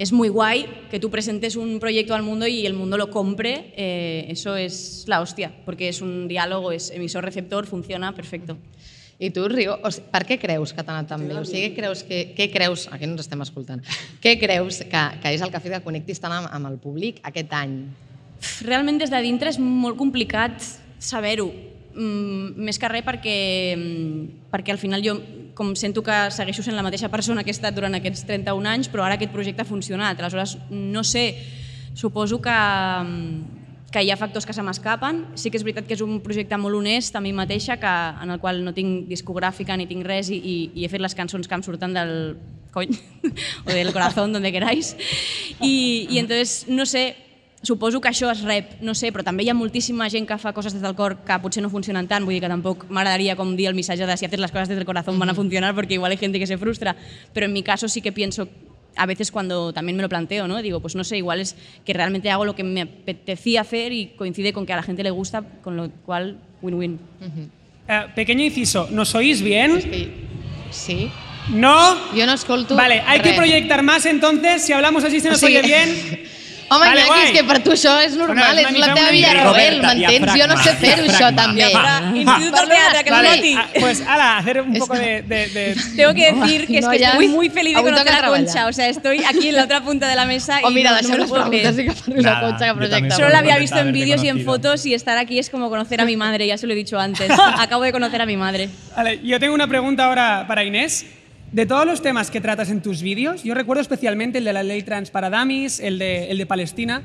es 0.00 0.12
muy 0.12 0.30
guay 0.30 0.64
que 0.90 0.98
tú 0.98 1.10
presentes 1.10 1.56
un 1.56 1.78
proyecto 1.78 2.14
al 2.14 2.22
mundo 2.22 2.46
y 2.46 2.64
el 2.64 2.72
mundo 2.72 2.96
lo 2.96 3.10
compre. 3.10 3.74
eh, 3.76 4.24
eso 4.30 4.56
es 4.56 5.04
la 5.06 5.20
hostia, 5.20 5.52
porque 5.66 5.90
es 5.90 6.00
un 6.00 6.26
diálogo, 6.26 6.72
es 6.72 6.90
emisor-receptor, 6.90 7.66
funciona 7.66 8.14
perfecto. 8.14 8.56
I 9.18 9.28
tu, 9.28 9.46
Rigo, 9.46 9.76
o 9.84 9.90
sigui, 9.92 10.06
per 10.08 10.22
què 10.24 10.38
creus 10.40 10.72
que 10.72 10.80
t'ha 10.80 10.94
anat 10.96 11.10
tan 11.12 11.26
bé? 11.28 11.34
O 11.36 11.44
sigui, 11.44 11.66
què 11.68 11.74
creus, 11.76 12.00
que, 12.08 12.20
què 12.32 12.46
creus, 12.48 12.86
aquí 12.88 13.04
no 13.04 13.12
ens 13.12 13.26
estem 13.26 13.44
escoltant, 13.44 13.84
què 14.24 14.38
creus 14.40 14.80
que, 14.80 15.02
que 15.20 15.34
és 15.36 15.44
el 15.44 15.52
que 15.52 15.60
ha 15.60 15.60
fet 15.60 15.74
que 15.76 15.82
connectis 15.84 16.24
tant 16.24 16.32
amb, 16.32 16.48
amb 16.48 16.70
el 16.70 16.78
públic 16.80 17.20
aquest 17.28 17.52
any? 17.52 17.74
Realment 18.64 19.02
des 19.04 19.12
de 19.12 19.20
dintre 19.20 19.52
és 19.52 19.60
molt 19.60 20.00
complicat 20.00 20.64
saber-ho. 20.96 21.50
Mm, 21.92 22.56
més 22.56 22.80
que 22.80 22.88
res 22.88 23.04
perquè, 23.04 23.36
mm, 23.76 24.48
perquè 24.48 24.72
al 24.72 24.80
final 24.80 25.04
jo 25.04 25.18
com 25.60 25.74
sento 25.76 26.00
que 26.00 26.16
segueixo 26.32 26.64
sent 26.64 26.72
la 26.72 26.80
mateixa 26.80 27.10
persona 27.12 27.44
que 27.44 27.52
he 27.52 27.56
estat 27.58 27.74
durant 27.76 27.92
aquests 27.92 28.24
31 28.24 28.64
anys, 28.64 28.88
però 28.88 29.04
ara 29.04 29.18
aquest 29.18 29.34
projecte 29.34 29.60
ha 29.60 29.68
funcionat. 29.68 30.16
Aleshores, 30.16 30.56
no 30.72 31.02
sé, 31.04 31.34
suposo 31.92 32.38
que, 32.40 32.54
mm, 33.04 33.90
que 33.92 34.00
hi 34.00 34.10
ha 34.10 34.16
factors 34.16 34.46
que 34.46 34.56
se 34.56 34.64
m'escapen. 34.64 35.26
Sí 35.34 35.50
que 35.50 35.58
és 35.58 35.66
veritat 35.66 35.84
que 35.84 35.92
és 35.92 36.00
un 36.00 36.22
projecte 36.24 36.56
molt 36.56 36.76
honest 36.76 37.14
a 37.14 37.20
mi 37.20 37.34
mateixa, 37.34 37.76
que, 37.76 37.92
en 38.22 38.30
el 38.30 38.40
qual 38.40 38.64
no 38.64 38.72
tinc 38.72 39.06
discogràfica 39.06 39.76
ni 39.76 39.86
tinc 39.86 40.06
res 40.06 40.30
i, 40.30 40.40
i, 40.40 40.56
i 40.80 40.86
he 40.86 40.88
fet 40.88 41.04
les 41.04 41.14
cançons 41.14 41.46
que 41.46 41.54
em 41.54 41.62
surten 41.62 41.92
del 41.92 42.38
cony 42.72 42.96
o 43.66 43.70
del 43.70 43.92
corazón, 43.92 44.32
donde 44.32 44.52
queráis. 44.52 44.96
I, 45.60 46.06
i 46.08 46.18
entonces, 46.18 46.64
no 46.68 46.86
sé, 46.86 47.16
suposo 47.62 48.00
que 48.00 48.08
això 48.08 48.30
es 48.32 48.40
rep, 48.42 48.80
no 48.80 48.94
sé, 48.96 49.10
però 49.12 49.24
també 49.24 49.44
hi 49.44 49.50
ha 49.52 49.54
moltíssima 49.54 50.08
gent 50.08 50.26
que 50.28 50.38
fa 50.40 50.54
coses 50.56 50.72
des 50.72 50.82
del 50.82 50.94
cor 50.96 51.18
que 51.26 51.36
potser 51.42 51.62
no 51.62 51.68
funcionen 51.68 52.08
tant, 52.08 52.24
vull 52.24 52.34
dir 52.34 52.40
que 52.40 52.48
tampoc 52.48 52.86
m'agradaria 52.88 53.36
com 53.36 53.52
dir 53.56 53.68
el 53.68 53.76
missatge 53.76 54.06
de 54.08 54.16
si 54.16 54.24
haces 54.24 54.40
las 54.40 54.50
cosas 54.50 54.68
desde 54.68 54.80
el 54.80 54.86
corazón 54.86 55.18
van 55.18 55.28
a 55.28 55.34
funcionar 55.34 55.74
porque 55.74 55.94
igual 55.94 56.12
hay 56.12 56.18
gente 56.18 56.38
que 56.38 56.46
se 56.46 56.56
frustra, 56.56 56.96
pero 57.34 57.46
en 57.46 57.52
mi 57.52 57.62
caso 57.62 57.88
sí 57.88 58.00
que 58.00 58.12
pienso 58.12 58.48
a 58.96 59.06
veces 59.06 59.30
cuando 59.30 59.72
también 59.72 59.96
me 59.96 60.02
lo 60.02 60.08
planteo, 60.08 60.48
¿no? 60.48 60.60
Digo, 60.62 60.80
pues 60.80 60.96
no 60.96 61.04
sé, 61.04 61.18
igual 61.18 61.40
es 61.40 61.54
que 61.84 61.92
realmente 61.92 62.30
hago 62.30 62.44
lo 62.44 62.54
que 62.54 62.64
me 62.64 62.82
apetecía 62.82 63.60
hacer 63.60 63.92
y 63.92 64.06
coincide 64.16 64.52
con 64.52 64.66
que 64.66 64.72
a 64.72 64.76
la 64.76 64.82
gente 64.82 65.02
le 65.02 65.10
gusta, 65.10 65.42
con 65.62 65.76
lo 65.76 65.90
cual 66.04 66.38
win-win. 66.62 66.98
Eh, 67.88 68.06
pequeño 68.14 68.44
inciso, 68.44 68.88
¿nos 68.90 69.14
oís 69.14 69.42
bien? 69.42 69.78
I, 69.78 70.08
sí? 70.70 71.10
¿No? 71.50 71.94
Jo 72.14 72.26
no 72.26 72.34
escolto 72.34 72.76
Vale, 72.76 73.02
hay 73.06 73.20
que 73.20 73.32
proyectar 73.32 73.82
más 73.82 74.06
entonces. 74.06 74.62
Si 74.62 74.72
hablamos 74.72 75.04
así 75.04 75.20
se 75.20 75.30
nos 75.30 75.42
O 75.42 75.46
oye 75.46 75.62
bien. 75.62 76.28
Home, 76.72 76.86
Vale, 76.86 77.00
Iñaki, 77.02 77.20
és 77.26 77.30
que 77.34 77.42
per 77.44 77.58
tu 77.64 77.72
això 77.72 77.96
és 78.00 78.12
normal, 78.14 78.54
Bueno, 78.54 78.60
és 78.60 78.66
és 78.70 78.76
una 78.78 78.86
la 78.86 78.94
teva 78.94 79.06
una 79.08 79.10
vida 79.10 79.30
Roberta, 79.42 79.88
m'entens? 79.94 80.34
Jo 80.38 80.46
no 80.46 80.56
sé 80.62 80.74
fer-ho, 80.78 81.02
això 81.10 81.30
també. 81.34 81.64
Ahora, 81.74 82.12
Instituto 82.14 82.56
del 82.60 82.68
Teatro, 82.68 83.00
que 83.04 83.10
Vale. 83.10 83.28
Moti. 83.30 83.54
Ah, 83.58 83.66
pues, 83.80 84.00
ala, 84.06 84.38
hacer 84.38 84.60
un 84.60 84.72
poco 84.78 84.94
de... 84.94 85.22
de- 85.22 85.46
de- 85.48 85.76
Tengo 85.96 86.14
que 86.14 86.32
decir 86.32 86.66
que 86.68 86.78
es 86.78 86.86
que 86.86 86.96
estoy 86.96 87.28
muy 87.28 87.50
feliz 87.50 87.74
de 87.76 87.82
conocer 87.82 88.14
a. 88.14 88.28
Concha. 88.28 88.66
O 88.68 88.72
sea, 88.72 88.88
estoy 88.88 89.24
aquí 89.24 89.48
en 89.48 89.56
la 89.56 89.64
otra 89.64 89.80
punta 89.80 90.06
de 90.06 90.14
la 90.14 90.26
mesa 90.26 90.60
y 90.62 90.64
O 90.64 90.70
mira, 90.70 90.92
no, 90.92 90.96
no 91.02 91.08
me 91.08 91.08
deixem 91.08 91.16
lo 91.16 91.22
les 91.24 91.28
puedo 91.30 91.50
preguntes 91.50 91.74
creer. 91.74 91.90
i 91.90 92.14
que 92.14 92.22
Nada, 92.22 92.40
Concha, 92.40 92.66
que 92.68 92.74
projecta. 92.74 93.16
Solo 93.16 93.28
la 93.30 93.38
había 93.38 93.58
visto 93.58 93.78
en 93.78 93.92
vídeos 93.92 94.22
y 94.22 94.28
en 94.28 94.44
fotos 94.44 94.86
y 94.86 94.94
estar 94.94 95.18
aquí 95.18 95.40
es 95.40 95.50
como 95.50 95.68
conocer 95.70 96.00
a 96.00 96.04
mi 96.04 96.16
madre, 96.16 96.46
ya 96.46 96.56
se 96.56 96.68
lo 96.68 96.72
he 96.72 96.76
dicho 96.76 97.00
antes. 97.00 97.28
Acabo 97.58 97.82
de 97.82 97.90
conocer 97.90 98.22
a 98.22 98.26
mi 98.26 98.36
madre. 98.36 98.68
Vale, 98.96 99.18
yo 99.24 99.40
tengo 99.40 99.54
una 99.54 99.66
pregunta 99.66 100.04
ahora 100.04 100.44
para 100.46 100.62
Inés. 100.62 101.04
De 101.52 101.66
todos 101.66 101.84
los 101.84 102.00
temas 102.00 102.30
que 102.30 102.40
tratas 102.40 102.70
en 102.70 102.80
tus 102.80 103.02
vídeos, 103.02 103.42
yo 103.42 103.54
recuerdo 103.54 103.80
especialmente 103.80 104.38
el 104.38 104.44
de 104.44 104.52
la 104.52 104.62
ley 104.62 104.82
trans 104.82 105.10
para 105.10 105.30
damis, 105.30 105.80
el 105.80 105.98
de, 105.98 106.30
el 106.30 106.38
de 106.38 106.46
Palestina. 106.46 107.02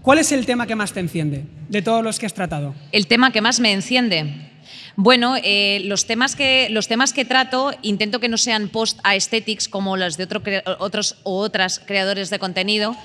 ¿Cuál 0.00 0.18
es 0.18 0.32
el 0.32 0.46
tema 0.46 0.66
que 0.66 0.74
más 0.74 0.92
te 0.92 1.00
enciende 1.00 1.44
de 1.68 1.82
todos 1.82 2.02
los 2.02 2.18
que 2.18 2.24
has 2.24 2.32
tratado? 2.32 2.74
El 2.92 3.06
tema 3.06 3.32
que 3.32 3.42
más 3.42 3.60
me 3.60 3.72
enciende. 3.72 4.52
Bueno, 4.96 5.36
eh, 5.42 5.82
los, 5.84 6.06
temas 6.06 6.36
que, 6.36 6.68
los 6.70 6.88
temas 6.88 7.12
que 7.12 7.26
trato 7.26 7.72
intento 7.82 8.18
que 8.18 8.30
no 8.30 8.38
sean 8.38 8.68
post-aesthetics 8.68 9.68
como 9.68 9.98
los 9.98 10.16
de 10.16 10.24
otro 10.24 10.42
otros 10.78 11.16
o 11.22 11.36
otras 11.38 11.78
creadores 11.78 12.30
de 12.30 12.38
contenido, 12.38 12.96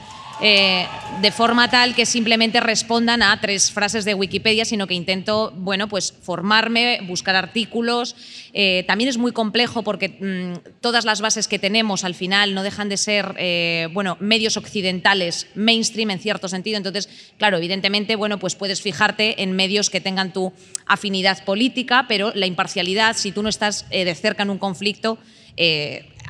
eh, 0.42 0.88
de 1.22 1.32
forma 1.32 1.70
tal 1.70 1.94
que 1.94 2.06
simplemente 2.06 2.62
respondan 2.62 3.22
a 3.22 3.40
tres 3.42 3.72
frases 3.72 4.06
de 4.06 4.14
Wikipedia, 4.14 4.64
sino 4.64 4.88
que 4.88 4.94
intento, 4.94 5.52
bueno, 5.56 5.88
pues 5.90 6.14
formarme, 6.14 7.02
buscar 7.04 7.36
artículos. 7.36 8.16
Eh, 8.54 8.84
también 8.88 9.10
es 9.10 9.18
muy 9.18 9.32
complejo 9.32 9.84
porque 9.84 10.10
mm, 10.10 10.80
todas 10.82 11.06
las 11.06 11.22
bases 11.22 11.48
que 11.48 11.60
tenemos 11.60 12.04
al 12.04 12.16
final 12.16 12.54
no 12.54 12.64
dejan 12.64 12.90
de 12.90 12.98
ser, 12.98 13.36
eh, 13.38 13.88
bueno, 13.94 14.18
medios 14.20 14.58
occidentales, 14.58 15.48
mainstream 15.56 16.12
en 16.12 16.20
cierto 16.20 16.48
sentido. 16.48 16.78
Entonces, 16.78 17.10
claro, 17.38 17.58
evidentemente, 17.58 18.16
bueno, 18.16 18.40
pues 18.40 18.56
puedes 18.56 18.82
fijarte 18.82 19.42
en 19.42 19.54
medios 19.54 19.90
que 19.90 20.02
tengan 20.02 20.34
tu 20.34 20.54
afinidad 20.86 21.44
política, 21.46 22.06
pero 22.08 22.32
la 22.36 22.46
imparcialidad, 22.46 23.16
si 23.16 23.32
tú 23.32 23.42
no 23.44 23.50
estás 23.50 23.86
eh, 23.90 24.06
de 24.06 24.16
cerca 24.16 24.44
en 24.44 24.50
un 24.50 24.58
conflicto, 24.58 25.18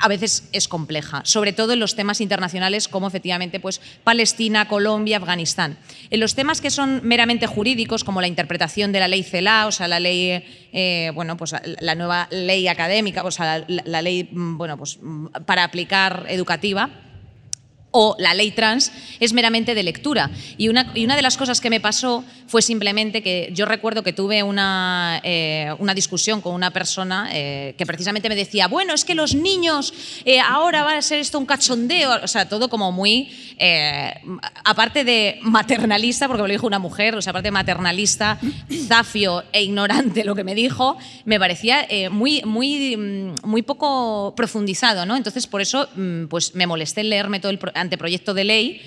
a 0.00 0.08
veces 0.08 0.48
es 0.52 0.68
compleja, 0.68 1.22
sobre 1.24 1.52
todo 1.52 1.72
en 1.72 1.80
los 1.80 1.94
temas 1.94 2.20
internacionales 2.20 2.88
como 2.88 3.06
efectivamente 3.06 3.60
pues, 3.60 3.80
Palestina, 4.04 4.68
Colombia, 4.68 5.18
Afganistán. 5.18 5.78
En 6.10 6.20
los 6.20 6.34
temas 6.34 6.60
que 6.60 6.70
son 6.70 7.00
meramente 7.04 7.46
jurídicos, 7.46 8.04
como 8.04 8.20
la 8.20 8.28
interpretación 8.28 8.92
de 8.92 9.00
la 9.00 9.08
ley 9.08 9.22
CELA, 9.22 9.66
o 9.66 9.72
sea, 9.72 9.88
la 9.88 10.00
ley, 10.00 10.44
eh, 10.72 11.10
bueno, 11.14 11.36
pues 11.36 11.54
la 11.80 11.94
nueva 11.94 12.28
ley 12.30 12.68
académica, 12.68 13.22
o 13.22 13.30
sea, 13.30 13.60
la, 13.66 13.82
la 13.84 14.02
ley, 14.02 14.28
mm, 14.30 14.56
bueno, 14.58 14.76
pues 14.76 14.98
mm, 15.00 15.26
para 15.46 15.64
aplicar 15.64 16.26
educativa, 16.28 16.90
o 17.92 18.16
la 18.18 18.34
ley 18.34 18.50
trans 18.50 18.90
es 19.20 19.32
meramente 19.32 19.74
de 19.74 19.82
lectura. 19.82 20.30
Y 20.56 20.68
una, 20.68 20.84
de 20.92 21.22
las 21.22 21.36
cosas 21.36 21.60
que 21.60 21.70
me 21.70 21.80
pasó 21.80 22.24
fue 22.48 22.60
simplemente 22.60 23.22
que 23.22 23.50
yo 23.52 23.66
recuerdo 23.66 24.02
que 24.02 24.12
tuve 24.12 24.42
una, 24.42 25.20
eh, 25.22 25.72
una 25.78 25.94
discusión 25.94 26.40
con 26.40 26.54
una 26.54 26.70
persona 26.70 27.28
eh, 27.32 27.74
que 27.78 27.86
precisamente 27.86 28.28
me 28.28 28.34
decía, 28.34 28.66
bueno, 28.66 28.94
es 28.94 29.04
que 29.04 29.14
los 29.14 29.34
niños 29.34 29.94
eh, 30.24 30.40
ahora 30.40 30.82
va 30.82 30.96
a 30.96 31.02
ser 31.02 31.20
esto 31.20 31.38
un 31.38 31.46
cachondeo, 31.46 32.22
o 32.22 32.28
sea, 32.28 32.48
todo 32.48 32.68
como 32.68 32.92
muy, 32.92 33.30
aparte 34.64 35.04
de 35.04 35.38
maternalista, 35.42 36.26
porque 36.26 36.42
me 36.42 36.48
lo 36.48 36.52
dijo 36.52 36.66
una 36.66 36.78
mujer, 36.78 37.14
o 37.14 37.22
sea, 37.22 37.30
aparte 37.30 37.48
de 37.48 37.52
maternalista, 37.52 38.38
zafio 38.88 39.44
e 39.52 39.62
ignorante 39.62 40.24
lo 40.24 40.34
que 40.34 40.44
me 40.44 40.54
dijo, 40.54 40.96
me 41.24 41.38
parecía 41.38 41.86
muy, 42.10 42.42
muy, 42.44 42.96
muy 43.44 43.62
poco 43.62 44.34
profundizado, 44.34 45.04
¿no? 45.06 45.16
Entonces, 45.16 45.46
por 45.46 45.60
eso, 45.60 45.88
mm, 45.94 46.24
pues 46.26 46.54
me 46.54 46.66
molesté 46.66 47.04
leerme 47.04 47.40
todo 47.40 47.50
el 47.50 47.58
anteproyecto 47.82 48.34
de 48.34 48.44
ley 48.44 48.80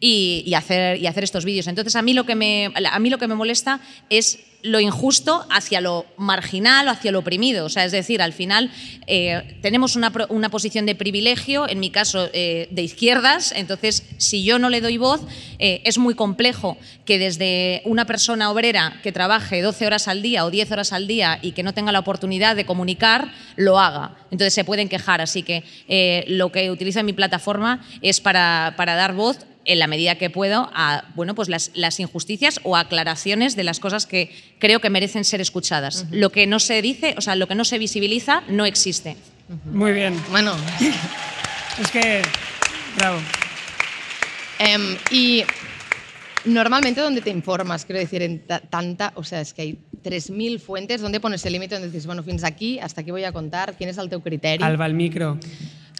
y, 0.00 0.42
y 0.46 0.54
hacer, 0.54 0.98
y 0.98 1.06
hacer 1.06 1.24
estos 1.24 1.44
vídeos. 1.44 1.66
Entonces, 1.66 1.96
a 1.96 2.02
mí, 2.02 2.14
lo 2.14 2.24
que 2.24 2.34
me, 2.34 2.72
a 2.74 2.98
mí 2.98 3.10
lo 3.10 3.18
que 3.18 3.28
me 3.28 3.34
molesta 3.34 3.80
es 4.10 4.38
lo 4.66 4.80
injusto 4.80 5.46
hacia 5.50 5.80
lo 5.80 6.06
marginal 6.16 6.88
o 6.88 6.90
hacia 6.90 7.12
lo 7.12 7.20
oprimido. 7.20 7.64
O 7.64 7.68
sea, 7.68 7.84
es 7.84 7.92
decir, 7.92 8.20
al 8.20 8.32
final 8.32 8.70
eh, 9.06 9.56
tenemos 9.62 9.96
una, 9.96 10.12
una 10.28 10.50
posición 10.50 10.86
de 10.86 10.94
privilegio, 10.94 11.68
en 11.68 11.80
mi 11.80 11.90
caso 11.90 12.28
eh, 12.32 12.68
de 12.70 12.82
izquierdas, 12.82 13.52
entonces 13.56 14.04
si 14.18 14.44
yo 14.44 14.58
no 14.58 14.68
le 14.68 14.80
doy 14.80 14.98
voz, 14.98 15.22
eh, 15.58 15.80
es 15.84 15.98
muy 15.98 16.14
complejo 16.14 16.76
que 17.04 17.18
desde 17.18 17.82
una 17.84 18.04
persona 18.04 18.50
obrera 18.50 19.00
que 19.02 19.12
trabaje 19.12 19.62
12 19.62 19.86
horas 19.86 20.08
al 20.08 20.22
día 20.22 20.44
o 20.44 20.50
10 20.50 20.72
horas 20.72 20.92
al 20.92 21.06
día 21.06 21.38
y 21.40 21.52
que 21.52 21.62
no 21.62 21.72
tenga 21.72 21.92
la 21.92 22.00
oportunidad 22.00 22.56
de 22.56 22.66
comunicar, 22.66 23.32
lo 23.56 23.78
haga. 23.78 24.16
Entonces 24.30 24.54
se 24.54 24.64
pueden 24.64 24.88
quejar. 24.88 25.20
Así 25.20 25.42
que 25.42 25.62
lo 26.28 26.50
que 26.50 26.70
utilizo 26.70 27.00
en 27.00 27.06
mi 27.06 27.12
plataforma 27.12 27.86
es 28.02 28.20
para, 28.20 28.74
para 28.76 28.96
dar 28.96 29.14
voz 29.14 29.38
en 29.66 29.78
la 29.78 29.86
medida 29.86 30.14
que 30.16 30.30
puedo 30.30 30.70
a 30.74 31.04
bueno, 31.14 31.34
pues 31.34 31.48
las, 31.48 31.70
las 31.74 31.98
injusticias 32.00 32.60
o 32.62 32.76
aclaraciones 32.76 33.56
de 33.56 33.64
las 33.64 33.80
cosas 33.80 34.06
que 34.06 34.30
creo 34.58 34.80
que 34.80 34.90
merecen 34.90 35.24
ser 35.24 35.40
escuchadas. 35.40 36.06
Lo 36.10 36.30
que 36.30 36.46
no 36.46 36.58
se 36.60 36.80
dice, 36.82 37.14
o 37.18 37.20
sea, 37.20 37.34
lo 37.36 37.48
que 37.48 37.54
no 37.54 37.64
se 37.64 37.78
visibiliza 37.78 38.42
no 38.48 38.64
existe. 38.64 39.16
Muy 39.66 39.92
bien. 39.92 40.20
Bueno, 40.30 40.54
Es 41.80 41.90
que, 41.90 42.22
bravo. 42.96 43.18
em, 44.58 44.96
y 45.10 45.42
normalmente 46.44 47.00
¿dónde 47.00 47.20
te 47.20 47.30
informas? 47.30 47.84
Quiero 47.84 47.98
decir, 48.00 48.22
en 48.22 48.46
ta- 48.46 48.60
tanta, 48.60 49.12
o 49.16 49.24
sea, 49.24 49.40
es 49.40 49.52
que 49.52 49.62
hay 49.62 49.78
3.000 50.02 50.58
fuentes, 50.60 51.00
¿dónde 51.00 51.20
pones 51.20 51.44
el 51.44 51.52
límite 51.52 51.74
donde 51.74 51.88
dices, 51.88 52.06
bueno, 52.06 52.22
fins 52.22 52.44
aquí, 52.44 52.78
hasta 52.78 53.00
aquí 53.02 53.10
voy 53.10 53.24
a 53.24 53.32
contar, 53.32 53.74
quién 53.76 53.90
es 53.90 53.98
el 53.98 54.08
teu 54.08 54.22
criteri? 54.22 54.62
Alba, 54.64 54.86
el 54.86 54.94
micro. 54.94 55.38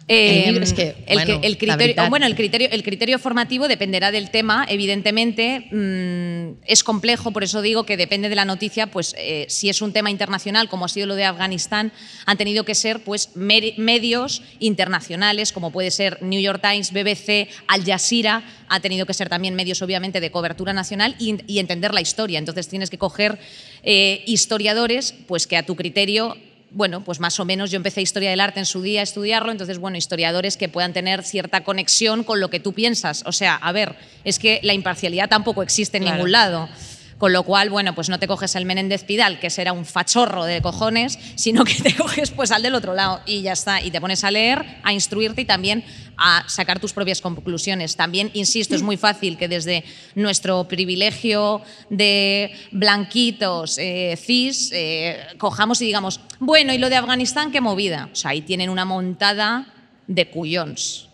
Eh, 0.09 0.39
El 0.39 0.45
libro 0.45 0.63
es 0.63 0.73
que, 0.73 0.95
el, 1.05 1.17
bueno, 1.17 1.39
el 1.43 1.57
criterio, 1.57 2.09
bueno, 2.09 2.25
el 2.27 2.35
criterio, 2.35 2.69
el 2.71 2.81
criterio 2.81 3.19
formativo 3.19 3.67
dependerá 3.67 4.11
del 4.11 4.29
tema, 4.31 4.65
evidentemente. 4.69 5.67
mm, 5.69 6.63
es 6.65 6.83
complejo, 6.83 7.31
por 7.31 7.43
eso 7.43 7.61
digo 7.61 7.83
que 7.83 7.97
depende 7.97 8.29
de 8.29 8.35
la 8.35 8.45
noticia, 8.45 8.87
pues 8.87 9.13
eh, 9.17 9.45
si 9.49 9.67
es 9.67 9.81
un 9.81 9.91
tema 9.91 10.09
internacional, 10.09 10.69
como 10.69 10.85
ha 10.85 10.87
sido 10.87 11.07
lo 11.07 11.15
de 11.15 11.25
Afganistán, 11.25 11.91
han 12.25 12.37
tenido 12.37 12.63
que 12.63 12.73
ser 12.73 13.01
pues 13.03 13.31
medios 13.35 14.43
internacionales, 14.59 15.51
como 15.51 15.71
puede 15.71 15.91
ser 15.91 16.21
New 16.21 16.39
York 16.39 16.61
Times, 16.61 16.93
BBC, 16.93 17.49
Al 17.67 17.83
Jazeera, 17.83 18.43
ha 18.69 18.79
tenido 18.79 19.05
que 19.05 19.13
ser 19.13 19.27
también 19.27 19.55
medios 19.55 19.81
obviamente 19.81 20.21
de 20.21 20.31
cobertura 20.31 20.71
nacional 20.71 21.15
y, 21.19 21.35
y 21.47 21.59
entender 21.59 21.93
la 21.93 22.01
historia. 22.01 22.39
Entonces 22.39 22.69
tienes 22.69 22.89
que 22.89 22.97
coger 22.97 23.39
eh, 23.83 24.23
historiadores, 24.25 25.13
pues 25.27 25.47
que 25.47 25.57
a 25.57 25.65
tu 25.65 25.75
criterio 25.75 26.37
bueno, 26.71 27.03
pues 27.03 27.19
más 27.19 27.39
o 27.39 27.45
menos 27.45 27.71
yo 27.71 27.77
empecé 27.77 28.01
historia 28.01 28.29
del 28.29 28.39
arte 28.41 28.59
en 28.59 28.65
su 28.65 28.81
día 28.81 28.99
a 28.99 29.03
estudiarlo, 29.03 29.51
entonces, 29.51 29.77
bueno, 29.77 29.97
historiadores 29.97 30.57
que 30.57 30.67
puedan 30.69 30.93
tener 30.93 31.23
cierta 31.23 31.63
conexión 31.63 32.23
con 32.23 32.39
lo 32.39 32.49
que 32.49 32.59
tú 32.59 32.73
piensas. 32.73 33.23
O 33.25 33.31
sea, 33.31 33.55
a 33.55 33.71
ver, 33.71 33.95
es 34.23 34.37
que 34.39 34.59
la 34.63 34.73
imparcialidad 34.73 35.29
tampoco 35.29 35.63
existe 35.63 35.97
en 35.97 36.03
Claro. 36.03 36.17
ningún 36.17 36.31
lado. 36.31 36.69
Con 37.17 37.33
lo 37.33 37.43
cual, 37.43 37.69
bueno, 37.71 37.95
pues 37.95 38.09
no 38.09 38.19
te 38.19 38.27
coges 38.27 38.55
el 38.55 38.65
Menéndez 38.65 39.03
Pidal, 39.03 39.39
que 39.39 39.49
será 39.49 39.73
un 39.73 39.85
fachorro 39.85 40.45
de 40.45 40.61
cojones, 40.61 41.17
sino 41.35 41.63
que 41.63 41.73
te 41.73 41.95
coges 41.97 42.29
pues 42.31 42.51
al 42.51 42.61
del 42.61 42.75
otro 42.75 42.93
lado 42.93 43.21
y 43.25 43.41
ya 43.41 43.53
está. 43.53 43.81
Y 43.81 43.89
te 43.89 43.99
pones 43.99 44.23
a 44.23 44.31
leer, 44.31 44.63
a 44.83 44.93
instruirte 44.93 45.41
y 45.41 45.45
también 45.45 45.83
a 46.17 46.43
sacar 46.47 46.79
tus 46.79 46.93
propias 46.93 47.21
conclusiones. 47.21 47.95
También, 47.95 48.29
insisto, 48.33 48.75
es 48.75 48.83
muy 48.83 48.97
fácil 48.97 49.37
que 49.37 49.47
desde 49.47 49.83
nuestro 50.15 50.67
privilegio 50.67 51.61
de 51.89 52.51
blanquitos, 52.71 53.77
eh, 53.77 54.17
cis, 54.17 54.71
eh, 54.73 55.19
cojamos 55.37 55.81
y 55.81 55.85
digamos, 55.85 56.19
bueno, 56.39 56.73
¿y 56.73 56.77
lo 56.77 56.89
de 56.89 56.97
Afganistán 56.97 57.51
qué 57.51 57.61
movida? 57.61 58.09
O 58.11 58.15
sea, 58.15 58.31
ahí 58.31 58.41
tienen 58.41 58.69
una 58.69 58.85
montada 58.85 59.73
de 60.07 60.29
cuyons. 60.29 61.06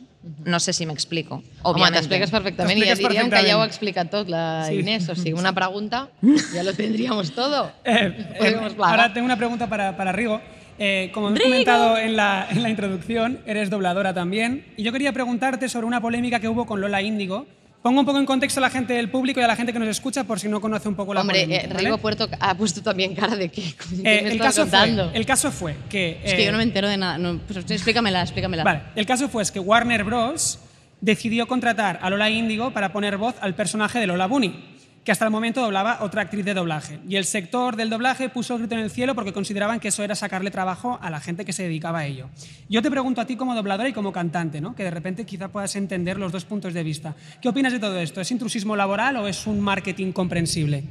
No 0.46 0.60
sé 0.60 0.72
si 0.72 0.86
me 0.86 0.94
explico. 0.94 1.44
Home, 1.64 1.92
t'expliques 1.92 2.32
perfectament 2.32 2.80
i 2.80 2.88
ja 2.88 2.96
diríem 2.96 3.30
que 3.30 3.42
ja 3.44 3.58
ho 3.58 3.62
ha 3.62 3.68
explicat 3.68 4.10
tot 4.10 4.30
la 4.32 4.66
Sí. 4.70 4.80
Inés. 4.80 5.10
O 5.10 5.16
sigui, 5.16 5.34
una 5.34 5.52
pregunta, 5.54 6.10
ya 6.54 6.64
lo 6.64 6.74
tendríamos 6.74 7.32
todo. 7.34 7.72
Eh, 7.84 8.36
eh, 8.40 8.76
ahora 8.80 9.12
tengo 9.14 9.26
una 9.26 9.38
pregunta 9.38 9.68
para, 9.68 9.98
para 9.98 10.12
Rigo. 10.14 10.40
Eh, 10.80 11.12
como 11.14 11.28
hemos 11.28 11.40
comentado 11.40 11.98
en 11.98 12.16
la, 12.16 12.48
en 12.50 12.64
la 12.64 12.70
introducción, 12.70 13.40
eres 13.46 13.70
dobladora 13.70 14.14
también. 14.14 14.66
Y 14.78 14.84
yo 14.84 14.92
quería 14.92 15.12
preguntarte 15.14 15.70
sobre 15.70 15.86
una 15.86 16.02
polémica 16.02 16.40
que 16.40 16.48
hubo 16.48 16.66
con 16.66 16.82
Lola 16.82 17.02
Índigo. 17.02 17.46
Pongo 17.84 18.00
un 18.00 18.06
poco 18.06 18.18
en 18.18 18.26
contexto 18.26 18.60
a 18.60 18.62
la 18.62 18.70
gente 18.70 18.94
del 18.94 19.10
público 19.10 19.42
y 19.42 19.44
a 19.44 19.48
la 19.48 19.56
gente 19.58 19.74
que 19.74 19.78
nos 19.80 19.90
escucha 19.90 20.24
por 20.24 20.40
si 20.40 20.48
no 20.48 20.62
conoce 20.62 20.88
un 20.88 20.96
poco 20.96 21.14
la 21.14 21.20
Hombre, 21.22 21.42
polémica. 21.44 21.66
eh, 21.66 21.68
¿vale? 21.68 21.80
Rigo 21.84 21.98
Puerto 21.98 22.30
ha 22.40 22.56
puesto 22.56 22.82
también 22.82 23.14
cara 23.14 23.36
de 23.36 23.50
que 23.50 23.62
¿qué 23.62 23.96
Eh, 24.04 24.22
me 24.24 24.32
el, 24.32 24.38
caso 24.40 24.62
contando? 24.62 25.10
fue, 25.10 25.18
el 25.20 25.26
caso 25.26 25.52
fue 25.52 25.76
que... 25.90 26.22
Es 26.24 26.34
que 26.34 26.44
eh, 26.44 26.46
yo 26.46 26.52
no 26.54 26.58
me 26.60 26.64
entero 26.64 26.88
de 26.88 26.96
nada. 26.96 27.18
No, 27.18 27.40
pues 27.46 27.58
explícamela, 27.70 28.22
explícamela. 28.22 28.64
Vale, 28.64 28.82
el 28.96 29.06
caso 29.06 29.28
fue 29.28 29.44
es 29.44 29.52
que 29.52 29.60
Warner 29.60 30.06
Bros. 30.06 30.60
decidió 31.02 31.46
contratar 31.46 32.00
a 32.02 32.10
Lola 32.10 32.30
Índigo 32.30 32.72
para 32.72 32.94
poner 32.94 33.18
voz 33.18 33.36
al 33.42 33.54
personaje 33.54 34.00
de 34.00 34.08
Lola 34.08 34.28
Bunny, 34.28 34.73
que 35.04 35.12
hasta 35.12 35.26
el 35.26 35.32
momento 35.32 35.62
doblaba 35.62 36.00
otra 36.02 36.22
actriz 36.22 36.46
de 36.46 36.54
doblaje. 36.54 37.00
Y 37.08 37.18
el 37.18 37.26
sector 37.26 37.76
del 37.76 37.90
doblaje 37.90 38.30
puso 38.30 38.54
el 38.54 38.60
grito 38.60 38.76
en 38.76 38.82
el 38.82 38.90
cielo 38.90 39.16
porque 39.16 39.34
consideraban 39.34 39.80
que 39.80 39.90
eso 39.90 40.04
era 40.04 40.16
sacarle 40.16 40.50
trabajo 40.50 40.98
a 41.02 41.10
la 41.10 41.20
gente 41.20 41.44
que 41.44 41.52
se 41.52 41.64
dedicaba 41.64 42.00
a 42.00 42.06
ello. 42.06 42.30
Yo 42.70 42.82
te 42.82 42.90
pregunto 42.90 43.20
a 43.20 43.26
ti 43.26 43.36
como 43.36 43.54
dobladora 43.54 43.90
y 43.90 43.94
como 43.94 44.14
cantante, 44.14 44.62
¿no? 44.62 44.76
que 44.76 44.84
de 44.84 44.92
repente 44.92 45.26
quizá 45.26 45.50
puedas 45.50 45.76
entender 45.76 46.18
los 46.18 46.32
dos 46.32 46.46
puntos 46.46 46.74
de 46.74 46.84
vista. 46.84 47.16
¿Qué 47.42 47.50
opinas 47.50 47.74
de 47.74 47.80
todo 47.80 48.00
esto? 48.00 48.22
¿Es 48.22 48.32
intrusismo 48.32 48.76
laboral 48.76 49.18
o 49.18 49.28
es 49.28 49.46
un 49.46 49.60
marketing 49.60 50.14
comprensible? 50.14 50.84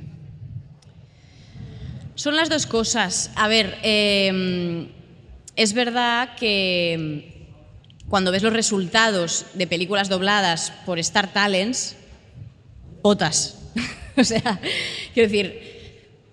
Son 2.15 2.37
las 2.37 2.51
dos 2.51 2.67
cosas. 2.67 3.31
A 3.35 3.49
ver, 3.49 3.79
eh, 3.83 4.89
es 5.57 5.73
verdad 5.73 6.37
que 6.37 7.49
cuando 8.09 8.31
ves 8.31 8.43
los 8.43 8.53
resultados 8.53 9.47
de 9.55 9.67
películas 9.67 10.11
dobladas 10.11 10.71
por 10.85 10.99
Star 10.99 11.33
Talents, 11.33 11.97
potas. 13.01 13.59
o 14.17 14.25
sea, 14.25 14.61
quiero 15.15 15.29
decir, 15.29 15.73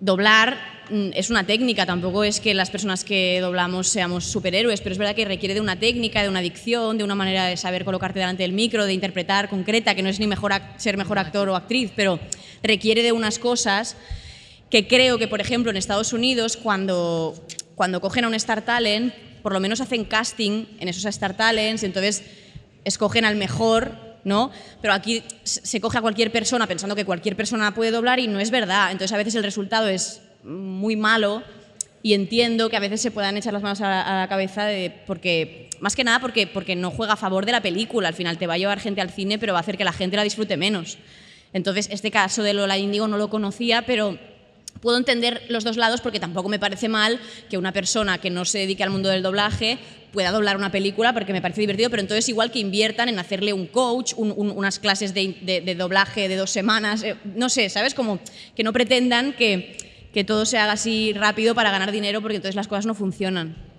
doblar 0.00 0.58
mm, 0.90 1.10
es 1.14 1.30
una 1.30 1.46
técnica, 1.46 1.86
tampoco 1.86 2.24
es 2.24 2.40
que 2.40 2.52
las 2.54 2.70
personas 2.70 3.04
que 3.04 3.38
doblamos 3.40 3.88
seamos 3.88 4.24
superhéroes, 4.24 4.80
pero 4.80 4.92
es 4.92 4.98
verdad 4.98 5.14
que 5.14 5.24
requiere 5.24 5.54
de 5.54 5.60
una 5.60 5.78
técnica, 5.78 6.22
de 6.22 6.28
una 6.28 6.40
dicción, 6.40 6.98
de 6.98 7.04
una 7.04 7.14
manera 7.14 7.46
de 7.46 7.56
saber 7.56 7.84
colocarte 7.84 8.18
delante 8.18 8.42
del 8.42 8.52
micro, 8.52 8.84
de 8.84 8.92
interpretar 8.92 9.48
concreta, 9.48 9.94
que 9.94 10.02
no 10.02 10.08
es 10.08 10.20
ni 10.20 10.26
mejor 10.26 10.52
ser 10.76 10.96
mejor 10.96 11.18
actor 11.18 11.48
o 11.48 11.56
actriz, 11.56 11.92
pero 11.94 12.20
requiere 12.62 13.02
de 13.02 13.12
unas 13.12 13.38
cosas 13.38 13.96
que 14.68 14.86
creo 14.86 15.18
que, 15.18 15.26
por 15.26 15.40
ejemplo, 15.40 15.70
en 15.70 15.76
Estados 15.76 16.12
Unidos, 16.12 16.56
cuando, 16.56 17.34
cuando 17.74 18.00
cogen 18.00 18.24
a 18.24 18.28
un 18.28 18.34
Star 18.34 18.62
Talent, 18.62 19.12
por 19.42 19.52
lo 19.52 19.60
menos 19.60 19.80
hacen 19.80 20.04
casting 20.04 20.66
en 20.78 20.88
esos 20.88 21.04
Star 21.06 21.36
Talents, 21.36 21.82
entonces 21.82 22.22
escogen 22.84 23.24
al 23.24 23.36
mejor, 23.36 24.09
¿no? 24.24 24.50
Pero 24.80 24.94
aquí 24.94 25.22
se 25.44 25.80
coge 25.80 25.98
a 25.98 26.00
cualquier 26.00 26.30
persona 26.32 26.66
pensando 26.66 26.94
que 26.94 27.04
cualquier 27.04 27.36
persona 27.36 27.74
puede 27.74 27.90
doblar 27.90 28.18
y 28.18 28.28
no 28.28 28.40
es 28.40 28.50
verdad. 28.50 28.92
Entonces 28.92 29.12
a 29.12 29.16
veces 29.16 29.34
el 29.34 29.42
resultado 29.42 29.88
es 29.88 30.22
muy 30.42 30.96
malo 30.96 31.42
y 32.02 32.14
entiendo 32.14 32.70
que 32.70 32.76
a 32.76 32.80
veces 32.80 33.00
se 33.00 33.10
puedan 33.10 33.36
echar 33.36 33.52
las 33.52 33.62
manos 33.62 33.80
a 33.80 34.20
la, 34.20 34.28
cabeza 34.28 34.68
porque 35.06 35.68
más 35.80 35.94
que 35.96 36.04
nada 36.04 36.18
porque, 36.18 36.46
porque 36.46 36.76
no 36.76 36.90
juega 36.90 37.14
a 37.14 37.16
favor 37.16 37.46
de 37.46 37.52
la 37.52 37.60
película. 37.60 38.08
Al 38.08 38.14
final 38.14 38.38
te 38.38 38.46
va 38.46 38.54
a 38.54 38.58
llevar 38.58 38.80
gente 38.80 39.00
al 39.00 39.10
cine, 39.10 39.38
pero 39.38 39.52
va 39.52 39.58
a 39.58 39.62
hacer 39.62 39.76
que 39.76 39.84
la 39.84 39.92
gente 39.92 40.16
la 40.16 40.22
disfrute 40.22 40.56
menos. 40.56 40.98
Entonces, 41.52 41.88
este 41.90 42.10
caso 42.10 42.42
de 42.42 42.54
Lola 42.54 42.78
Índigo 42.78 43.08
no 43.08 43.18
lo 43.18 43.28
conocía, 43.28 43.82
pero 43.82 44.18
puedo 44.80 44.96
entender 44.96 45.42
los 45.48 45.64
dos 45.64 45.76
lados 45.76 46.00
porque 46.00 46.20
tampoco 46.20 46.48
me 46.48 46.58
parece 46.58 46.88
mal 46.88 47.20
que 47.48 47.58
una 47.58 47.72
persona 47.72 48.18
que 48.18 48.30
no 48.30 48.44
se 48.44 48.58
dedique 48.58 48.82
al 48.82 48.90
mundo 48.90 49.08
del 49.08 49.22
doblaje 49.22 49.78
pueda 50.12 50.32
doblar 50.32 50.56
una 50.56 50.72
película 50.72 51.12
porque 51.12 51.32
me 51.32 51.40
parece 51.40 51.60
divertido, 51.60 51.88
pero 51.90 52.00
entonces 52.02 52.28
igual 52.28 52.50
que 52.50 52.58
inviertan 52.58 53.08
en 53.08 53.18
hacerle 53.18 53.52
un 53.52 53.66
coach, 53.66 54.14
un- 54.16 54.32
un- 54.36 54.50
unas 54.50 54.78
clases 54.78 55.14
de, 55.14 55.36
de- 55.42 55.60
de 55.60 55.74
doblaje 55.74 56.28
de 56.28 56.36
dos 56.36 56.50
semanas, 56.50 57.02
eh, 57.04 57.14
no 57.36 57.48
sé, 57.48 57.68
¿sabes? 57.68 57.94
Como 57.94 58.18
que 58.56 58.62
no 58.64 58.72
pretendan 58.72 59.32
que, 59.34 59.76
que 60.12 60.24
todo 60.24 60.44
se 60.46 60.58
haga 60.58 60.72
así 60.72 61.12
rápido 61.12 61.54
para 61.54 61.70
ganar 61.70 61.92
dinero 61.92 62.20
porque 62.22 62.36
entonces 62.36 62.56
las 62.56 62.66
cosas 62.66 62.86
no 62.86 62.94
funcionan. 62.94 63.69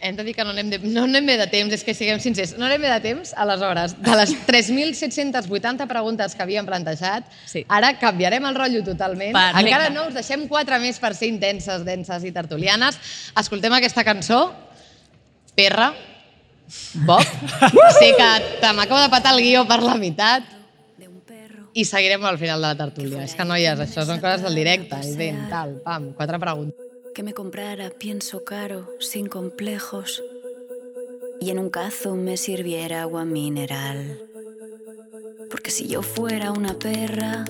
Hem 0.00 0.14
de 0.14 0.22
dir 0.22 0.32
que 0.36 0.44
no 0.46 0.52
anem, 0.54 0.68
de, 0.70 0.78
no 0.78 1.02
anem 1.08 1.26
bé 1.26 1.34
de 1.40 1.46
temps, 1.50 1.72
és 1.74 1.82
que 1.82 1.90
siguem 1.96 2.20
sincers. 2.22 2.52
No 2.58 2.68
anem 2.68 2.84
bé 2.84 2.90
de 2.92 3.00
temps, 3.02 3.32
aleshores, 3.34 3.96
de 3.98 4.14
les 4.20 4.34
3.780 4.46 5.88
preguntes 5.90 6.36
que 6.38 6.44
havíem 6.44 6.66
plantejat, 6.68 7.26
Sí. 7.50 7.64
ara 7.68 7.90
canviarem 7.98 8.46
el 8.46 8.54
rotllo 8.54 8.84
totalment. 8.86 9.32
Perfecte. 9.34 9.64
Encara 9.64 9.90
no, 9.90 10.06
us 10.06 10.14
deixem 10.14 10.46
quatre 10.46 10.78
més 10.78 11.00
per 11.02 11.14
ser 11.18 11.26
intenses, 11.32 11.82
denses 11.84 12.22
i 12.22 12.30
tertulianes. 12.30 13.00
Escoltem 13.36 13.74
aquesta 13.74 14.04
cançó, 14.06 14.52
Perra, 15.58 15.90
Bob, 16.94 17.24
sí 17.98 18.12
que 18.14 18.30
te 18.60 18.72
m'acabo 18.76 19.00
de 19.00 19.08
patar 19.10 19.34
el 19.34 19.42
guió 19.42 19.66
per 19.66 19.80
la 19.82 19.96
meitat 19.98 20.44
i 21.74 21.84
seguirem 21.84 22.24
al 22.24 22.38
final 22.38 22.60
de 22.62 22.68
la 22.68 22.76
tertúlia. 22.78 23.24
És 23.24 23.34
que, 23.34 23.44
noies, 23.46 23.78
això 23.82 24.04
són 24.06 24.20
coses 24.22 24.42
del 24.46 24.54
directe. 24.58 24.98
I 25.04 25.16
ben, 25.18 25.44
tal, 25.50 25.76
pam, 25.84 26.12
quatre 26.18 26.38
preguntes. 26.42 26.87
Que 27.18 27.24
me 27.24 27.34
comprara 27.34 27.90
pienso 27.90 28.44
caro, 28.44 28.94
sin 29.00 29.26
complejos, 29.26 30.22
y 31.40 31.50
en 31.50 31.58
un 31.58 31.68
cazo 31.68 32.14
me 32.14 32.36
sirviera 32.36 33.02
agua 33.02 33.24
mineral. 33.24 34.22
Porque 35.50 35.72
si 35.72 35.88
yo 35.88 36.02
fuera 36.02 36.52
una 36.52 36.74
perra, 36.78 37.44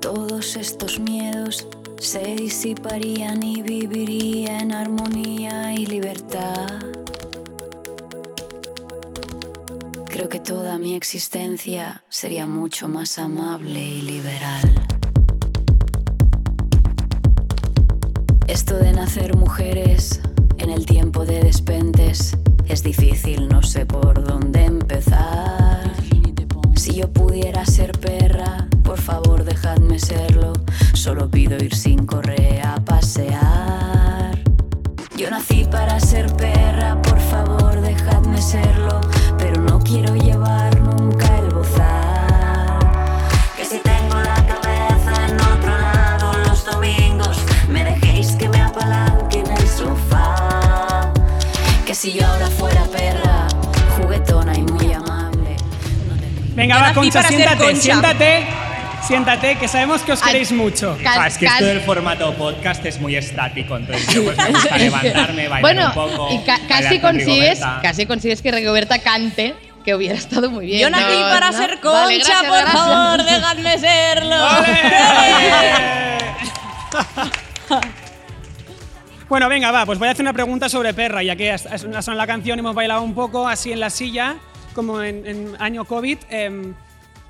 todos 0.00 0.56
estos 0.56 0.98
miedos 0.98 1.68
se 2.00 2.34
disiparían 2.34 3.44
y 3.44 3.62
viviría 3.62 4.58
en 4.58 4.72
armonía 4.72 5.72
y 5.72 5.86
libertad. 5.86 6.80
Creo 10.08 10.28
que 10.28 10.40
toda 10.40 10.78
mi 10.78 10.96
existencia 10.96 12.02
sería 12.08 12.48
mucho 12.48 12.88
más 12.88 13.20
amable 13.20 13.80
y 13.84 14.02
liberal. 14.02 14.91
Esto 18.52 18.76
de 18.76 18.92
nacer 18.92 19.34
mujeres 19.34 20.20
en 20.58 20.68
el 20.68 20.84
tiempo 20.84 21.24
de 21.24 21.42
despentes 21.42 22.36
es 22.68 22.82
difícil, 22.82 23.48
no 23.48 23.62
sé 23.62 23.86
por 23.86 24.22
dónde 24.22 24.66
empezar. 24.66 25.90
Si 26.76 26.96
yo 26.96 27.10
pudiera 27.10 27.64
ser 27.64 27.92
perra, 27.92 28.68
por 28.84 29.00
favor 29.00 29.44
dejadme 29.44 29.98
serlo. 29.98 30.52
Solo 30.92 31.30
pido 31.30 31.56
ir 31.56 31.74
sin 31.74 32.04
correa 32.04 32.74
a 32.74 32.84
pasear. 32.84 34.38
Yo 35.16 35.30
nací 35.30 35.64
para 35.64 35.98
ser 35.98 36.30
perra, 36.36 37.00
por 37.00 37.20
favor 37.20 37.80
dejadme 37.80 38.42
serlo. 38.42 39.00
Pero 39.38 39.62
no 39.62 39.78
quiero 39.78 40.14
llevar 40.14 40.71
si 52.02 52.12
yo 52.14 52.26
ahora 52.26 52.48
fuera 52.50 52.82
perra, 52.86 53.46
juguetona 53.96 54.52
y 54.56 54.62
muy 54.62 54.92
amable. 54.92 55.56
Venga, 56.56 56.74
Yo 56.76 56.82
va, 56.82 56.92
Concha, 56.94 57.22
siéntate, 57.22 57.62
Concha. 57.64 57.80
siéntate. 57.80 58.46
Siéntate, 59.06 59.56
que 59.58 59.68
sabemos 59.68 60.02
que 60.02 60.10
os 60.12 60.20
Ay, 60.22 60.28
queréis 60.32 60.50
mucho. 60.52 60.96
Ca- 61.02 61.22
Ah, 61.22 61.26
es 61.28 61.36
que 61.38 61.46
ca- 61.46 61.52
esto 61.54 61.64
del 61.66 61.80
formato 61.80 62.34
podcast 62.34 62.84
es 62.86 63.00
muy 63.00 63.14
estático, 63.16 63.76
entonces 63.76 64.06
yo 64.14 64.24
pues 64.24 64.36
me 64.36 64.44
gusta 64.50 64.78
levantarme, 64.78 65.48
bailar 65.48 65.60
bueno, 65.60 65.86
un 65.88 65.92
poco. 65.94 66.28
y 66.32 66.38
ca- 66.44 66.60
casi 66.68 66.98
con 67.00 67.16
consigues, 67.16 67.60
casi 67.82 68.06
consigues 68.06 68.42
que 68.42 68.50
Rigoberta 68.52 68.98
cante, 69.00 69.54
que 69.84 69.94
hubiera 69.94 70.14
estado 70.16 70.50
muy 70.50 70.66
bien. 70.66 70.80
Yo 70.82 70.90
nací 70.90 71.14
¿no? 71.20 71.28
para 71.30 71.50
¿No? 71.52 71.58
ser 71.58 71.80
concha, 71.80 71.98
Vale, 72.00 72.18
gracias, 72.18 72.42
por 72.42 72.58
gracias. 72.60 72.72
favor, 72.74 73.22
dejadme 73.24 73.78
serlo. 73.78 74.36
Bueno, 79.32 79.48
venga, 79.48 79.70
va, 79.70 79.86
pues 79.86 79.98
voy 79.98 80.08
a 80.08 80.10
hacer 80.10 80.24
una 80.24 80.34
pregunta 80.34 80.68
sobre 80.68 80.92
perra, 80.92 81.22
ya 81.22 81.34
que 81.34 81.50
has- 81.52 81.64
ha 81.64 81.78
sonado 81.78 82.12
la 82.18 82.26
canción 82.26 82.58
y 82.58 82.60
hemos 82.60 82.74
bailado 82.74 83.00
un 83.00 83.14
poco 83.14 83.48
así 83.48 83.72
en 83.72 83.80
la 83.80 83.88
silla, 83.88 84.36
como 84.74 85.00
en, 85.02 85.26
en 85.26 85.56
año 85.58 85.86
COVID. 85.86 86.18
Em, 86.28 86.74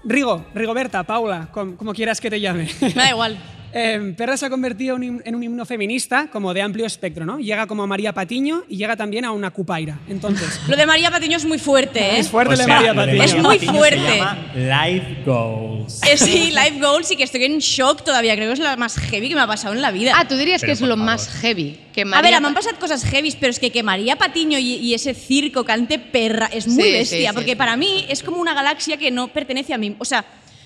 Rigo, 0.03 0.45
Rigoberta, 0.53 1.05
Paula, 1.05 1.47
com- 1.53 1.77
como 1.77 1.95
quieras 1.95 2.21
que 2.21 2.29
te 2.29 2.41
llame. 2.41 2.69
Me 2.81 2.91
da 2.93 3.11
igual. 3.11 3.39
Em, 3.75 4.15
Perra 4.15 4.37
se 4.37 4.47
ha 4.47 4.51
convertido 4.51 4.97
en 4.97 5.35
un- 5.35 5.43
himno 5.43 5.65
feminista 5.65 6.29
como 6.31 6.53
de 6.55 6.63
amplio 6.63 6.85
espectro, 6.87 7.25
¿no? 7.25 7.39
Llega 7.39 7.67
como 7.67 7.83
a 7.83 7.87
María 7.87 8.13
Patiño 8.13 8.65
y 8.69 8.77
llega 8.77 8.97
también 8.97 9.25
a 9.25 9.33
una 9.33 9.51
cupaira. 9.51 9.99
Entonces, 10.09 10.61
Lo 10.69 10.77
de 10.77 10.87
María 10.87 11.11
Patiño 11.11 11.37
es 11.37 11.45
muy 11.45 11.59
fuerte, 11.59 11.99
¿eh? 12.01 12.19
es 12.19 12.29
fuerte 12.29 12.51
O 12.51 12.53
el 12.53 12.59
de 12.59 12.65
sea, 12.65 12.75
María 12.77 12.93
lo 12.93 13.01
de 13.07 13.07
Patiño. 13.19 13.25
Es 13.25 13.35
muy 13.43 13.57
Patiño 13.59 13.73
fuerte. 13.79 13.99
Se 14.11 14.17
llama 14.19 14.39
Life 14.55 15.17
Goals. 15.25 16.01
Eh, 16.03 16.17
sí, 16.19 16.51
Life 16.51 16.79
Goals 16.81 17.11
y 17.13 17.17
que 17.17 17.25
estoy 17.25 17.45
en 17.45 17.59
shock 17.59 18.05
todavía. 18.05 18.35
Creo 18.37 18.49
que 18.49 18.55
es 18.55 18.59
la 18.59 18.77
más 18.77 18.97
heavy 18.99 19.29
que 19.29 19.35
me 19.35 19.41
ha 19.41 19.47
pasado 19.47 19.75
en 19.75 19.81
la 19.83 19.91
vida. 19.91 20.13
Ah, 20.17 20.29
tú 20.29 20.37
dirías 20.37 20.61
Pero 20.61 20.69
que 20.69 20.73
es 20.75 20.81
lo 20.81 20.89
favor. 20.89 21.05
más 21.05 21.29
heavy. 21.41 21.79
Que 21.93 22.03
a 22.03 22.05
María 22.05 22.31
ver, 22.33 22.41
me 22.43 22.49
han 22.49 22.55
pasado 22.55 22.77
cosas 22.79 23.05
heavy, 23.05 23.35
pero 23.41 23.51
es 23.51 23.59
que 23.59 23.71
que 23.71 23.83
María 23.83 24.17
Patiño 24.17 24.59
y, 24.59 24.75
y 24.77 24.95
ese 24.95 25.15
circo 25.15 25.65
cante 25.65 25.99
perra 25.99 26.47
es 26.53 26.67
muy 26.69 26.83
Sí, 26.83 26.93
bestia, 26.93 27.31
sí, 27.31 27.35
porque 27.35 27.51
sí. 27.53 27.57
para 27.57 27.77
mí 27.77 28.07
es 28.09 28.23
como 28.23 28.39
una 28.39 28.55
galaxia 28.55 28.97
que 28.97 29.11
no 29.11 29.29
pertenece 29.29 29.73
a 29.75 29.79
mí. 29.79 29.95
O 29.99 30.05
sea, 30.05 30.25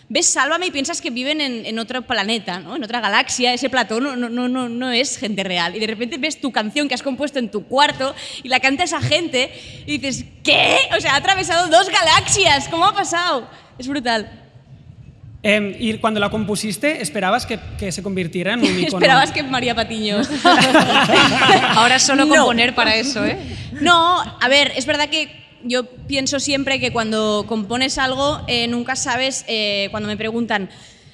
ves 0.08 0.26
Sálvame 0.26 0.66
y 0.66 0.70
piensas 0.70 1.00
que 1.00 1.10
viven 1.10 1.40
en, 1.40 1.66
en 1.66 1.78
otro 1.78 2.02
planeta, 2.02 2.60
¿no? 2.60 2.76
en 2.76 2.84
otra 2.84 3.00
galaxia, 3.00 3.52
ese 3.52 3.68
plató 3.68 4.00
no, 4.00 4.14
no, 4.16 4.28
no, 4.28 4.48
no, 4.48 4.68
no 4.68 4.90
es 4.92 5.18
gente 5.18 5.42
real. 5.42 5.74
Y 5.74 5.80
de 5.80 5.86
repente 5.86 6.16
ves 6.18 6.40
tu 6.40 6.52
canción 6.52 6.86
que 6.88 6.94
has 6.94 7.02
compuesto 7.02 7.38
en 7.38 7.50
tu 7.50 7.64
cuarto 7.66 8.14
y 8.42 8.48
la 8.48 8.60
canta 8.60 8.84
esa 8.84 9.00
gente 9.00 9.50
y 9.86 9.98
dices, 9.98 10.24
¿qué? 10.44 10.76
O 10.96 11.00
sea, 11.00 11.14
ha 11.14 11.16
atravesado 11.16 11.68
dos 11.68 11.88
galaxias, 11.90 12.68
¿cómo 12.68 12.84
ha 12.86 12.94
pasado? 12.94 13.48
Es 13.78 13.88
brutal. 13.88 14.42
Em, 15.42 15.74
y 15.78 15.94
cuando 15.98 16.18
la 16.18 16.28
compusiste, 16.30 17.02
¿esperabas 17.02 17.46
que, 17.46 17.58
que 17.78 17.92
se 17.92 18.02
convirtiera 18.02 18.54
en 18.54 18.60
un 18.60 18.66
icono? 18.80 18.84
Esperabas 18.98 19.30
que 19.32 19.42
María 19.44 19.74
Patiño. 19.76 20.18
Ahora 21.76 21.98
solo 21.98 22.24
No. 22.24 22.34
componer 22.34 22.74
para 22.74 22.96
eso, 22.96 23.24
¿eh? 23.24 23.38
No, 23.80 24.20
a 24.22 24.48
ver, 24.48 24.72
es 24.76 24.86
verdad 24.86 25.08
que 25.08 25.45
yo 25.64 25.86
pienso 25.86 26.40
siempre 26.40 26.78
que 26.80 26.92
cuando 26.92 27.44
compones 27.48 27.98
algo 27.98 28.40
eh, 28.46 28.66
nunca 28.68 28.96
sabes, 28.96 29.44
eh, 29.48 29.88
cuando 29.90 30.08
me 30.08 30.16
preguntan, 30.16 30.68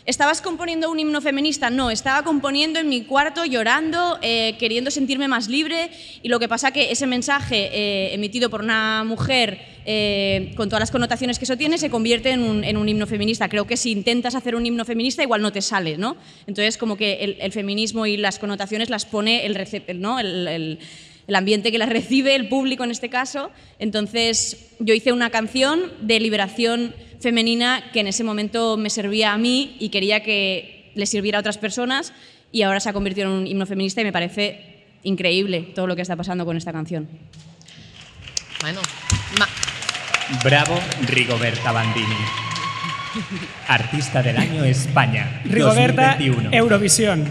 ¿estabas 0.05 0.43
componiendo 0.43 0.91
un 0.91 0.99
himno 0.99 1.21
feminista? 1.21 1.71
No, 1.71 1.91
estaba 1.91 2.23
componiendo 2.25 2.81
en 2.81 2.89
mi 2.89 3.03
cuarto 3.03 3.45
llorando, 3.45 4.19
eh, 4.21 4.57
queriendo 4.59 4.91
sentirme 4.91 5.29
más 5.29 5.49
libre 5.49 5.91
y 6.23 6.29
lo 6.29 6.41
que 6.41 6.49
pasa 6.49 6.73
que 6.73 6.91
ese 6.91 7.07
mensaje 7.07 7.71
eh, 7.73 8.15
emitido 8.15 8.51
por 8.51 8.63
una 8.63 9.05
mujer 9.05 9.61
eh, 9.85 10.53
con 10.57 10.69
todas 10.69 10.81
las 10.81 10.91
connotaciones 10.91 11.39
que 11.39 11.45
eso 11.45 11.57
tiene 11.57 11.77
se 11.79 11.91
convierte 11.91 12.31
en 12.31 12.43
un, 12.43 12.63
en 12.65 12.77
un 12.77 12.89
himno 12.89 13.07
feminista. 13.07 13.49
Creo 13.49 13.67
que 13.67 13.77
si 13.77 13.91
intentas 13.93 14.35
hacer 14.35 14.55
un 14.55 14.67
himno 14.67 14.85
feminista 14.85 15.23
igual 15.23 15.41
no 15.43 15.53
te 15.53 15.63
sale, 15.63 15.97
¿no? 15.99 16.17
Entonces 16.47 16.77
como 16.79 16.97
que 16.97 17.15
el, 17.25 17.37
el 17.41 17.53
feminismo 17.53 18.07
y 18.07 18.17
las 18.17 18.39
connotaciones 18.39 18.91
las 18.91 19.07
pone 19.07 19.47
el, 19.47 19.55
recep- 19.57 19.95
¿no? 19.95 20.19
el, 20.21 20.49
el- 20.49 20.79
el 21.27 21.35
ambiente 21.35 21.71
que 21.73 21.79
las 21.79 21.89
recibe, 21.89 22.35
el 22.35 22.49
público 22.49 22.85
en 22.85 22.91
este 22.91 23.09
caso. 23.09 23.51
Entonces 23.79 24.75
yo 24.79 24.95
hice 24.95 25.13
una 25.13 25.31
canción 25.31 25.81
de 26.01 26.19
liberación 26.21 26.95
femenina 27.21 27.85
que 27.93 28.01
en 28.01 28.09
ese 28.09 28.25
momento 28.25 28.77
me 28.77 28.91
servía 28.91 29.33
a 29.33 29.39
mí 29.39 29.77
y 29.79 29.91
quería 29.91 30.23
que 30.23 30.91
le 30.95 31.07
sirviera 31.07 31.39
a 31.39 31.41
otras 31.41 31.59
personas 31.59 32.13
y 32.51 32.63
ahora 32.63 32.81
se 32.81 32.89
ha 32.89 32.93
convertido 32.93 33.29
en 33.31 33.35
un 33.43 33.47
himno 33.47 33.65
feminista 33.67 34.01
y 34.01 34.05
me 34.05 34.13
parece 34.13 34.85
increíble 35.05 35.61
todo 35.75 35.87
lo 35.87 35.97
que 35.97 36.03
está 36.03 36.17
pasando 36.17 36.45
con 36.45 36.57
esta 36.57 36.73
canción. 36.73 37.09
Bueno, 38.61 38.81
ma- 39.39 39.49
Bravo, 40.45 40.79
Rigoberta 41.07 41.73
Bandini. 41.73 42.15
Artista 43.69 44.23
del 44.23 44.37
año 44.37 44.65
España. 44.65 45.43
Rigoberta, 45.45 46.17
2021. 46.19 46.51
Eurovisión. 46.53 47.25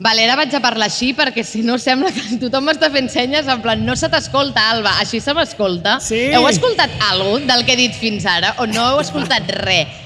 Vale, 0.00 0.24
ara 0.24 0.38
vaig 0.38 0.54
a 0.56 0.62
parlar 0.64 0.86
així 0.88 1.10
perquè 1.12 1.42
si 1.44 1.60
no 1.60 1.74
sembla 1.76 2.08
que 2.14 2.22
tothom 2.40 2.64
m'està 2.70 2.88
fent 2.92 3.10
senyes 3.12 3.48
en 3.52 3.60
plan 3.60 3.82
no 3.84 3.92
se 4.00 4.08
t'escolta, 4.08 4.62
Alba, 4.72 4.94
així 5.02 5.20
se 5.20 5.34
m'escolta. 5.36 5.98
Sí. 6.00 6.22
Heu 6.32 6.46
escoltat 6.48 6.94
alguna 7.10 7.50
del 7.52 7.66
que 7.68 7.74
he 7.76 7.80
dit 7.82 7.98
fins 7.98 8.24
ara 8.24 8.54
o 8.64 8.66
no 8.70 8.86
heu 8.94 9.02
escoltat 9.02 9.52
res? 9.60 9.98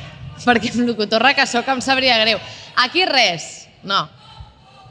Perquè 0.43 0.73
amb 0.75 0.89
locutorra 0.89 1.31
que 1.39 1.47
sóc 1.47 1.71
em 1.71 1.79
sabria 1.85 2.19
greu. 2.25 2.43
Aquí 2.83 3.07
res. 3.07 3.69
No. 3.87 4.03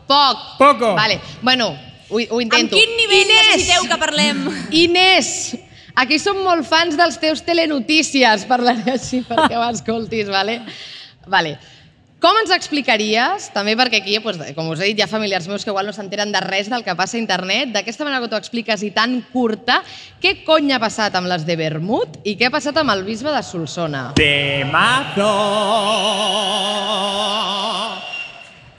Poc. 0.08 0.48
Poco. 0.62 0.94
Vale. 0.96 1.20
Bueno, 1.42 1.74
ho, 2.08 2.24
ho 2.24 2.40
intento. 2.40 2.80
Amb 2.80 2.80
quin 2.80 2.96
nivell 2.96 3.28
necessiteu 3.28 3.90
que 3.92 4.00
parlem? 4.00 4.42
Inés, 4.86 5.30
aquí 6.00 6.16
som 6.16 6.40
molt 6.48 6.64
fans 6.70 6.96
dels 6.96 7.20
teus 7.20 7.44
telenotícies, 7.44 8.48
parlaré 8.48 8.96
així 8.96 9.20
perquè 9.28 9.60
m'escoltis, 9.66 10.32
vale? 10.32 10.62
Vale. 11.28 11.58
Com 12.24 12.38
ens 12.40 12.54
explicaries, 12.56 13.50
també 13.52 13.74
perquè 13.76 14.00
aquí, 14.00 14.14
doncs, 14.24 14.54
com 14.56 14.70
us 14.72 14.80
he 14.80 14.94
dit, 14.94 15.02
hi 15.02 15.04
ha 15.04 15.10
familiars 15.12 15.44
meus 15.52 15.66
que 15.68 15.74
igual 15.74 15.90
no 15.90 15.92
s'enteren 15.92 16.30
de 16.32 16.40
res 16.40 16.70
del 16.72 16.86
que 16.86 16.94
passa 16.96 17.18
a 17.18 17.20
internet, 17.20 17.74
d'aquesta 17.76 18.06
manera 18.08 18.22
que 18.24 18.30
t'ho 18.32 18.40
expliques 18.40 18.80
i 18.88 18.94
tan 18.96 19.18
curta, 19.34 19.82
què 20.24 20.38
cony 20.48 20.72
ha 20.72 20.80
passat 20.80 21.18
amb 21.20 21.28
les 21.28 21.44
de 21.44 21.58
Bermud 21.60 22.22
i 22.24 22.38
què 22.40 22.48
ha 22.48 22.54
passat 22.54 22.80
amb 22.80 22.94
el 22.96 23.04
bisbe 23.04 23.34
de 23.36 23.42
Solsona? 23.44 24.06
¡Temazo! 24.16 25.34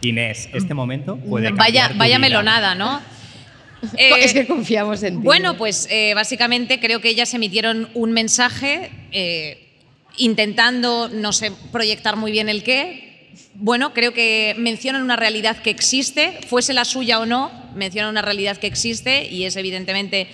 Inés, 0.01 0.49
este 0.55 0.72
momento 0.74 1.16
puede 1.16 1.51
Vaya, 1.53 1.82
cambiar 1.82 1.92
tu 1.92 1.99
vaya 1.99 2.16
vida. 2.16 2.28
melonada, 2.28 2.74
¿no? 2.74 3.01
Eh, 3.99 4.12
es 4.20 4.32
que 4.32 4.47
confiamos 4.47 5.03
en 5.03 5.20
ti. 5.20 5.22
Bueno, 5.22 5.59
pues 5.59 5.86
eh, 5.90 6.14
básicamente 6.14 6.80
creo 6.80 7.03
que 7.03 7.11
ellas 7.11 7.34
emitieron 7.34 7.90
un 7.92 8.12
mensaje 8.12 8.90
eh, 9.12 9.59
intentando, 10.16 11.11
no 11.12 11.34
sé, 11.34 11.53
proyectar 11.70 12.16
muy 12.16 12.32
bien 12.32 12.49
el 12.49 12.64
qué. 12.64 13.14
Bueno, 13.55 13.93
creo 13.93 14.12
que 14.12 14.55
mencionan 14.59 15.03
una 15.03 15.16
realidad 15.16 15.57
que 15.62 15.70
existe, 15.70 16.39
fuese 16.49 16.72
la 16.72 16.85
suya 16.85 17.20
o 17.20 17.26
no, 17.26 17.51
mencionan 17.74 18.11
una 18.11 18.22
realidad 18.22 18.57
que 18.57 18.66
existe 18.66 19.26
y 19.26 19.45
es 19.45 19.57
evidentemente 19.57 20.28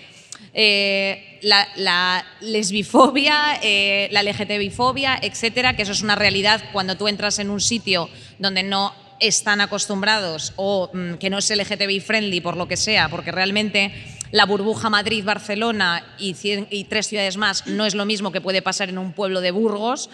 eh, 0.54 1.38
la, 1.42 2.24
lesbifobia, 2.40 3.58
eh, 3.62 4.08
la 4.12 4.22
LGTBifobia, 4.22 5.18
etcétera, 5.22 5.76
que 5.76 5.82
eso 5.82 5.92
es 5.92 6.02
una 6.02 6.14
realidad 6.16 6.62
cuando 6.72 6.96
tú 6.96 7.08
entras 7.08 7.38
en 7.38 7.50
un 7.50 7.60
sitio 7.60 8.08
donde 8.38 8.62
no 8.62 8.94
están 9.20 9.60
acostumbrados 9.60 10.52
o 10.56 10.90
mm, 10.92 11.14
que 11.14 11.30
no 11.30 11.38
es 11.38 11.50
LGTBI 11.50 12.00
friendly 12.00 12.40
por 12.40 12.56
lo 12.56 12.68
que 12.68 12.76
sea, 12.76 13.08
porque 13.08 13.32
realmente 13.32 13.92
la 14.32 14.46
burbuja 14.46 14.88
Madrid-Barcelona 14.90 16.04
y, 16.18 16.34
cien- 16.34 16.66
y 16.70 16.84
tres 16.84 17.06
ciudades 17.08 17.36
más 17.36 17.66
no 17.66 17.84
es 17.84 17.94
lo 17.94 18.04
mismo 18.06 18.32
que 18.32 18.40
puede 18.40 18.62
pasar 18.62 18.88
en 18.88 18.98
un 18.98 19.12
pueblo 19.12 19.40
de 19.40 19.50
Burgos, 19.50 20.08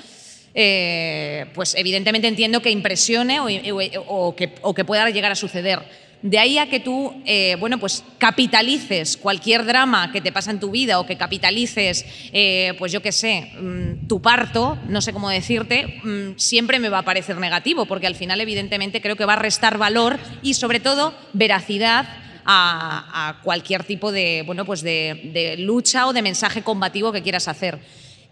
eh, 0.58 1.44
pues 1.52 1.74
evidentemente 1.74 2.26
entiendo 2.26 2.62
que 2.62 2.70
impresione 2.70 3.40
o, 3.40 4.34
que, 4.34 4.84
pueda 4.86 5.10
llegar 5.10 5.30
a 5.30 5.34
suceder. 5.34 5.82
De 6.22 6.38
ahí 6.38 6.56
a 6.56 6.70
que 6.70 6.80
tú, 6.80 7.12
eh, 7.26 7.56
bueno, 7.60 7.78
pues 7.78 8.02
capitalices 8.16 9.18
cualquier 9.18 9.66
drama 9.66 10.10
que 10.12 10.22
te 10.22 10.32
pasa 10.32 10.50
en 10.50 10.58
tu 10.58 10.70
vida 10.70 10.98
o 10.98 11.06
que 11.06 11.18
capitalices, 11.18 12.06
eh, 12.32 12.72
pues 12.78 12.90
yo 12.90 13.02
qué 13.02 13.12
sé, 13.12 13.52
mm, 13.60 14.06
tu 14.08 14.22
parto, 14.22 14.78
no 14.88 15.02
sé 15.02 15.12
cómo 15.12 15.28
decirte, 15.28 16.00
mm, 16.02 16.38
siempre 16.38 16.78
me 16.78 16.88
va 16.88 17.00
a 17.00 17.04
parecer 17.04 17.36
negativo, 17.36 17.84
porque 17.84 18.06
al 18.06 18.14
final 18.14 18.40
evidentemente 18.40 19.02
creo 19.02 19.16
que 19.16 19.26
va 19.26 19.34
a 19.34 19.36
restar 19.36 19.76
valor 19.76 20.18
y 20.40 20.54
sobre 20.54 20.80
todo 20.80 21.14
veracidad 21.34 22.08
a, 22.46 23.40
cualquier 23.42 23.84
tipo 23.84 24.10
de, 24.10 24.42
bueno, 24.46 24.64
pues 24.64 24.80
de 24.80 25.56
lucha 25.58 26.06
o 26.06 26.14
de 26.14 26.22
mensaje 26.22 26.62
combativo 26.62 27.12
que 27.12 27.22
quieras 27.22 27.46
hacer. 27.46 27.78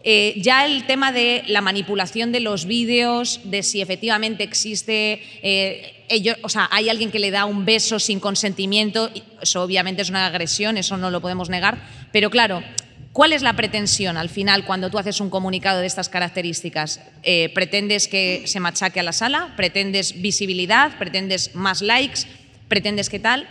Eh, 0.06 0.34
ya 0.36 0.66
el 0.66 0.86
tema 0.86 1.12
de 1.12 1.44
la 1.46 1.62
manipulación 1.62 2.30
de 2.30 2.40
los 2.40 2.66
vídeos, 2.66 3.40
de 3.44 3.62
si 3.62 3.80
efectivamente 3.80 4.44
existe, 4.44 5.22
eh, 5.42 5.94
o 6.42 6.50
sea, 6.50 6.68
hay 6.70 6.90
alguien 6.90 7.10
que 7.10 7.18
le 7.18 7.30
da 7.30 7.46
un 7.46 7.64
beso 7.64 7.98
sin 7.98 8.20
consentimiento, 8.20 9.10
eso 9.40 9.62
obviamente 9.62 10.02
es 10.02 10.10
una 10.10 10.26
agresión, 10.26 10.76
eso 10.76 10.98
no 10.98 11.10
lo 11.10 11.22
podemos 11.22 11.48
negar, 11.48 11.78
pero 12.12 12.28
claro, 12.28 12.62
¿cuál 13.14 13.32
es 13.32 13.40
la 13.40 13.56
pretensión 13.56 14.18
al 14.18 14.28
final 14.28 14.66
cuando 14.66 14.90
tú 14.90 14.98
haces 14.98 15.20
un 15.20 15.30
comunicado 15.30 15.80
de 15.80 15.86
estas 15.86 16.10
características? 16.10 17.00
Eh, 17.22 17.50
¿Pretendes 17.54 18.06
que 18.06 18.42
se 18.44 18.60
machaque 18.60 19.00
a 19.00 19.04
la 19.04 19.14
sala? 19.14 19.54
¿Pretendes 19.56 20.20
visibilidad? 20.20 20.98
¿Pretendes 20.98 21.54
más 21.54 21.80
likes? 21.80 22.24
¿Pretendes 22.68 23.08
qué 23.08 23.20
tal? 23.20 23.48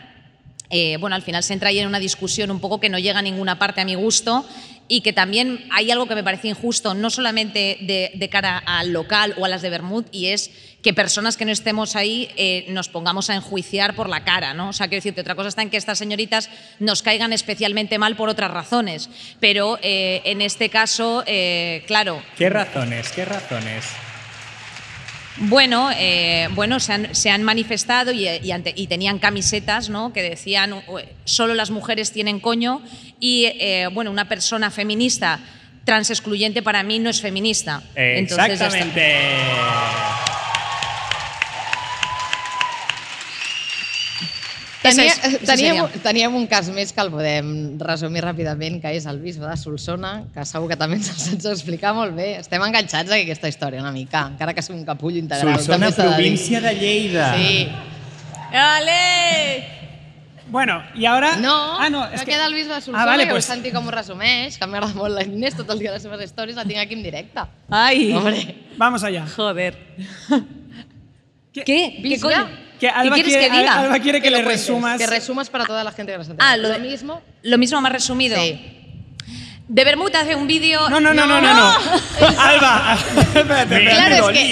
eh, 0.75 0.97
bueno, 0.97 1.15
al 1.15 1.21
final 1.21 1.43
se 1.43 1.53
entra 1.53 1.69
ahí 1.69 1.77
en 1.77 1.87
una 1.87 1.99
discusión 1.99 2.49
un 2.49 2.59
poco 2.59 2.79
que 2.79 2.89
no 2.89 2.97
llega 2.97 3.19
a 3.19 3.21
ninguna 3.21 3.59
parte 3.59 3.81
a 3.81 3.85
mi 3.85 3.93
gusto 3.93 4.43
y 4.87 5.01
que 5.01 5.13
también 5.13 5.65
hay 5.71 5.91
algo 5.91 6.07
que 6.07 6.15
me 6.15 6.23
parece 6.23 6.49
injusto, 6.49 6.93
no 6.93 7.09
solamente 7.09 7.77
de, 7.81 8.29
cara 8.29 8.57
al 8.57 8.91
local 8.91 9.33
o 9.37 9.45
a 9.45 9.49
las 9.49 9.61
de 9.61 9.69
Bermud, 9.69 10.05
y 10.11 10.27
es 10.27 10.51
que 10.81 10.93
personas 10.93 11.37
que 11.37 11.45
no 11.45 11.51
estemos 11.51 11.95
ahí 11.95 12.29
eh, 12.35 12.65
nos 12.69 12.89
pongamos 12.89 13.29
a 13.29 13.35
enjuiciar 13.35 13.95
por 13.95 14.09
la 14.09 14.23
cara, 14.23 14.53
¿no? 14.53 14.69
O 14.69 14.73
sea, 14.73 14.87
quiero 14.87 14.99
decirte, 14.99 15.21
otra 15.21 15.35
cosa 15.35 15.49
está 15.49 15.61
en 15.61 15.69
que 15.69 15.77
estas 15.77 15.97
señoritas 15.97 16.49
nos 16.79 17.01
caigan 17.01 17.31
especialmente 17.31 17.97
mal 17.97 18.15
por 18.15 18.29
otras 18.29 18.51
razones, 18.51 19.09
pero 19.39 19.79
eh, 19.81 20.21
en 20.25 20.41
este 20.41 20.69
caso, 20.69 21.23
eh, 21.25 21.83
claro, 21.87 22.21
¿Qué 22.37 22.49
razones? 22.49 23.09
¿Qué 23.11 23.25
razones? 23.25 23.85
Bueno, 25.37 25.89
eh, 25.97 26.47
bueno 26.53 26.79
se, 26.79 26.93
han, 26.93 27.15
se 27.15 27.29
han 27.31 27.41
manifestado 27.43 28.11
y, 28.11 28.27
y 28.27 28.51
ante- 28.51 28.73
y 28.75 28.87
tenían 28.87 29.17
camisetas 29.19 29.89
¿no? 29.89 30.13
que 30.13 30.21
decían 30.21 30.73
"U- 30.73 30.81
solo 31.25 31.53
las 31.55 31.71
mujeres 31.71 32.11
tienen 32.11 32.39
coño 32.39 32.81
y 33.19 33.45
eh, 33.45 33.87
bueno, 33.91 34.11
una 34.11 34.29
persona 34.29 34.69
feminista 34.69 35.39
trans 35.85 36.09
excluyente 36.11 36.61
para 36.61 36.83
mí 36.83 36.99
no 36.99 37.09
es 37.09 37.19
feminista. 37.21 37.81
Entonces, 38.19 38.59
Tenia, 44.83 45.13
és- 45.15 45.39
teníem, 45.47 45.77
teníem 46.03 46.35
un 46.35 46.45
cas 46.51 46.67
més 46.69 46.91
que 46.93 46.99
el 47.01 47.09
podem 47.09 47.79
resumir 47.79 48.21
ràpidament, 48.25 48.81
que 48.83 48.91
és 48.97 49.05
el 49.07 49.19
bisbe 49.23 49.47
de 49.47 49.55
Solsona, 49.57 50.25
que 50.33 50.43
segur 50.45 50.67
que 50.69 50.75
també 50.77 50.97
ens 50.99 51.07
saps 51.25 51.45
explicar 51.53 51.93
molt 51.95 52.13
bé. 52.17 52.33
Estem 52.41 52.61
enganxats 52.61 53.09
a 53.11 53.15
aquesta 53.21 53.47
història 53.47 53.79
una 53.81 53.93
mica, 53.95 54.25
encara 54.33 54.53
que 54.53 54.61
sigui 54.61 54.77
un 54.79 54.85
capullo 54.85 55.17
integral. 55.17 55.55
Solsona, 55.57 55.89
s'ha 55.91 56.03
de 56.09 56.15
província 56.17 56.59
de 56.61 56.75
Lleida. 56.75 57.31
Sí. 57.37 57.69
¡Ale! 58.51 59.71
Bueno, 60.49 60.83
y 60.93 61.05
ahora... 61.05 61.37
No, 61.37 61.79
ah, 61.79 61.89
no, 61.89 62.01
no 62.05 62.11
es 62.13 62.19
que... 62.21 62.31
queda 62.31 62.45
el 62.45 62.53
bisbe 62.53 62.75
de 62.75 62.81
Solsona, 62.81 63.01
Ah, 63.01 63.05
vale, 63.05 63.23
que 63.25 63.31
pues- 63.31 63.49
ho 63.49 63.53
sentir 63.53 63.71
com 63.73 63.87
ho 63.87 63.91
resumeix, 63.91 64.57
que 64.59 64.67
m'agrada 64.67 64.93
molt 64.93 65.15
la 65.15 65.23
Inés, 65.23 65.55
tot 65.57 65.69
el 65.73 65.79
dia 65.79 65.91
les 65.95 66.03
seves 66.03 66.21
històries, 66.21 66.55
la 66.59 66.65
tinc 66.67 66.77
aquí 66.83 66.93
en 66.93 67.01
directe. 67.01 67.41
¡Ay! 67.69 68.11
Hombre. 68.13 68.43
Vamos 68.77 69.03
allá. 69.03 69.25
Joder. 69.35 69.73
¿Qué? 71.53 71.63
¿Qué 71.63 71.99
¿Bisbe? 72.03 72.21
coño? 72.29 72.62
Que 72.79 72.89
Alba, 72.89 73.15
quieres 73.15 73.33
quiere, 73.33 73.49
que 73.49 73.57
diga? 73.59 73.79
Alba 73.79 73.99
quiere 73.99 74.21
que, 74.21 74.29
lo 74.29 74.37
le 74.37 74.43
cuentes, 74.43 74.67
resumas... 74.67 74.97
Que 74.97 75.07
resumas 75.07 75.49
para 75.49 75.65
toda 75.65 75.83
la 75.83 75.91
gente 75.91 76.11
que 76.11 76.17
nos 76.17 76.27
entendido. 76.27 76.49
Ah, 76.51 76.57
lo 76.57 76.69
lo 76.69 76.79
mismo. 76.79 77.21
Lo 77.43 77.57
mismo 77.57 77.79
más 77.81 77.91
resumido. 77.91 78.35
Sí. 78.37 78.79
De 79.69 79.85
Bermuda 79.85 80.19
hace 80.19 80.35
un 80.35 80.45
vídeo... 80.45 80.89
No, 80.89 80.99
no, 80.99 81.13
no, 81.13 81.25
no, 81.25 81.39
no. 81.39 81.53
no. 81.53 81.71
Alba, 82.37 82.97
espérate. 83.33 83.79
Claro, 83.85 84.29
es 84.29 84.37
que 84.37 84.51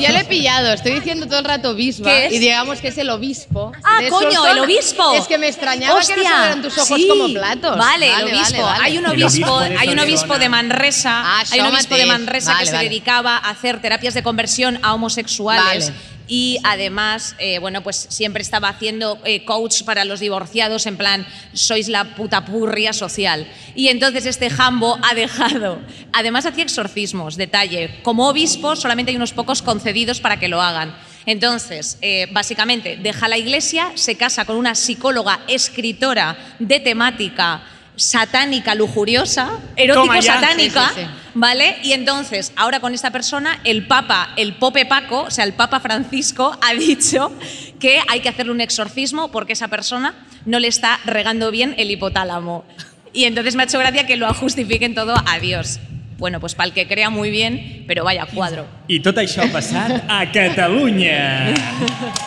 ya 0.00 0.12
le 0.12 0.20
he 0.20 0.24
pillado. 0.24 0.72
Estoy 0.72 0.92
diciendo 0.94 1.26
todo 1.26 1.38
el 1.40 1.44
rato 1.44 1.76
¿Qué 1.76 2.26
es? 2.26 2.32
y 2.32 2.38
digamos 2.38 2.80
que 2.80 2.88
es 2.88 2.96
el 2.98 3.10
obispo. 3.10 3.72
Ah, 3.84 4.00
de 4.00 4.08
coño, 4.08 4.30
Solsona. 4.32 4.52
el 4.52 4.58
obispo. 4.60 5.12
Es 5.14 5.26
que 5.26 5.36
me 5.36 5.48
extrañaba 5.48 6.00
que 6.00 6.16
no 6.16 6.22
Hostia, 6.22 6.58
tus 6.62 6.78
ojos 6.78 6.98
sí. 6.98 7.06
como 7.06 7.28
platos. 7.34 7.76
Vale, 7.76 8.10
Vale, 8.10 8.30
el 8.30 8.34
obispo. 8.34 8.62
vale, 8.62 8.62
vale. 8.62 8.84
Hay 8.84 8.98
un 8.98 9.04
El 9.04 9.10
obispo, 9.12 9.26
obispo 9.26 9.60
de 9.60 9.76
hay 9.78 9.88
un 9.90 9.98
obispo 9.98 10.38
de 10.38 10.48
Manresa, 10.48 11.22
Ah, 11.24 11.44
hay 11.50 11.60
un 11.60 11.66
obispo 11.66 11.94
de. 11.94 12.06
Manresa 12.06 12.52
Vale, 12.54 12.64
que 12.64 12.70
se 12.70 12.78
dedicaba 12.78 13.36
a 13.36 13.50
hacer 13.50 13.80
terapias 13.82 14.14
de 14.14 14.22
conversión 14.22 14.78
a 14.82 14.94
homosexuales. 14.94 15.92
Y 16.28 16.58
además, 16.64 17.36
eh, 17.38 17.58
bueno, 17.58 17.82
pues 17.82 18.06
siempre 18.08 18.42
estaba 18.42 18.68
haciendo 18.68 19.18
eh, 19.24 19.44
coach 19.44 19.82
para 19.84 20.04
los 20.04 20.20
divorciados, 20.20 20.86
en 20.86 20.96
plan, 20.96 21.26
sois 21.52 21.88
la 21.88 22.16
puta 22.16 22.44
purria 22.44 22.92
social. 22.92 23.46
Y 23.74 23.88
entonces 23.88 24.26
este 24.26 24.50
jambo 24.50 24.98
ha 25.02 25.14
dejado. 25.14 25.80
Además, 26.12 26.46
hacía 26.46 26.64
exorcismos, 26.64 27.36
detalle. 27.36 28.00
Como 28.02 28.28
obispo, 28.28 28.74
solamente 28.74 29.10
hay 29.10 29.16
unos 29.16 29.32
pocos 29.32 29.62
concedidos 29.62 30.20
para 30.20 30.38
que 30.38 30.48
lo 30.48 30.60
hagan. 30.60 30.96
Entonces, 31.26 31.98
eh, 32.02 32.28
básicamente, 32.30 32.96
deja 32.96 33.28
la 33.28 33.36
iglesia, 33.36 33.92
se 33.94 34.16
casa 34.16 34.44
con 34.44 34.56
una 34.56 34.74
psicóloga, 34.76 35.40
escritora 35.48 36.36
de 36.60 36.78
temática 36.80 37.62
satánica, 37.96 38.74
lujuriosa, 38.74 39.58
erótico-satánica, 39.74 40.88
Sí, 40.88 41.00
sí, 41.00 41.00
sí. 41.02 41.30
¿vale? 41.34 41.76
Y 41.82 41.92
entonces, 41.92 42.52
ahora 42.56 42.80
con 42.80 42.94
esta 42.94 43.10
persona, 43.10 43.58
el 43.64 43.86
Papa, 43.86 44.32
el 44.36 44.54
Pope 44.54 44.86
Paco, 44.86 45.22
o 45.22 45.30
sea, 45.30 45.44
el 45.44 45.54
Papa 45.54 45.80
Francisco, 45.80 46.56
ha 46.62 46.74
dicho 46.74 47.32
que 47.80 48.00
hay 48.08 48.20
que 48.20 48.28
hacerle 48.28 48.52
un 48.52 48.60
exorcismo 48.60 49.30
porque 49.30 49.54
esa 49.54 49.68
persona 49.68 50.14
no 50.44 50.58
le 50.58 50.68
está 50.68 51.00
regando 51.04 51.50
bien 51.50 51.74
el 51.78 51.90
hipotálamo. 51.90 52.64
Y 53.12 53.24
entonces 53.24 53.56
me 53.56 53.62
ha 53.62 53.66
hecho 53.66 53.78
gracia 53.78 54.06
que 54.06 54.16
lo 54.16 54.32
justifiquen 54.34 54.94
todo 54.94 55.14
a 55.26 55.38
Dios. 55.38 55.80
Bueno, 56.18 56.40
pues 56.40 56.54
para 56.54 56.68
el 56.68 56.72
que 56.72 56.86
crea 56.86 57.10
muy 57.10 57.30
bien, 57.30 57.84
pero 57.86 58.04
vaya 58.04 58.26
cuadro. 58.26 58.66
I 58.88 59.00
tot 59.04 59.18
això 59.20 59.44
ha 59.44 59.52
passat 59.52 60.04
a 60.08 60.24
Catalunya. 60.32 61.52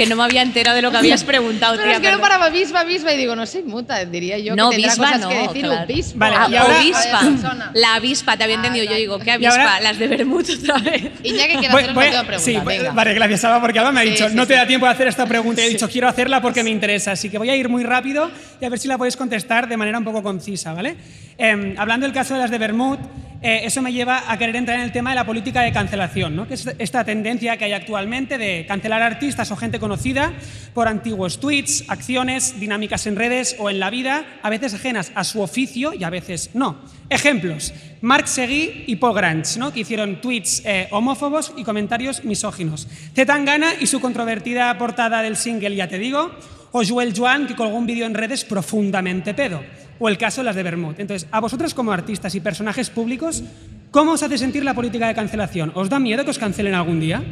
Que 0.00 0.06
no 0.06 0.16
me 0.16 0.22
había 0.24 0.42
enterado 0.42 0.76
de 0.76 0.82
lo 0.82 0.90
que 0.90 0.96
habías 0.96 1.24
preguntado, 1.24 1.74
Pero 1.76 1.84
tía. 1.88 1.96
es 1.96 2.00
que 2.00 2.10
no 2.10 2.20
paraba 2.20 2.48
bisba, 2.48 2.84
bisba 2.84 3.12
y 3.12 3.16
digo, 3.18 3.36
no 3.36 3.44
soy 3.46 3.62
muta, 3.62 4.04
diría 4.06 4.38
yo 4.38 4.56
No, 4.56 4.70
que 4.70 4.76
tendrá 4.76 4.92
bisba 4.92 5.04
cosas 5.06 5.20
no, 5.20 5.28
que 5.28 5.34
decir 5.48 5.62
claro. 5.66 5.84
obispo. 5.84 6.18
Vale, 6.18 6.36
Ah, 6.38 6.46
y 6.50 6.56
ahora-. 6.56 7.70
La 7.74 7.94
avispa, 7.96 8.36
te 8.36 8.44
había 8.44 8.56
entendido. 8.56 8.84
Yo 8.86 8.94
digo, 8.94 9.18
¿qué 9.18 9.32
avispa? 9.32 9.52
ahora- 9.54 9.80
Las 9.80 9.98
de 9.98 10.08
Bermud 10.08 10.44
otra 10.58 10.78
vez. 10.90 11.10
Iñaki 11.22 11.56
Voy- 11.68 11.82
hacer 11.84 11.90
una 11.90 12.38
sí, 12.38 12.52
pregunta. 12.52 12.64
voy- 12.64 12.78
venga. 12.78 12.92
vale, 12.92 13.14
gracias 13.14 13.44
Alba, 13.44 13.60
porque 13.60 13.78
Alba 13.78 13.92
me 13.92 14.00
ha 14.00 14.04
Sí, 14.04 14.10
dicho, 14.10 14.28
sí, 14.28 14.34
no 14.34 14.46
te 14.46 14.54
sí. 14.54 14.58
da 14.60 14.66
tiempo 14.66 14.86
de 14.86 14.92
hacer 14.92 15.08
esta 15.08 15.26
pregunta. 15.26 15.62
Y 15.62 15.66
he 15.66 15.68
dicho, 15.68 15.88
quiero 15.88 16.08
hacerla 16.08 16.40
porque 16.40 16.62
me 16.64 16.70
interesa. 16.70 17.12
Así 17.12 17.28
que 17.28 17.38
voy 17.38 17.50
a 17.50 17.56
ir 17.56 17.68
muy 17.68 17.82
rápido 17.84 18.30
y 18.60 18.64
a 18.64 18.68
ver 18.68 18.78
si 18.78 18.88
la 18.88 18.96
podéis 18.98 19.16
contestar 19.16 19.68
de 19.68 19.76
manera 19.76 19.98
un 19.98 20.04
poco 20.04 20.22
concisa, 20.22 20.72
¿vale? 20.72 20.96
Eh, 21.38 21.74
hablando 21.78 22.04
del 22.06 22.12
caso 22.14 22.34
de 22.34 22.40
las 22.40 22.50
de 22.50 22.58
Bermud, 22.58 22.98
eh, 23.42 23.62
eso 23.64 23.80
me 23.80 23.90
lleva 23.92 24.24
a 24.30 24.36
querer 24.36 24.54
entrar 24.56 24.76
en 24.78 24.84
el 24.84 24.92
tema 24.92 25.10
de 25.10 25.16
la 25.16 25.24
política 25.24 25.62
de 25.62 25.72
cancelación, 25.72 26.36
¿no? 26.36 26.46
que 26.46 26.52
es 26.54 26.68
esta 26.78 27.04
tendencia 27.04 27.56
que 27.56 27.64
hay 27.64 27.72
actualmente 27.72 28.36
de 28.36 28.66
cancelar 28.68 29.00
artistas 29.00 29.50
o 29.50 29.56
gente 29.56 29.78
conocida 29.90 30.32
por 30.72 30.86
antiguos 30.86 31.40
tweets, 31.40 31.82
acciones, 31.88 32.60
dinámicas 32.60 33.08
en 33.08 33.16
redes 33.16 33.56
o 33.58 33.70
en 33.70 33.80
la 33.80 33.90
vida, 33.90 34.24
a 34.40 34.48
veces 34.48 34.72
ajenas 34.72 35.10
a 35.16 35.24
su 35.24 35.40
oficio 35.40 35.94
y 35.94 36.04
a 36.04 36.10
veces 36.10 36.50
no. 36.54 36.76
Ejemplos, 37.08 37.74
Marc 38.00 38.26
Seguí 38.26 38.84
y 38.86 38.94
Paul 38.94 39.16
Grange, 39.16 39.58
¿no? 39.58 39.72
que 39.72 39.80
hicieron 39.80 40.20
tweets 40.20 40.62
eh, 40.64 40.86
homófobos 40.92 41.52
y 41.56 41.64
comentarios 41.64 42.22
misóginos. 42.22 42.86
Zetangana 43.16 43.72
y 43.80 43.88
su 43.88 44.00
controvertida 44.00 44.78
portada 44.78 45.22
del 45.22 45.36
single 45.36 45.74
Ya 45.74 45.88
te 45.88 45.98
digo, 45.98 46.30
o 46.70 46.84
Joel 46.84 47.12
Joan, 47.12 47.48
que 47.48 47.56
colgó 47.56 47.76
un 47.76 47.86
vídeo 47.86 48.06
en 48.06 48.14
redes 48.14 48.44
profundamente 48.44 49.34
pedo, 49.34 49.60
o 49.98 50.08
el 50.08 50.18
caso 50.18 50.42
de 50.42 50.44
las 50.44 50.54
de 50.54 50.62
Bermud. 50.62 50.94
Entonces, 50.98 51.28
a 51.32 51.40
vosotros 51.40 51.74
como 51.74 51.90
artistas 51.90 52.32
y 52.36 52.40
personajes 52.40 52.90
públicos, 52.90 53.42
¿cómo 53.90 54.12
os 54.12 54.22
hace 54.22 54.38
sentir 54.38 54.62
la 54.62 54.74
política 54.74 55.08
de 55.08 55.16
cancelación? 55.16 55.72
¿Os 55.74 55.90
da 55.90 55.98
miedo 55.98 56.22
que 56.22 56.30
os 56.30 56.38
cancelen 56.38 56.74
algún 56.74 57.00
día? 57.00 57.24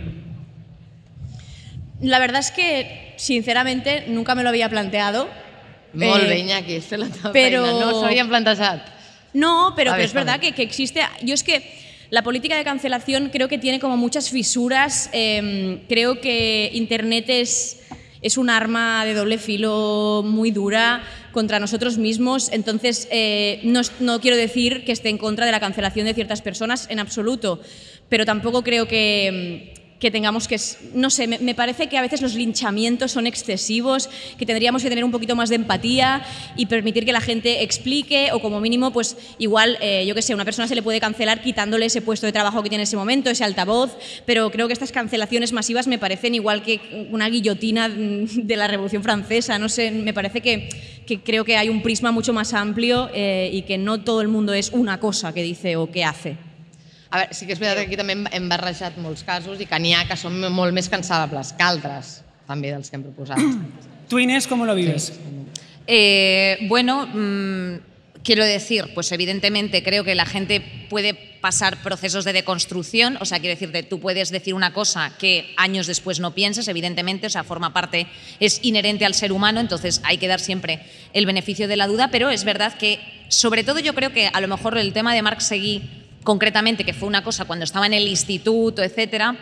La 2.01 2.19
verdad 2.19 2.41
es 2.41 2.51
que, 2.51 3.13
sinceramente, 3.17 4.05
nunca 4.09 4.35
me 4.35 4.43
lo 4.43 4.49
había 4.51 4.69
planteado. 4.69 5.29
Molt 5.95 6.25
Eh, 6.25 6.29
bé, 6.29 6.39
Iñaki, 6.41 6.77
has 6.77 6.85
fet 6.87 6.99
la 7.01 7.09
teva 7.09 7.33
però- 7.33 7.65
feina. 7.65 7.81
No 7.81 8.01
s'havien 8.01 8.29
plantejat. 8.29 8.83
No, 9.33 9.73
pero, 9.77 9.95
es 9.97 10.13
verdad 10.13 10.39
que, 10.41 10.53
que 10.53 10.63
existe. 10.63 11.01
Yo 11.23 11.35
es 11.35 11.43
que 11.43 11.63
la 12.11 12.23
política 12.23 12.57
de 12.57 12.65
cancelación 12.65 13.31
creo 13.31 13.49
que 13.49 13.59
tiene 13.59 13.79
como 13.81 13.97
muchas 13.97 14.31
fisuras. 14.31 15.11
eh, 15.13 15.83
creo 15.89 16.21
que 16.21 16.71
Internet 16.75 17.25
es, 17.29 17.81
es 18.23 18.37
un 18.39 18.49
arma 18.51 19.05
de 19.05 19.15
doble 19.15 19.39
filo 19.39 20.23
muy 20.25 20.51
dura 20.51 21.03
contra 21.33 21.59
nosotros 21.59 21.99
mismos. 21.99 22.51
Entonces, 22.53 23.09
eh, 23.11 23.61
no, 23.65 23.81
es- 23.81 23.93
no 24.01 24.21
quiero 24.21 24.37
decir 24.37 24.85
que 24.85 24.93
esté 24.93 25.09
en 25.09 25.19
contra 25.19 25.47
de 25.47 25.53
la 25.53 25.61
cancelación 25.61 26.07
de 26.07 26.15
ciertas 26.15 26.43
personas 26.43 26.87
en 26.91 26.99
absoluto, 27.01 27.61
pero 28.09 28.25
tampoco 28.25 28.63
creo 28.63 28.87
que. 28.87 29.75
Que 29.99 30.11
tengamos 30.11 30.47
que, 30.47 30.61
no 30.95 31.11
sé, 31.11 31.27
me, 31.27 31.55
parece 31.55 31.89
que 31.89 31.99
a 31.99 32.03
veces 32.03 32.23
los 32.23 32.35
linchamientos 32.35 33.11
son 33.13 33.27
excesivos, 33.27 34.09
que 34.39 34.47
tendríamos 34.47 34.83
que 34.83 34.89
tener 34.89 35.05
un 35.05 35.11
poquito 35.11 35.35
más 35.35 35.49
de 35.49 35.57
empatía 35.57 36.25
y 36.57 36.67
permitir 36.67 37.05
que 37.05 37.13
la 37.13 37.21
gente 37.21 37.65
explique 37.65 38.31
o 38.33 38.41
como 38.41 38.61
mínimo, 38.61 38.93
pues 38.93 39.17
igual, 39.39 39.77
eh, 39.81 40.05
yo 40.07 40.15
que 40.15 40.23
sé, 40.23 40.35
una 40.35 40.45
persona 40.45 40.69
se 40.69 40.77
le 40.77 40.83
puede 40.83 41.01
cancelar 41.01 41.43
quitándole 41.43 41.87
ese 41.87 42.01
puesto 42.01 42.27
de 42.27 42.33
trabajo 42.33 42.63
que 42.63 42.69
tiene 42.69 42.83
en 42.83 42.89
ese 42.89 42.97
momento, 42.97 43.29
ese 43.29 43.45
altavoz, 43.45 43.97
pero 44.25 44.51
creo 44.51 44.69
que 44.69 44.73
estas 44.73 44.93
cancelaciones 44.93 45.53
masivas 45.53 45.89
me 45.89 45.99
parecen 45.99 46.35
igual 46.35 46.63
que 46.63 47.09
una 47.11 47.29
guillotina 47.29 47.89
mm, 47.89 48.47
de 48.47 48.57
la 48.57 48.69
Revolución 48.69 49.03
Francesa, 49.03 49.59
no 49.59 49.69
sé, 49.69 49.91
me 49.91 50.15
parece 50.15 50.41
que, 50.41 50.69
que 51.07 51.21
creo 51.21 51.45
que 51.45 51.57
hay 51.57 51.69
un 51.69 51.83
prisma 51.83 52.13
mucho 52.13 52.33
más 52.33 52.55
amplio 52.55 53.11
eh, 53.15 53.51
y 53.53 53.63
que 53.63 53.79
no 53.79 54.01
todo 54.01 54.21
el 54.21 54.29
mundo 54.29 54.53
es 54.53 54.71
una 54.71 55.01
cosa 55.01 55.33
que 55.33 55.43
dice 55.43 55.77
o 55.77 55.91
que 55.91 56.05
hace. 56.05 56.48
A 57.11 57.23
veure, 57.23 57.35
sí 57.35 57.47
que 57.49 57.55
és 57.57 57.61
veritat 57.61 57.81
que 57.81 57.89
aquí 57.89 57.97
també 57.97 58.17
hem, 58.37 58.49
barrejat 58.51 58.99
molts 59.01 59.25
casos 59.25 59.61
i 59.61 59.67
que 59.69 59.79
n'hi 59.81 59.95
ha 59.97 60.05
que 60.09 60.17
són 60.21 60.37
molt 60.53 60.77
més 60.77 60.91
cancel·lables 60.93 61.55
que 61.57 61.65
altres, 61.65 62.19
també 62.49 62.73
dels 62.75 62.91
que 62.91 62.99
hem 62.99 63.07
proposat. 63.07 63.41
Tú, 64.09 64.19
Inés, 64.19 64.47
¿cómo 64.47 64.67
lo 64.67 64.75
vives? 64.75 65.13
Eh, 65.87 66.59
bueno, 66.69 67.07
mm, 67.07 67.77
quiero 68.23 68.45
decir, 68.45 68.91
pues 68.95 69.11
evidentemente 69.13 69.83
creo 69.83 70.05
que 70.05 70.15
la 70.15 70.27
gente 70.27 70.61
puede 70.91 71.15
pasar 71.41 71.83
procesos 71.83 72.25
de 72.25 72.33
deconstrucción, 72.35 73.17
o 73.21 73.25
sea, 73.25 73.39
quiero 73.39 73.55
decirte, 73.55 73.83
tú 73.83 74.01
puedes 74.01 74.31
decir 74.31 74.55
una 74.55 74.73
cosa 74.73 75.13
que 75.19 75.55
años 75.57 75.87
después 75.87 76.21
no 76.21 76.35
pienses, 76.35 76.69
evidentemente, 76.69 77.29
o 77.29 77.31
sea, 77.31 77.45
forma 77.45 77.73
parte, 77.73 78.07
es 78.41 78.61
inherente 78.63 79.07
al 79.07 79.15
ser 79.15 79.33
humano, 79.33 79.61
entonces 79.61 80.03
hay 80.05 80.19
que 80.19 80.29
dar 80.29 80.41
siempre 80.41 80.81
el 81.15 81.27
beneficio 81.27 81.69
de 81.69 81.77
la 81.77 81.87
duda, 81.87 82.11
pero 82.11 82.29
es 82.29 82.45
verdad 82.45 82.77
que, 82.77 82.99
sobre 83.29 83.65
todo 83.65 83.79
yo 83.79 83.95
creo 83.95 84.13
que 84.13 84.27
a 84.27 84.41
lo 84.41 84.49
mejor 84.49 84.77
el 84.77 84.93
tema 84.93 85.15
de 85.15 85.23
Marc 85.23 85.41
Seguí, 85.41 86.08
concretamente, 86.25 86.85
que 86.85 86.93
fue 86.95 87.09
una 87.09 87.25
cosa 87.25 87.45
cuando 87.45 87.65
estaba 87.65 87.87
en 87.87 87.95
el 87.95 88.07
instituto, 88.09 88.83
etcétera, 88.83 89.37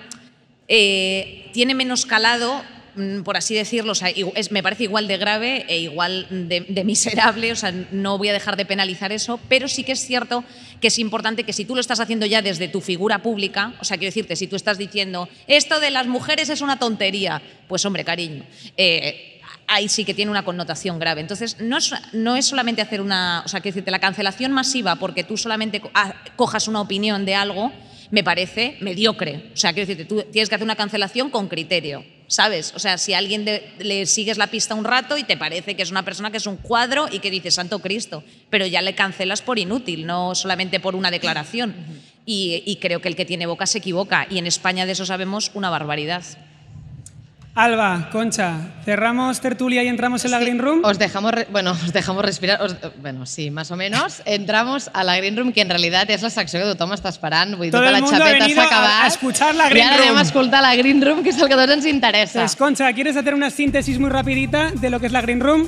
eh, 0.68 1.48
tiene 1.52 1.74
menos 1.74 2.06
calado, 2.06 2.62
mm, 2.96 3.22
por 3.22 3.36
así 3.36 3.54
decirlo, 3.54 3.92
o 3.92 3.94
sea, 3.94 4.08
es- 4.08 4.50
me 4.50 4.62
parece 4.62 4.84
igual 4.84 5.06
de 5.06 5.16
grave 5.16 5.64
e 5.68 5.78
igual 5.80 6.26
de, 6.30 6.60
de 6.68 6.84
miserable, 6.84 7.52
o 7.52 7.56
sea, 7.56 7.72
no 7.92 8.18
voy 8.18 8.28
a 8.28 8.32
dejar 8.32 8.56
de 8.56 8.64
penalizar 8.64 9.12
eso, 9.12 9.38
pero 9.48 9.68
sí 9.68 9.84
que 9.84 9.92
es 9.92 10.00
cierto 10.04 10.44
que 10.80 10.88
es 10.88 10.98
importante 10.98 11.44
que 11.44 11.52
si 11.52 11.64
tú 11.64 11.74
lo 11.74 11.80
estás 11.80 12.00
haciendo 12.00 12.26
ya 12.26 12.42
desde 12.42 12.68
tu 12.68 12.80
figura 12.80 13.22
pública, 13.22 13.74
o 13.80 13.84
sea, 13.84 13.96
quiero 13.96 14.08
decirte, 14.10 14.34
si 14.36 14.46
tú 14.46 14.56
estás 14.56 14.76
diciendo, 14.78 15.28
esto 15.46 15.78
de 15.80 15.90
las 15.90 16.06
mujeres 16.06 16.48
es 16.48 16.60
una 16.60 16.78
tontería, 16.78 17.40
pues 17.68 17.84
hombre, 17.84 18.04
cariño, 18.04 18.44
eh, 18.76 19.35
ahí 19.68 19.88
sí 19.88 20.04
que 20.04 20.14
tiene 20.14 20.30
una 20.30 20.44
connotación 20.44 20.98
grave. 20.98 21.20
Entonces, 21.20 21.60
no 21.60 21.76
es, 21.78 21.92
no 22.12 22.36
es 22.36 22.46
solamente 22.46 22.82
hacer 22.82 23.00
una, 23.00 23.42
o 23.44 23.48
sea, 23.48 23.60
quiero 23.60 23.74
decirte, 23.74 23.90
la 23.90 23.98
cancelación 23.98 24.52
masiva 24.52 24.96
porque 24.96 25.24
tú 25.24 25.36
solamente 25.36 25.80
co- 25.80 25.90
cojas 26.36 26.68
una 26.68 26.80
opinión 26.80 27.24
de 27.24 27.34
algo, 27.34 27.72
me 28.10 28.22
parece 28.22 28.76
mediocre. 28.80 29.50
O 29.52 29.56
sea, 29.56 29.72
quiero 29.72 29.88
decirte, 29.88 30.04
tú 30.08 30.22
tienes 30.30 30.48
que 30.48 30.54
hacer 30.54 30.64
una 30.64 30.76
cancelación 30.76 31.28
con 31.30 31.48
criterio, 31.48 32.04
¿sabes? 32.28 32.72
O 32.76 32.78
sea, 32.78 32.98
si 32.98 33.14
a 33.14 33.18
alguien 33.18 33.44
de- 33.44 33.72
le 33.80 34.06
sigues 34.06 34.38
la 34.38 34.46
pista 34.46 34.76
un 34.76 34.84
rato 34.84 35.16
y 35.18 35.24
te 35.24 35.36
parece 35.36 35.74
que 35.74 35.82
es 35.82 35.90
una 35.90 36.04
persona 36.04 36.30
que 36.30 36.36
es 36.36 36.46
un 36.46 36.56
cuadro 36.56 37.08
y 37.10 37.18
que 37.18 37.32
dice 37.32 37.50
Santo 37.50 37.80
Cristo, 37.80 38.22
pero 38.48 38.64
ya 38.66 38.80
le 38.82 38.94
cancelas 38.94 39.42
por 39.42 39.58
inútil, 39.58 40.06
no 40.06 40.36
solamente 40.36 40.78
por 40.78 40.94
una 40.94 41.10
declaración. 41.10 41.74
Y, 42.24 42.62
y 42.66 42.76
creo 42.76 43.00
que 43.00 43.08
el 43.08 43.16
que 43.16 43.24
tiene 43.24 43.46
boca 43.46 43.66
se 43.66 43.78
equivoca. 43.78 44.26
Y 44.30 44.38
en 44.38 44.46
España 44.46 44.86
de 44.86 44.92
eso 44.92 45.06
sabemos 45.06 45.50
una 45.54 45.70
barbaridad. 45.70 46.22
Alba, 47.58 48.10
Concha, 48.12 48.52
¿cerramos 48.84 49.40
tertulia 49.40 49.82
y 49.82 49.88
entramos 49.88 50.22
en 50.26 50.30
la 50.30 50.38
Green 50.38 50.58
Room? 50.58 50.82
Os 50.84 50.98
dejamos, 50.98 51.32
bueno, 51.50 51.70
os 51.70 51.90
dejamos 51.90 52.22
respirar, 52.22 52.60
os- 52.60 52.76
bueno, 53.00 53.24
sí, 53.24 53.50
más 53.50 53.70
o 53.70 53.76
menos. 53.76 54.20
Entramos 54.26 54.90
a 54.92 55.02
la 55.02 55.16
Green 55.16 55.34
Room, 55.38 55.54
que 55.54 55.62
en 55.62 55.70
realitat 55.70 56.10
és 56.12 56.20
la 56.20 56.28
secció 56.28 56.60
que 56.60 56.66
tothom 56.74 56.92
està 56.92 57.08
esperant. 57.08 57.56
Vull 57.56 57.70
dir, 57.70 57.72
Todo 57.72 57.88
tota 57.88 57.96
la 57.96 58.04
xapeta 58.04 58.48
s'ha 58.52 58.60
a- 58.62 58.66
acabat. 58.66 59.04
a 59.04 59.06
escuchar 59.08 59.54
la 59.54 59.70
Green 59.70 59.86
I 59.86 59.88
ara 59.88 60.02
anem 60.04 60.18
a 60.18 60.26
escoltar 60.28 60.60
la 60.60 60.74
Green 60.76 61.00
Room, 61.00 61.22
que 61.24 61.30
és 61.32 61.40
el 61.40 61.48
que 61.48 61.54
a 61.56 61.62
tots 61.64 61.72
ens 61.78 61.86
interessa. 61.88 62.40
Pues, 62.44 62.56
Concha, 62.56 62.92
¿quieres 62.92 63.16
hacer 63.16 63.32
una 63.32 63.48
síntesis 63.48 63.98
muy 63.98 64.10
rapidita 64.10 64.70
de 64.72 64.90
lo 64.90 65.00
que 65.00 65.06
es 65.06 65.12
la 65.12 65.22
Green 65.22 65.40
Room? 65.40 65.66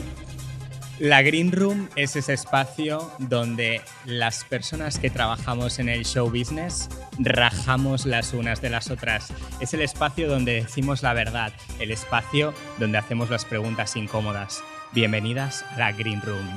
La 1.00 1.22
Green 1.22 1.52
Room 1.52 1.88
es 1.94 2.16
ese 2.16 2.32
espacio 2.32 3.08
donde 3.20 3.82
las 4.04 4.42
personas 4.42 4.98
que 4.98 5.10
trabajamos 5.10 5.78
en 5.78 5.88
el 5.88 6.04
show 6.04 6.28
business 6.28 6.88
rajamos 7.20 8.04
las 8.04 8.32
unas 8.32 8.60
de 8.60 8.70
las 8.70 8.90
otras. 8.90 9.32
Es 9.60 9.72
el 9.74 9.82
espacio 9.82 10.28
donde 10.28 10.54
decimos 10.54 11.04
la 11.04 11.12
verdad, 11.12 11.52
el 11.78 11.92
espacio 11.92 12.52
donde 12.80 12.98
hacemos 12.98 13.30
las 13.30 13.44
preguntas 13.44 13.94
incómodas. 13.94 14.60
Bienvenidas 14.90 15.64
a 15.70 15.78
la 15.78 15.92
Green 15.92 16.20
Room. 16.20 16.48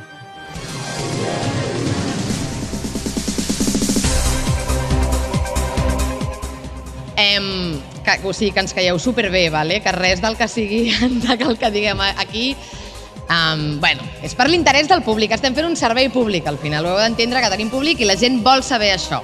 Em, 7.15 7.79
que, 8.03 8.27
o 8.27 8.33
sigui, 8.33 8.51
que 8.51 8.59
ens 8.59 8.73
vale? 9.51 9.83
que 9.83 9.91
res 9.91 10.19
del 10.19 10.35
que 10.35 10.47
sigui 10.47 10.91
aquí 12.17 12.57
Um, 13.31 13.79
bueno, 13.79 14.01
és 14.21 14.33
per 14.35 14.49
l'interès 14.49 14.89
del 14.89 15.03
públic. 15.05 15.31
Estem 15.31 15.53
fent 15.55 15.65
un 15.69 15.77
servei 15.79 16.09
públic, 16.11 16.47
al 16.51 16.57
final. 16.59 16.85
Ho 16.85 16.97
heu 16.97 16.99
d'entendre 16.99 17.39
que 17.39 17.49
tenim 17.53 17.69
públic 17.71 18.01
i 18.03 18.05
la 18.09 18.17
gent 18.19 18.41
vol 18.43 18.63
saber 18.63 18.91
això. 18.97 19.21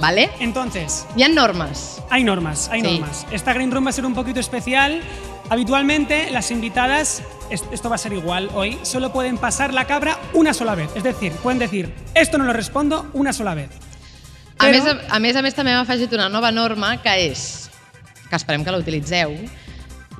¿Vale? 0.00 0.30
Entonces, 0.40 1.04
Hi 1.16 1.24
ha 1.24 1.28
normes. 1.28 2.00
hay 2.08 2.22
normas, 2.24 2.68
hay 2.70 2.80
Sí. 2.82 2.98
normas. 2.98 3.26
Esta 3.32 3.52
Green 3.52 3.70
Room 3.70 3.84
va 3.86 3.90
a 3.90 3.92
ser 3.92 4.06
un 4.06 4.14
poquito 4.14 4.38
especial. 4.40 5.02
Habitualmente 5.50 6.30
las 6.30 6.50
invitadas, 6.50 7.22
es- 7.50 7.64
esto 7.72 7.88
va 7.90 7.96
a 7.96 7.98
ser 7.98 8.12
igual 8.12 8.48
hoy, 8.54 8.78
solo 8.82 9.12
pueden 9.12 9.36
pasar 9.38 9.74
la 9.74 9.86
cabra 9.86 10.18
una 10.32 10.54
sola 10.54 10.74
vez. 10.74 10.88
Es 10.94 11.02
decir, 11.02 11.32
pueden 11.32 11.58
decir, 11.58 11.92
esto 12.14 12.38
no 12.38 12.44
lo 12.44 12.52
respondo 12.52 13.10
una 13.12 13.32
sola 13.32 13.54
vez. 13.54 13.68
A 14.58 14.66
Però- 14.66 14.70
més, 14.70 14.86
a, 15.10 15.14
a 15.16 15.18
més 15.18 15.36
a 15.36 15.42
més, 15.42 15.54
també 15.54 15.72
hem 15.72 15.80
afegit 15.80 16.12
una 16.12 16.28
nova 16.30 16.52
norma 16.52 17.02
que 17.02 17.26
és, 17.26 17.68
que 18.30 18.36
esperem 18.36 18.64
que 18.64 18.70
la 18.70 18.78
utilitzeu, 18.78 19.34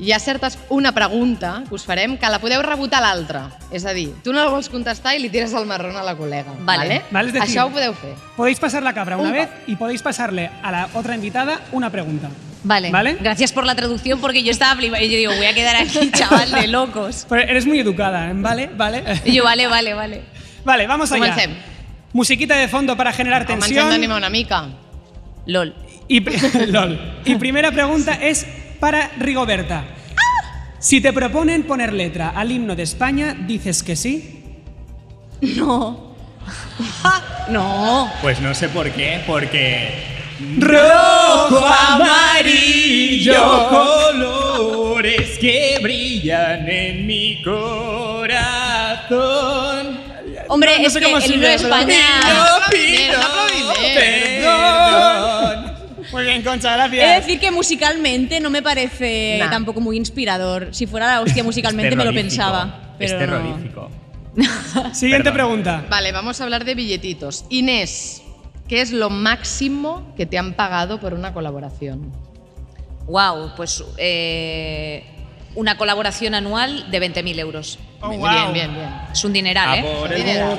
hi 0.03 0.11
ha 0.13 0.19
certes, 0.19 0.59
una 0.69 0.91
pregunta 0.93 1.63
que 1.69 1.75
us 1.77 1.85
farem 1.87 2.17
que 2.19 2.29
la 2.29 2.41
podeu 2.43 2.61
rebotar 2.63 2.99
a 2.99 3.07
l'altra. 3.07 3.45
És 3.71 3.85
a 3.87 3.93
dir, 3.95 4.11
tu 4.25 4.33
no 4.35 4.43
la 4.43 4.51
vols 4.51 4.69
contestar 4.69 5.15
i 5.15 5.21
li 5.23 5.29
tires 5.31 5.53
el 5.55 5.65
marrón 5.67 5.97
a 5.97 6.03
la 6.03 6.17
col·lega. 6.19 6.53
Vale. 6.67 7.03
Vale, 7.11 7.33
decir- 7.33 7.47
Això 7.49 7.67
ho 7.69 7.71
podeu 7.71 7.95
fer. 7.95 8.15
Podéis 8.37 8.59
pasar 8.59 8.83
la 8.83 8.93
cabra 8.93 9.17
una 9.17 9.29
Un 9.29 9.33
vez 9.35 9.49
y 9.69 9.77
podéis 9.77 10.03
pasarle 10.03 10.51
a 10.63 10.73
la 10.73 10.89
otra 10.95 11.15
invitada 11.15 11.61
una 11.73 11.89
pregunta. 11.91 12.29
Vale. 12.65 12.91
¿Vale? 12.91 13.17
Gracias 13.21 13.53
por 13.53 13.65
la 13.67 13.75
traducción 13.75 14.21
porque 14.21 14.43
yo 14.43 14.51
estaba 14.51 14.75
flipando. 14.77 15.05
Y 15.05 15.11
yo 15.11 15.17
digo, 15.17 15.33
voy 15.37 15.47
a 15.47 15.55
quedar 15.55 15.77
aquí, 15.77 16.11
chaval, 16.15 16.51
de 16.51 16.67
locos. 16.69 17.27
Pero 17.29 17.43
eres 17.43 17.67
muy 17.67 17.79
educada, 17.81 18.29
¿eh? 18.31 18.35
¿vale? 18.37 18.71
Vale. 18.77 19.03
Y 19.25 19.33
yo, 19.35 19.45
vale, 19.45 19.67
vale, 19.67 19.95
vale. 19.95 20.23
Vale, 20.65 20.87
vamos 20.87 21.11
allá. 21.13 21.31
Comencem. 21.31 21.55
Musiquita 22.13 22.57
de 22.57 22.69
fondo 22.69 22.97
para 22.97 23.13
generar 23.13 23.43
Home, 23.43 23.55
ens 23.55 23.65
hem 23.65 23.69
tensión. 23.71 23.91
d'animar 23.91 24.19
una 24.19 24.31
mica. 24.31 24.67
LOL. 25.47 25.75
Pri- 26.09 26.67
lol. 26.67 26.99
y 27.25 27.35
primera 27.37 27.71
pregunta 27.73 28.13
es 28.15 28.47
para 28.83 29.13
Rigoberta. 29.17 29.85
Si 30.81 31.01
te 31.01 31.13
proponen 31.13 31.63
poner 31.63 31.93
letra 31.93 32.31
al 32.31 32.51
himno 32.51 32.75
de 32.75 32.83
España, 32.83 33.33
¿dices 33.33 33.85
que 33.85 33.95
sí? 33.95 34.43
No. 35.41 36.17
no. 37.49 38.13
Pues 38.21 38.41
no 38.41 38.53
sé 38.53 38.69
por 38.71 38.91
qué, 38.91 39.23
porque 39.25 40.03
Rojo, 40.59 41.65
amarillo, 41.65 43.69
colores 43.69 45.39
que 45.39 45.79
brillan 45.81 46.69
en 46.69 47.07
mi 47.07 47.41
corazón. 47.45 48.33
Hombre, 50.49 50.81
No 50.81 50.89
es 50.89 50.93
sé 50.93 50.99
que 50.99 51.05
cómo 51.05 51.19
el 51.19 51.33
himno 51.33 51.47
de 51.47 51.55
España... 51.55 52.01
Muy 56.13 56.25
bien, 56.25 56.43
Concha, 56.43 56.75
He 56.87 56.91
de 56.91 56.97
gracias. 56.97 57.27
decir 57.27 57.41
que 57.41 57.51
musicalmente 57.51 58.39
no 58.41 58.51
me 58.51 58.63
parece 58.63 59.39
Nah. 59.41 59.51
tampoco 59.51 59.81
muy 59.81 59.97
inspirador. 59.97 60.69
Si 60.73 60.87
fuera 60.87 61.07
la 61.07 61.21
hostia 61.23 61.43
musicalmente 61.45 61.97
me 61.97 62.05
lo 62.05 62.13
pensaba. 62.13 62.95
Pero 62.99 63.07
es 63.07 63.13
no. 63.15 63.19
terrorífico. 63.19 63.91
Siguiente 64.93 65.31
Perdón. 65.31 65.35
pregunta. 65.35 65.85
Vale, 65.91 66.13
vamos 66.13 66.41
a 66.41 66.45
hablar 66.45 66.65
de 66.65 66.75
billetitos. 66.75 67.45
Inés, 67.51 68.23
¿qué 68.69 68.81
es 68.81 68.93
lo 68.93 69.11
máximo 69.11 70.13
que 70.17 70.27
te 70.27 70.39
han 70.39 70.55
pagado 70.55 71.01
por 71.01 71.15
una 71.15 71.33
colaboración? 71.33 72.13
Wow, 73.07 73.53
pues 73.57 73.83
eh, 73.99 75.05
una 75.55 75.77
colaboración 75.77 76.35
anual 76.35 76.91
de 76.91 77.01
20.000 77.01 77.39
euros. 77.41 77.79
Oh, 78.01 78.09
bien, 78.11 78.21
wow. 78.21 78.53
bien, 78.53 78.75
bien. 78.75 78.91
Es 79.13 79.25
un 79.25 79.33
dineral, 79.33 79.69
A 79.71 79.77
¿eh? 79.79 79.83
por 80.01 80.13
el 80.13 80.19
Dinero. 80.25 80.59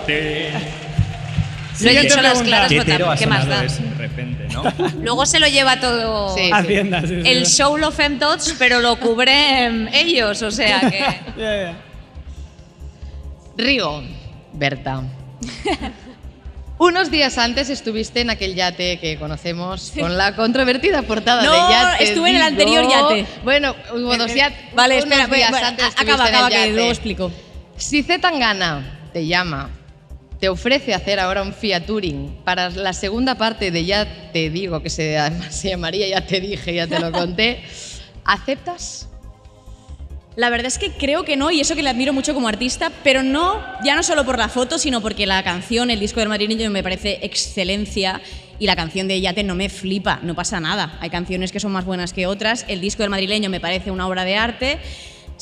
Lo 1.82 1.90
he 1.90 2.02
dicho 2.02 2.20
a 2.20 2.22
las 2.22 2.42
claras, 2.42 2.70
Qué 2.70 2.76
pero 2.82 2.94
hetero 2.94 3.12
ha 3.12 3.16
¿qué 3.16 3.28
más 3.28 3.48
da? 3.48 3.62
de 3.62 3.94
repente, 3.98 4.48
¿no? 4.54 4.64
Luego 5.02 5.26
se 5.26 5.40
lo 5.40 5.48
lleva 5.48 5.80
todo 5.80 6.36
Sí. 6.36 6.50
Hacienda, 6.54 7.02
sí, 7.02 7.08
sí. 7.08 7.30
el 7.30 7.46
show 7.48 7.78
lo 7.78 7.92
fem 7.92 8.20
tots, 8.20 8.56
pero 8.60 8.80
lo 8.80 8.96
cubren 8.98 9.90
ellos, 9.94 10.42
o 10.42 10.52
sea 10.52 10.80
que... 10.82 11.00
Ya, 11.38 11.64
ya. 11.64 11.78
Rigo, 13.58 14.04
Berta. 14.54 15.04
Unos 16.80 17.12
días 17.12 17.38
antes 17.38 17.70
estuviste 17.70 18.22
en 18.22 18.30
aquel 18.32 18.56
yate 18.56 19.00
que 19.00 19.18
conocemos 19.18 19.94
con 19.98 20.18
la 20.18 20.36
controvertida 20.36 21.04
portada 21.04 21.44
No, 21.44 21.52
de 21.52 21.74
yate. 21.74 22.04
estuve 22.04 22.32
en 22.32 22.36
el 22.38 22.42
anterior 22.42 22.84
yate. 22.90 23.26
Bueno, 23.44 23.76
hubo 23.94 24.18
dos 24.18 24.34
yates. 24.34 24.58
Vale, 24.76 24.96
unos 24.96 25.06
espera, 25.06 25.28
días 25.28 25.50
bueno, 25.52 25.68
antes 25.68 25.86
a- 25.86 26.02
acaba, 26.02 26.26
acaba, 26.26 26.50
que 26.50 26.72
luego 26.74 26.90
explico. 26.90 27.32
Si 27.78 28.02
Z 28.04 28.20
Tangana 28.20 29.00
te 29.14 29.26
llama, 29.26 29.70
te 30.44 30.50
ofrece 30.50 30.94
hacer 30.94 31.22
ahora 31.22 31.42
un 31.42 31.54
featuring 31.54 32.36
para 32.44 32.70
la 32.70 32.92
segunda 32.92 33.36
parte 33.36 33.72
de 33.72 33.86
Ya 33.86 34.30
te 34.34 34.50
digo, 34.50 34.84
que 34.84 34.90
se, 34.90 35.18
además 35.18 35.56
se 35.56 35.70
llamaría 35.70 36.06
Ya 36.10 36.28
te 36.28 36.42
dije, 36.42 36.74
ya 36.74 36.86
te 36.86 37.00
lo 37.00 37.14
conté, 37.14 37.62
¿aceptas? 38.26 39.08
La 40.36 40.50
verdad 40.50 40.68
es 40.68 40.78
que 40.78 40.92
creo 40.92 41.24
que 41.24 41.38
no, 41.38 41.50
y 41.50 41.62
eso 41.62 41.76
que 41.76 41.82
le 41.82 41.90
admiro 41.90 42.12
mucho 42.12 42.34
como 42.34 42.50
artista, 42.50 42.92
pero 43.06 43.24
no, 43.24 43.64
ya 43.86 43.96
no 43.96 44.04
solo 44.04 44.26
por 44.26 44.38
la 44.38 44.50
foto, 44.50 44.78
sino 44.78 45.00
porque 45.00 45.26
la 45.26 45.42
canción, 45.44 45.90
el 45.90 46.02
disco 46.02 46.20
del 46.20 46.28
madrileño 46.28 46.70
me 46.72 46.84
parece 46.84 47.20
excelencia 47.22 48.20
y 48.60 48.66
la 48.66 48.76
canción 48.76 49.08
de 49.08 49.22
Yate 49.22 49.46
no 49.46 49.56
me 49.56 49.70
flipa, 49.70 50.20
no 50.24 50.36
pasa 50.36 50.60
nada. 50.60 50.98
Hay 51.00 51.10
canciones 51.10 51.54
que 51.54 51.62
son 51.62 51.72
más 51.72 51.86
buenas 51.86 52.12
que 52.12 52.28
otras, 52.28 52.66
el 52.68 52.82
disco 52.82 53.02
del 53.02 53.12
madrileño 53.12 53.50
me 53.50 53.62
parece 53.62 53.92
una 53.92 54.10
obra 54.10 54.26
de 54.26 54.36
arte. 54.36 54.80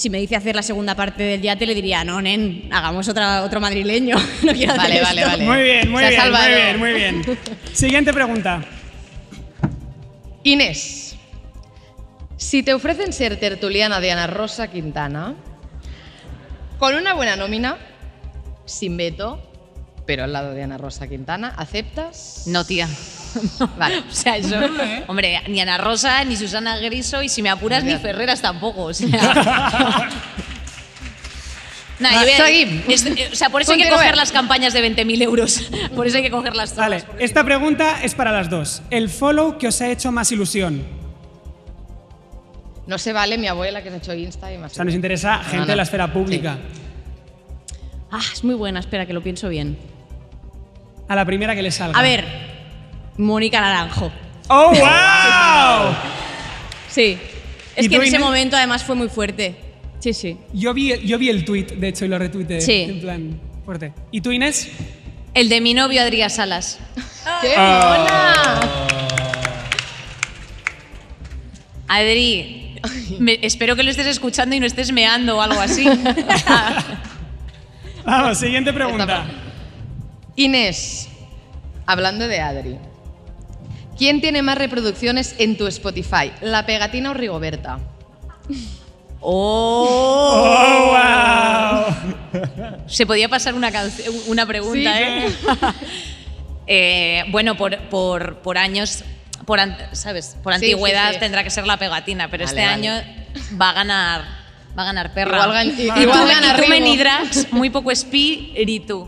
Si 0.02 0.10
me 0.10 0.18
dice 0.18 0.36
hacer 0.36 0.56
la 0.56 0.64
segunda 0.64 0.96
parte 0.96 1.22
del 1.22 1.42
Yate, 1.44 1.68
le 1.68 1.76
diría, 1.76 2.04
no, 2.04 2.20
nen, 2.24 2.68
hagamos 2.72 3.08
otra, 3.08 3.44
otro 3.44 3.62
madrileño. 3.62 4.18
No 4.44 4.52
quiero 4.52 4.74
hacer 4.74 4.90
Vale, 4.90 5.02
vale, 5.02 5.22
esto". 5.22 5.30
vale. 5.30 5.46
Muy 5.46 5.62
bien, 5.62 5.92
muy 5.92 6.04
Se 6.04 6.18
ha 6.18 6.48
bien, 6.48 6.80
muy 6.80 6.94
bien, 6.94 7.18
muy 7.18 7.26
bien. 7.36 7.40
Siguiente 7.74 8.12
pregunta. 8.12 8.66
Inés, 10.42 11.16
si 12.36 12.64
te 12.64 12.74
ofrecen 12.74 13.14
ser 13.14 13.40
tertuliana 13.40 14.00
de 14.00 14.12
Ana 14.12 14.26
Rosa 14.26 14.72
Quintana, 14.72 15.36
con 16.80 16.96
una 16.96 17.14
buena 17.14 17.36
nómina, 17.36 17.78
sin 18.66 18.98
veto, 18.98 19.40
pero 20.08 20.24
al 20.24 20.34
lado 20.34 20.56
de 20.56 20.64
Ana 20.64 20.80
Rosa 20.80 21.08
Quintana, 21.08 21.54
¿aceptas? 21.56 22.46
No, 22.48 22.66
tía. 22.66 22.88
Vale. 23.78 24.00
O 24.00 24.14
sea, 24.14 24.38
eso. 24.38 24.56
Hombre, 25.08 25.42
ni 25.48 25.62
Ana 25.62 25.78
Rosa, 25.78 26.24
ni 26.24 26.36
Susana 26.36 26.78
Griso, 26.78 27.22
y 27.24 27.30
si 27.30 27.42
me 27.42 27.50
apuras, 27.50 27.84
ni 27.84 27.96
Ferreras 27.98 28.42
tampoco. 28.42 28.84
O 28.86 28.94
sea. 28.94 30.10
Nah, 32.00 32.14
yo 32.14 32.20
voy 32.22 32.32
a- 32.32 32.38
Seguim. 32.38 32.82
es- 32.88 33.06
eh, 33.06 33.30
o 33.32 33.36
sea, 33.36 33.50
por 33.52 33.62
eso 33.62 33.74
hay 33.74 33.84
que 33.84 33.90
coger 33.90 34.18
las 34.18 34.32
campañas 34.32 34.74
de 34.74 34.82
20.000 34.82 35.22
euros. 35.22 35.70
Por 35.96 36.08
eso 36.08 36.18
hay 36.18 36.24
que 36.24 36.32
cogerlas 36.32 36.72
todas. 36.74 36.90
Vale, 36.90 37.04
esta 37.20 37.44
pregunta 37.44 38.02
es 38.02 38.16
para 38.16 38.32
las 38.32 38.50
dos. 38.50 38.82
El 38.90 39.08
follow 39.08 39.60
que 39.60 39.68
os 39.68 39.80
ha 39.82 39.88
hecho 39.92 40.12
más 40.12 40.32
ilusión. 40.32 40.84
No 42.88 42.98
se 42.98 43.14
vale 43.14 43.38
mi 43.38 43.48
abuela 43.48 43.84
que 43.84 43.90
se 43.90 43.96
ha 43.96 43.98
hecho 44.00 44.14
Insta 44.16 44.52
y 44.52 44.58
más. 44.58 44.72
O 44.72 44.76
sea, 44.76 44.84
nos 44.84 44.96
interesa 44.96 45.44
gente 45.44 45.58
no. 45.60 45.66
de 45.68 45.76
la 45.76 45.84
esfera 45.84 46.12
pública. 46.12 46.58
Ah, 48.10 48.20
es 48.34 48.44
muy 48.44 48.56
buena, 48.56 48.80
espera, 48.80 49.06
que 49.06 49.14
lo 49.14 49.22
pienso 49.22 49.48
bien. 49.48 49.78
A 51.08 51.16
la 51.16 51.24
primera 51.24 51.54
que 51.54 51.62
le 51.62 51.70
salga. 51.70 52.00
A 52.00 52.02
ver, 52.02 52.26
Mónica 53.18 53.62
Naranjo. 53.62 54.12
¡Oh, 54.50 54.70
wow! 54.72 55.96
Sí. 56.90 57.18
¿Y 57.78 57.82
Es 57.82 57.90
que 57.90 57.96
en 57.96 58.02
ese 58.04 58.20
momento 58.20 58.56
además 58.58 58.84
fue 58.84 58.96
muy 58.96 59.10
fuerte. 59.10 59.56
Sí, 60.00 60.14
sí. 60.14 60.38
Yo 60.54 60.74
vi, 60.74 60.98
yo 61.06 61.18
vi 61.18 61.30
el 61.30 61.46
tweet, 61.46 61.68
de 61.78 61.88
hecho, 61.90 62.06
y 62.06 62.08
lo 62.08 62.18
retuiteé. 62.18 62.62
Sí. 62.62 62.82
En 62.90 63.02
plan, 63.02 63.40
fuerte. 63.66 63.94
¿Y 64.12 64.22
tú, 64.22 64.32
Inés? 64.32 64.70
El 65.34 65.48
de 65.48 65.62
mi 65.62 65.74
novio 65.74 66.02
Adrián 66.02 66.30
Salas. 66.30 66.80
¡Qué 67.42 67.54
Ah. 67.56 68.60
Adri, 71.88 72.76
me- 73.20 73.40
espero 73.42 73.76
que 73.76 73.84
lo 73.84 73.92
estés 73.92 74.08
escuchando 74.08 74.56
y 74.56 74.60
no 74.60 74.66
estés 74.66 74.92
meando 74.92 75.38
o 75.38 75.42
algo 75.42 75.60
así. 75.60 75.86
Vamos, 78.06 78.38
siguiente 78.38 78.74
pregunta. 78.74 79.26
Inés, 80.36 81.10
hablando 81.86 82.28
de 82.28 82.40
Adri, 82.40 82.78
¿quién 84.02 84.20
tiene 84.20 84.42
más 84.42 84.58
reproducciones 84.58 85.36
en 85.38 85.56
tu 85.58 85.68
Spotify? 85.68 86.32
¿La 86.42 86.66
pegatina 86.66 87.12
o 87.12 87.14
Rigoberta? 87.14 87.78
¡Oh! 89.20 89.88
¡Oh, 90.34 91.86
wow! 92.34 92.82
Se 92.88 93.06
podía 93.06 93.30
pasar 93.30 93.54
una, 93.54 93.72
una 94.26 94.46
pregunta, 94.48 94.98
Sí, 94.98 95.04
¿eh? 95.04 95.28
Eh, 96.74 97.24
bueno, 97.30 97.56
por, 97.58 97.78
por, 97.90 98.38
por 98.38 98.58
años, 98.58 99.04
por, 99.46 99.60
an- 99.60 99.78
¿sabes? 99.92 100.36
Por 100.42 100.54
Sí, 100.54 100.66
antigüedad 100.72 101.10
sí, 101.10 101.14
sí. 101.16 101.20
tendrá 101.20 101.44
que 101.44 101.50
ser 101.52 101.68
la 101.68 101.78
pegatina, 101.78 102.30
pero 102.32 102.46
Vale, 102.46 102.58
este 102.60 102.66
vale. 102.68 102.88
año 102.88 103.04
va 103.62 103.70
a 103.70 103.74
ganar, 103.74 104.22
va 104.78 104.82
a 104.84 104.86
ganar 104.86 105.14
perra. 105.14 105.38
Igual 105.44 105.52
gan- 105.54 105.74
y, 105.78 105.82
igual 106.02 106.22
tú, 106.22 106.28
gana 106.28 106.54
y 106.58 106.62
tú 106.62 106.68
me 106.70 106.76
Rigo. 106.78 106.86
nidrax, 106.88 107.52
muy 107.52 107.70
poco 107.70 107.92
espíritu. 107.92 109.08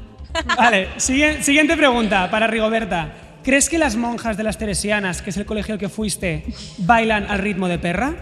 Vale, 0.58 0.90
siguiente 0.98 1.76
pregunta 1.78 2.30
para 2.30 2.46
Rigoberta. 2.48 3.12
¿Crees 3.44 3.70
que 3.70 3.78
las 3.78 3.96
monjas 3.96 4.38
de 4.38 4.44
las 4.44 4.58
Teresianas, 4.58 5.22
que 5.22 5.30
es 5.32 5.38
el 5.38 5.46
colegio 5.46 5.74
al 5.74 5.80
que 5.80 5.90
fuiste, 5.90 6.46
bailan 6.78 7.30
al 7.30 7.40
ritmo 7.40 7.68
de 7.68 7.78
perra? 7.78 8.14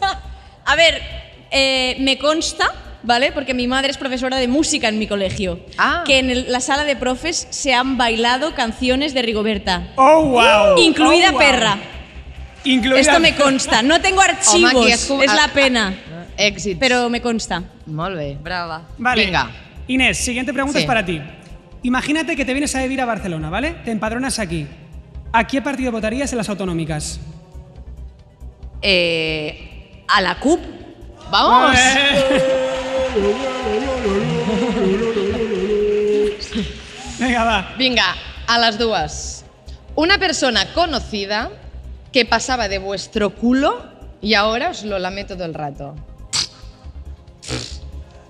A 0.64 0.76
ver, 0.76 1.02
eh, 1.50 1.96
me 1.98 2.16
consta, 2.18 2.70
¿vale? 3.02 3.32
Porque 3.32 3.54
mi 3.54 3.66
madre 3.66 3.90
es 3.90 3.98
profesora 3.98 4.36
de 4.36 4.46
música 4.46 4.88
en 4.88 4.98
mi 5.00 5.08
colegio. 5.08 5.58
Ah. 5.78 6.04
Que 6.06 6.18
en 6.20 6.30
el- 6.30 6.52
la 6.52 6.60
sala 6.60 6.84
de 6.84 6.94
profes 6.94 7.48
se 7.50 7.74
han 7.74 7.98
bailado 7.98 8.54
canciones 8.54 9.14
de 9.14 9.22
Rigoberta. 9.22 9.88
¡Oh, 9.96 10.22
wow! 10.26 10.78
Incluida 10.78 11.30
Oh, 11.30 11.32
wow. 11.32 11.40
Perra. 11.40 11.78
Incluida 12.64 13.00
Esto 13.00 13.18
me 13.18 13.34
consta. 13.36 13.82
No 13.82 14.00
tengo 14.00 14.20
archivos, 14.20 14.72
Home, 14.74 14.96
com- 15.08 15.22
es 15.22 15.34
la 15.34 15.48
pena. 15.52 15.92
Èxits. 16.36 16.78
Pero 16.78 17.10
me 17.10 17.20
consta. 17.20 17.62
Molt 17.86 18.16
bé. 18.16 18.36
Brava. 18.40 18.82
Vale. 18.98 19.24
Venga. 19.24 19.50
Inés, 19.88 20.18
siguiente 20.18 20.52
pregunta 20.52 20.78
Sí. 20.78 20.84
es 20.84 20.86
para 20.86 21.04
ti. 21.04 21.20
Imagínate 21.82 22.36
que 22.36 22.44
te 22.44 22.52
vienes 22.52 22.74
a 22.76 22.82
vivir 22.82 23.00
a 23.00 23.06
Barcelona, 23.06 23.50
¿vale? 23.50 23.72
Te 23.84 23.90
empadronas 23.90 24.38
aquí. 24.38 24.68
¿A 25.32 25.46
qué 25.46 25.60
partido 25.62 25.90
votarías 25.90 26.30
en 26.32 26.38
las 26.38 26.48
autonómicas? 26.48 27.18
Eh, 28.80 30.04
a 30.06 30.20
la 30.20 30.38
CUP. 30.38 30.60
¡Vamos! 31.30 31.76
Venga, 37.18 37.44
va. 37.44 37.74
Venga, 37.78 38.16
a 38.46 38.58
las 38.58 38.78
dues. 38.78 39.44
Una 39.94 40.18
persona 40.18 40.72
conocida 40.72 41.50
que 42.12 42.24
pasaba 42.26 42.68
de 42.68 42.78
vuestro 42.78 43.30
culo 43.30 43.84
y 44.20 44.34
ahora 44.34 44.70
os 44.70 44.84
lo 44.84 44.98
lame 44.98 45.24
todo 45.24 45.44
el 45.44 45.54
rato. 45.54 45.96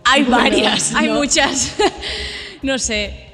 Hay 0.05 0.25
varias, 0.25 0.95
hay 0.95 1.09
muchas. 1.09 1.75
no 2.63 2.79
sé. 2.79 3.32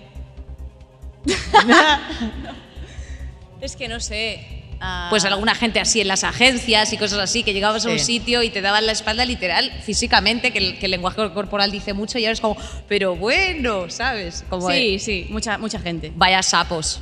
es 3.60 3.76
que 3.76 3.88
no 3.88 4.00
sé. 4.00 4.46
Ah, 4.80 5.08
Pues 5.10 5.24
alguna 5.24 5.56
gente 5.56 5.80
así 5.80 6.00
en 6.00 6.06
las 6.06 6.22
agencias 6.22 6.92
y 6.92 6.98
cosas 6.98 7.18
así, 7.18 7.42
que 7.42 7.52
llegabas 7.52 7.84
a 7.84 7.90
un 7.90 7.98
Sí. 7.98 8.04
sitio 8.20 8.44
y 8.44 8.50
te 8.50 8.60
daban 8.60 8.86
la 8.86 8.92
espalda 8.92 9.24
literal, 9.24 9.72
físicamente, 9.82 10.52
que 10.52 10.58
el, 10.58 10.78
que 10.78 10.84
el 10.86 10.92
lenguaje 10.92 11.16
corporal 11.32 11.72
dice 11.72 11.94
mucho 11.94 12.16
y 12.18 12.26
ahora 12.26 12.34
es 12.34 12.40
como, 12.40 12.56
pero 12.86 13.16
bueno, 13.16 13.90
¿sabes? 13.90 14.44
Como 14.48 14.68
de, 14.68 14.76
Sí, 14.78 14.98
sí, 15.00 15.26
mucha, 15.30 15.58
mucha 15.58 15.80
gente. 15.80 16.12
vaya 16.14 16.40
sapos. 16.44 17.00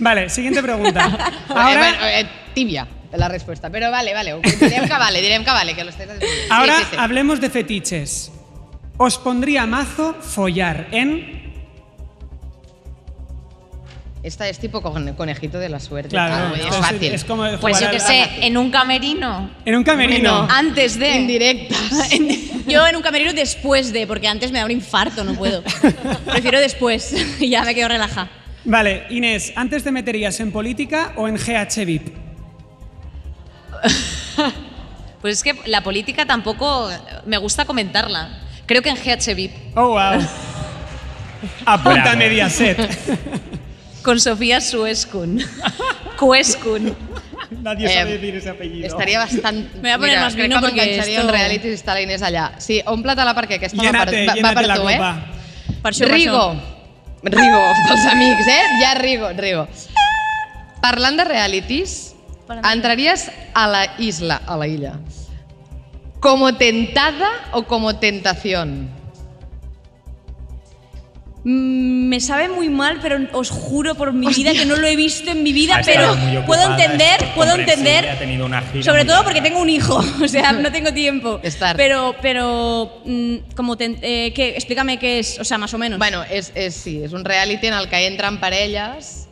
Vale, 0.00 0.28
siguiente 0.28 0.60
pregunta. 0.60 1.04
Ahora, 1.50 1.90
Ahora, 1.90 2.20
eh, 2.20 2.26
tibia 2.52 2.88
la 3.12 3.28
respuesta, 3.28 3.70
pero 3.70 3.92
vale, 3.92 4.12
vale. 4.12 4.34
Direm 4.58 4.88
que 4.88 4.98
vale, 4.98 5.22
direm 5.22 5.44
que 5.44 5.50
vale, 5.52 5.74
que 5.76 5.84
lo 5.84 5.90
estáis 5.90 6.10
haciendo. 6.10 6.26
Sí, 6.26 6.48
ahora 6.50 6.78
sí, 6.80 6.84
sí. 6.90 6.96
hablemos 6.98 7.40
de 7.40 7.48
fetiches. 7.48 8.32
Os 8.96 9.18
pondría 9.18 9.66
mazo 9.66 10.16
follar 10.20 10.88
en... 10.90 11.43
Esta 14.24 14.48
es 14.48 14.58
tipo 14.58 14.80
con- 14.80 15.12
conejito 15.14 15.58
de 15.58 15.68
la 15.68 15.78
suerte. 15.78 16.08
Claro, 16.08 16.34
Ah, 16.34 16.48
no, 16.48 16.54
es 16.56 16.76
fácil. 16.76 17.12
Es 17.12 17.24
como 17.24 17.44
Pues 17.60 17.78
yo 17.78 17.90
qué 17.90 18.00
sé, 18.00 18.26
en 18.40 18.56
un 18.56 18.70
camerino, 18.70 19.50
En 19.66 19.74
un 19.76 19.84
camerino. 19.84 20.38
Bueno. 20.38 20.48
antes 20.50 20.98
de... 20.98 21.10
Indirectas. 21.14 22.10
Yo 22.66 22.86
en 22.86 22.96
un 22.96 23.02
camerino 23.02 23.34
después 23.34 23.92
de, 23.92 24.06
porque 24.06 24.26
antes 24.26 24.50
me 24.50 24.58
da 24.60 24.64
un 24.64 24.70
infarto, 24.70 25.22
no 25.24 25.34
puedo. 25.34 25.62
Prefiero 26.24 26.58
después 26.58 27.14
y 27.40 27.50
ya 27.50 27.62
me 27.64 27.74
quedo 27.74 27.88
relajada. 27.88 28.30
Vale, 28.64 29.04
Inés, 29.10 29.52
¿antes 29.56 29.84
te 29.84 29.92
meterías 29.92 30.40
en 30.40 30.50
política 30.50 31.12
o 31.16 31.28
en 31.28 31.36
GH 31.36 31.84
VIP? 31.84 32.16
Pues 35.20 35.36
es 35.38 35.42
que 35.42 35.54
la 35.68 35.82
política 35.82 36.24
tampoco 36.24 36.88
me 37.26 37.36
gusta 37.36 37.66
comentarla. 37.66 38.38
Creo 38.64 38.80
que 38.80 38.88
en 38.88 38.96
GH 38.96 39.34
VIP, 39.34 39.52
Oh, 39.76 39.88
wow. 39.88 40.26
Apunta 41.66 42.16
Mediaset. 42.16 42.78
Con 44.04 44.20
Sofía 44.20 44.60
Suescun. 44.60 45.40
Cuescun. 46.18 46.94
Nadie 47.62 47.86
Eh, 47.86 47.94
sabe 47.98 48.12
decir 48.18 48.36
ese 48.36 48.50
apellido. 48.50 48.86
Estaria 48.86 49.18
bastant... 49.18 49.72
Me 49.76 49.80
voy 49.80 49.90
a 49.90 49.98
poner 49.98 50.10
Mira, 50.12 50.20
más 50.22 50.34
vino 50.34 50.56
que 50.60 50.66
porque 50.66 50.98
esto- 50.98 51.22
un 51.22 51.28
reality 51.28 51.68
si 51.68 51.74
està 51.74 51.94
la 51.94 52.00
Inés 52.02 52.22
allà. 52.22 52.52
Sí, 52.58 52.80
omple-te-la 52.84 53.34
perquè 53.34 53.56
aquesta 53.58 53.76
va 53.78 53.82
Llénate, 53.84 54.24
per, 54.26 54.42
va, 54.42 54.48
va 54.48 54.54
per 54.54 54.66
la 54.68 54.74
tu, 54.76 54.88
eh? 54.88 54.96
copa. 54.96 55.12
Per 55.82 55.92
això, 55.92 56.04
per 56.06 56.14
Rigo. 56.14 56.42
això. 56.52 56.70
Rigo, 57.24 57.60
pels 57.88 58.06
amics, 58.12 58.46
eh? 58.52 58.62
Ja 58.82 58.94
Rigo, 59.00 59.30
Rigo. 59.32 59.66
Parlant 60.82 61.16
de 61.16 61.24
realities, 61.24 62.14
entraries 62.70 63.30
a 63.54 63.66
la 63.68 63.84
isla, 63.98 64.42
a 64.46 64.56
la 64.60 64.66
illa, 64.68 64.98
como 66.20 66.54
tentada 66.56 67.30
o 67.52 67.64
como 67.64 67.96
tentación? 67.96 68.90
Mm, 71.44 72.08
Me 72.08 72.20
sabe 72.20 72.48
muy 72.48 72.68
mal, 72.68 72.98
pero 73.02 73.18
os 73.32 73.50
juro 73.50 73.94
por 73.94 74.12
mi 74.12 74.28
vida 74.28 74.52
que 74.52 74.64
no 74.64 74.76
lo 74.76 74.86
he 74.86 74.96
visto 74.96 75.30
en 75.30 75.42
mi 75.42 75.52
vida, 75.52 75.80
pero 75.84 76.16
puedo 76.46 76.70
entender, 76.70 77.22
es 77.22 77.28
puedo 77.30 77.54
entender. 77.54 78.08
Ha 78.08 78.18
tenido 78.18 78.46
una 78.46 78.62
gira 78.62 78.84
Sobre 78.84 79.04
todo 79.04 79.16
larga. 79.16 79.24
porque 79.24 79.40
tengo 79.42 79.60
un 79.60 79.68
hijo, 79.68 79.96
o 80.22 80.28
sea, 80.28 80.52
no 80.52 80.70
tengo 80.72 80.92
tiempo. 80.92 81.40
Estar. 81.42 81.76
Pero, 81.76 82.14
pero, 82.22 83.02
mm, 83.04 83.36
como 83.54 83.76
te, 83.76 83.96
eh, 84.00 84.32
¿qué? 84.32 84.50
explícame 84.50 84.98
qué 84.98 85.18
es, 85.18 85.38
o 85.38 85.44
sea, 85.44 85.58
más 85.58 85.74
o 85.74 85.78
menos. 85.78 85.98
Bueno, 85.98 86.22
és, 86.30 86.52
és, 86.54 86.74
sí, 86.74 87.02
és 87.02 87.12
un 87.12 87.24
reality 87.24 87.66
en 87.66 87.74
el 87.74 87.88
que 87.88 88.06
entren 88.06 88.38
parelles 88.40 89.23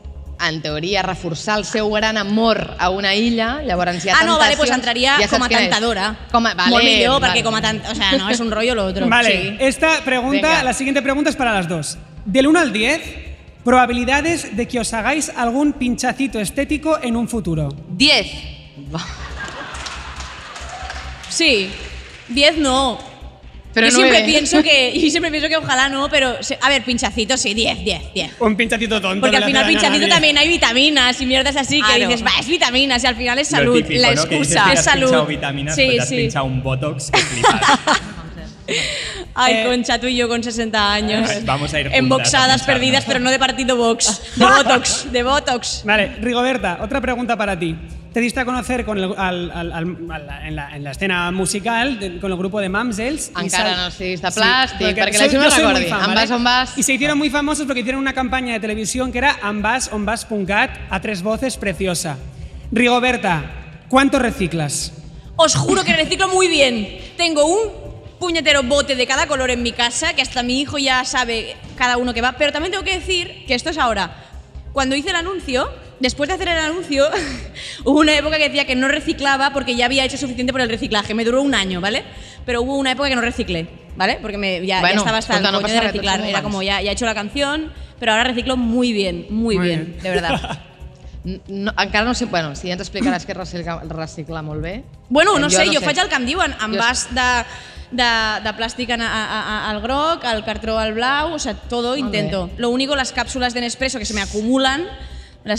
en 0.49 0.63
teoria, 0.63 1.03
reforçar 1.03 1.59
el 1.59 1.65
seu 1.65 1.91
gran 1.91 2.17
amor 2.19 2.77
a 2.79 2.91
una 2.91 3.15
illa, 3.15 3.61
llavors 3.63 4.05
hi 4.05 4.09
ha 4.11 4.17
ah, 4.21 4.25
no, 4.25 4.39
vale, 4.39 4.57
pues 4.57 4.71
entraría 4.71 5.17
ja 5.21 5.29
como 5.29 5.45
a 5.45 5.49
és. 5.49 5.57
tentadora. 5.59 6.17
Com 6.33 6.47
a, 6.47 6.55
vale, 6.55 6.71
Molt 6.71 6.85
millor, 6.85 7.21
vale. 7.21 7.33
perquè 7.33 7.43
com 7.45 7.55
a 7.55 7.61
tant, 7.63 7.83
o 7.91 7.95
sea, 7.95 8.13
no, 8.19 8.29
es 8.31 8.41
un 8.41 8.51
rollo 8.51 8.75
lo 8.75 8.85
otro. 8.87 9.09
Vale, 9.09 9.31
Sí. 9.33 9.57
esta 9.61 10.01
pregunta, 10.05 10.49
Venga. 10.49 10.63
la 10.65 10.73
siguiente 10.73 11.03
pregunta 11.03 11.31
es 11.31 11.37
para 11.37 11.53
las 11.53 11.69
dos. 11.69 11.99
Del 12.25 12.47
1 12.47 12.59
al 12.61 12.73
10, 12.73 13.01
probabilidades 13.65 14.57
de 14.57 14.67
que 14.67 14.81
os 14.81 14.93
hagáis 14.93 15.31
algún 15.37 15.73
pinchacito 15.75 16.41
estético 16.41 16.99
en 17.03 17.17
un 17.17 17.29
futuro. 17.29 17.69
10. 17.91 18.27
Sí, 21.29 21.71
10 22.29 22.59
no. 22.59 22.99
Pero 23.75 23.89
yo 23.89 23.95
siempre 23.95 24.23
pienso 24.25 24.63
que 24.63 24.93
yo 25.01 25.11
siempre 25.11 25.31
pienso 25.31 25.49
que 25.49 25.57
ojalá 25.57 25.89
no, 25.89 26.09
pero 26.11 26.35
a 26.61 26.69
ver, 26.69 26.83
pinchacito 26.85 27.37
sí, 27.37 27.55
10, 27.55 27.85
10, 27.85 28.13
10. 28.15 28.31
Un 28.41 28.57
pinchacito 28.57 29.01
tonto. 29.01 29.21
Porque 29.23 29.37
al 29.37 29.45
final 29.45 29.67
pinchacito 29.67 29.99
nadie. 29.99 30.09
también 30.13 30.39
hay 30.39 30.49
vitaminas 30.49 31.21
y 31.21 31.27
mierdas 31.27 31.57
así 31.57 31.81
que 31.83 31.99
dices, 32.07 32.25
va, 32.25 32.31
es 32.39 32.47
vitaminas 32.49 33.03
y 33.03 33.07
al 33.07 33.17
final 33.17 33.39
es 33.39 33.49
salud. 33.49 33.77
típico, 33.77 34.01
la 34.01 34.15
¿no? 34.15 34.29
Que 34.29 34.39
dices 34.39 34.57
excusa 34.57 34.65
que 34.67 34.73
es 34.75 34.79
has 34.81 34.95
pinchado 34.95 35.11
salud. 35.13 35.29
vitaminas, 35.29 35.75
sí, 35.75 35.83
pero 35.87 35.97
te 35.97 36.03
has 36.03 36.09
pinchado 36.11 36.45
un 36.45 36.63
botox 36.63 37.11
que 37.11 37.19
flipas. 37.19 37.61
Ay, 39.35 39.55
Eh, 39.55 39.65
Concha, 39.67 39.99
tú 39.99 40.07
y 40.07 40.17
yo 40.17 40.29
con 40.29 40.43
60 40.43 40.93
años. 40.93 41.31
Vamos 41.45 41.73
a 41.75 41.81
ir 41.81 41.89
Emboxadas, 41.93 42.61
pincharnos. 42.61 42.67
perdidas, 42.67 43.05
pero 43.07 43.19
no 43.21 43.31
de 43.31 43.39
partido 43.39 43.77
box. 43.77 44.21
De 44.37 44.45
botox, 44.47 45.11
de 45.13 45.23
botox. 45.23 45.83
Vale, 45.85 46.17
Rigoberta, 46.21 46.79
otra 46.83 47.01
pregunta 47.01 47.37
para 47.37 47.59
ti. 47.59 47.77
Te 48.13 48.21
diste 48.21 48.41
a 48.41 48.45
conocer 48.45 48.85
con 48.85 48.99
el- 48.99 49.15
al- 49.17 49.51
al- 49.51 49.73
al- 49.73 49.97
al- 50.11 50.47
en, 50.47 50.57
la, 50.57 50.77
en 50.77 50.85
la 50.85 50.91
escena 50.91 51.31
musical 51.31 51.99
de- 51.99 52.21
con 52.21 52.31
el 52.31 52.37
grupo 52.37 52.61
de 52.61 52.69
Mamsels. 52.69 53.33
Encara 53.41 53.75
no 53.77 53.91
siguis 53.91 54.21
de 54.21 54.29
plàstic, 54.29 54.79
porque 54.79 55.03
perquè 55.03 55.13
la 55.13 55.19
soy- 55.19 55.29
gent 55.31 55.43
no 55.43 55.45
yo 55.45 55.51
soy 55.51 55.65
muy 55.65 55.73
recordi. 55.73 55.89
fan, 55.91 56.11
En 56.11 56.15
vas 56.15 56.31
on 56.31 56.45
vas. 56.45 56.77
Y 56.79 56.83
se 56.83 56.93
hicieron 56.93 57.17
muy 57.17 57.31
famosos 57.31 57.65
porque 57.65 57.81
hicieron 57.81 58.01
una 58.03 58.13
campaña 58.13 58.53
de 58.53 58.61
televisión 58.61 59.13
que 59.13 59.19
era 59.19 59.39
Ambas, 59.43 59.91
Onbas.cat, 59.93 60.71
a 60.91 61.01
tres 61.01 61.23
voces, 61.23 61.57
preciosa. 61.57 62.19
Rigoberta, 62.71 63.45
¿cuánto 63.89 64.19
reciclas? 64.19 64.93
Os 65.37 65.55
juro 65.55 65.83
que 65.85 65.95
reciclo 65.95 66.29
muy 66.29 66.49
bien. 66.49 66.99
Tengo 67.17 67.45
un 67.47 67.71
puñetero 68.19 68.63
bote 68.63 68.95
de 68.95 69.07
cada 69.07 69.27
color 69.27 69.51
en 69.51 69.63
mi 69.63 69.73
casa, 69.73 70.15
que 70.15 70.23
hasta 70.23 70.43
mi 70.43 70.61
hijo 70.61 70.79
ya 70.79 71.05
sabe 71.05 71.57
cada 71.77 71.97
uno 71.97 72.15
que 72.15 72.21
va. 72.21 72.33
Pero 72.33 72.53
también 72.53 72.71
tengo 72.73 72.85
que 72.85 72.99
decir 72.99 73.45
que 73.47 73.55
esto 73.55 73.71
es 73.71 73.79
ahora. 73.79 74.15
Cuando 74.73 74.95
hice 74.97 75.11
el 75.11 75.17
anuncio, 75.17 75.69
después 76.03 76.29
de 76.29 76.35
hacer 76.35 76.49
el 76.49 76.59
anuncio, 76.59 77.09
hubo 77.85 78.01
una 78.01 78.15
época 78.15 78.37
que 78.37 78.49
decía 78.49 78.67
que 78.67 78.75
no 78.77 78.89
reciclaba 78.89 79.53
porque 79.53 79.75
ya 79.77 79.87
había 79.87 80.05
hecho 80.05 80.19
suficiente 80.19 80.53
por 80.53 80.61
el 80.61 80.69
reciclaje. 80.69 81.15
Me 81.15 81.25
duró 81.25 81.41
un 81.41 81.55
año, 81.55 81.81
¿vale? 81.81 82.03
Pero 82.45 82.61
hubo 82.63 82.77
una 82.77 82.93
época 82.93 83.09
que 83.09 83.15
no 83.17 83.23
reciclé, 83.23 83.69
¿vale? 83.97 84.19
Porque 84.21 84.37
me, 84.37 84.61
ya, 84.67 84.77
ya 84.77 84.81
Bueno, 84.81 84.99
estaba 85.01 85.19
hasta 85.19 85.37
el 85.39 85.43
no 85.43 85.51
coño 85.53 85.63
pasa 85.63 85.75
de 85.75 85.81
reciclar. 85.81 86.21
Era 86.21 86.43
como, 86.43 86.63
ya, 86.63 86.81
ya 86.83 86.91
he 86.91 86.93
hecho 86.93 87.07
la 87.07 87.15
canción, 87.15 87.73
pero 87.99 88.13
ahora 88.13 88.25
reciclo 88.25 88.57
muy 88.57 88.93
bien, 88.93 89.27
muy, 89.31 89.57
Muy 89.57 89.67
bien, 89.69 89.85
bien. 89.93 90.03
de 90.03 90.11
verdad. 90.11 90.61
No, 91.25 91.71
encara 91.79 92.05
no 92.05 92.15
sé, 92.15 92.25
bueno, 92.25 92.57
si 92.59 92.67
ja 92.67 92.75
ens 92.75 92.83
explicaràs 92.83 93.23
que 93.23 93.31
reciclar, 93.33 93.87
reciclar 93.87 94.43
molt 94.43 94.59
bé. 94.61 94.83
Bueno, 95.09 95.39
no 95.39 95.47
Jo 95.47 95.55
sé, 95.55 95.69
jo 95.71 95.79
faig 95.81 96.01
el 96.03 96.09
que 96.11 96.17
em 96.19 96.25
diuen, 96.27 96.51
Jo- 96.59 96.67
envàs 96.67 97.05
de, 97.15 97.27
de, 97.95 98.09
de 98.43 98.53
plàstic 98.59 98.91
en- 98.91 99.05
a, 99.07 99.07
a, 99.07 99.39
a- 99.39 99.71
al 99.71 99.79
groc, 99.85 100.25
el 100.27 100.43
cartró 100.43 100.81
al 100.83 100.95
blau, 100.99 101.31
o 101.33 101.39
sea, 101.39 101.55
todo 101.55 101.95
intento. 101.97 102.51
Lo 102.57 102.71
único, 102.71 102.97
las 102.97 103.13
cápsulas 103.13 103.55
de 103.55 103.61
Nespresso 103.61 104.01
que 104.01 104.05
se 104.05 104.15
me 104.15 104.21
acumulan, 104.21 104.83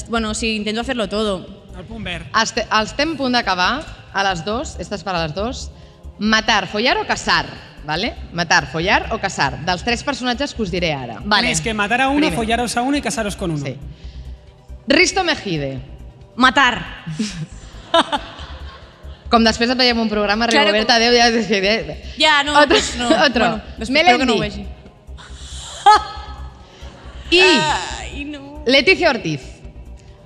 bueno, 0.10 0.34
sí, 0.34 0.56
intento 0.56 0.82
hacerlo 0.82 1.08
todo. 1.10 1.64
Al 1.76 1.86
Pumber. 1.86 2.26
Este, 2.42 2.66
estem 2.84 3.14
a 3.14 3.18
punt 3.18 3.34
d'acabar 3.34 3.84
a 4.14 4.24
les 4.24 4.44
dos, 4.46 4.76
esta 4.80 4.96
és 4.96 5.04
per 5.04 5.16
a 5.16 5.24
les 5.26 5.34
dos. 5.36 5.70
Matar, 6.20 6.68
follar 6.68 6.98
o 7.02 7.08
casar, 7.08 7.46
¿vale? 7.84 8.14
Matar, 8.32 8.68
follar 8.72 9.10
o 9.12 9.18
casar. 9.20 9.58
Dels 9.66 9.84
tres 9.84 10.04
personatges 10.04 10.54
que 10.54 10.62
us 10.62 10.70
diré 10.72 10.94
ara. 10.94 11.18
Tenéis 11.20 11.60
que 11.62 11.74
matar 11.74 12.02
a 12.02 12.10
uno, 12.10 12.20
Primer. 12.28 12.36
follaros 12.36 12.78
a 12.78 12.82
uno 12.82 12.96
y 12.98 13.02
casaros 13.02 13.36
con 13.36 13.52
uno. 13.52 13.66
Sí. 13.66 13.76
Risto 14.88 15.24
Mejide. 15.24 15.80
Matar. 16.36 17.04
Com 19.34 19.42
després 19.42 19.72
et 19.74 19.78
veiem 19.80 19.98
un 19.98 20.10
programa, 20.12 20.46
Claro, 20.46 20.68
Rigoberta, 20.70 20.96
adéu, 21.00 21.14
ja... 21.18 21.32
ja- 21.34 21.96
Ya, 22.18 22.44
no, 22.44 22.54
Otro, 22.54 22.68
pues 22.70 22.96
no. 22.98 23.08
otro. 23.26 23.48
Bueno, 23.50 23.64
espero 23.80 24.18
que 24.20 24.26
no 24.28 24.34
ho 24.34 24.38
Melendi. 24.38 24.62
vegi. 24.62 24.68
I 27.32 27.40
Ai, 27.42 28.26
no. 28.26 28.62
Leticia 28.68 29.10
Ortiz. 29.10 29.42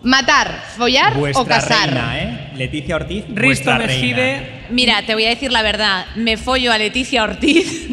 Matar, 0.04 0.64
follar 0.78 1.16
Vuestra 1.16 1.42
o 1.42 1.46
casar. 1.46 1.90
reina, 1.90 2.20
¿eh? 2.20 2.52
Leticia 2.56 2.96
Ortiz, 2.96 3.26
Risto. 3.30 3.74
Mejide. 3.76 4.66
Mira, 4.70 5.02
te 5.06 5.14
voy 5.14 5.26
a 5.26 5.30
decir 5.30 5.52
la 5.52 5.62
verdad. 5.64 6.06
Me 6.16 6.38
follo 6.38 6.72
a 6.72 6.78
Leticia 6.78 7.24
Ortiz, 7.24 7.90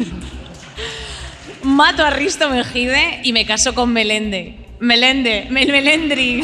mato 1.63 2.05
a 2.05 2.09
Risto 2.11 2.49
Mejide 2.49 3.21
y 3.23 3.33
me 3.33 3.45
caso 3.45 3.73
con 3.73 3.91
Melende. 3.91 4.64
Melende, 4.79 5.47
Mel 5.49 5.71
Melendri. 5.71 6.43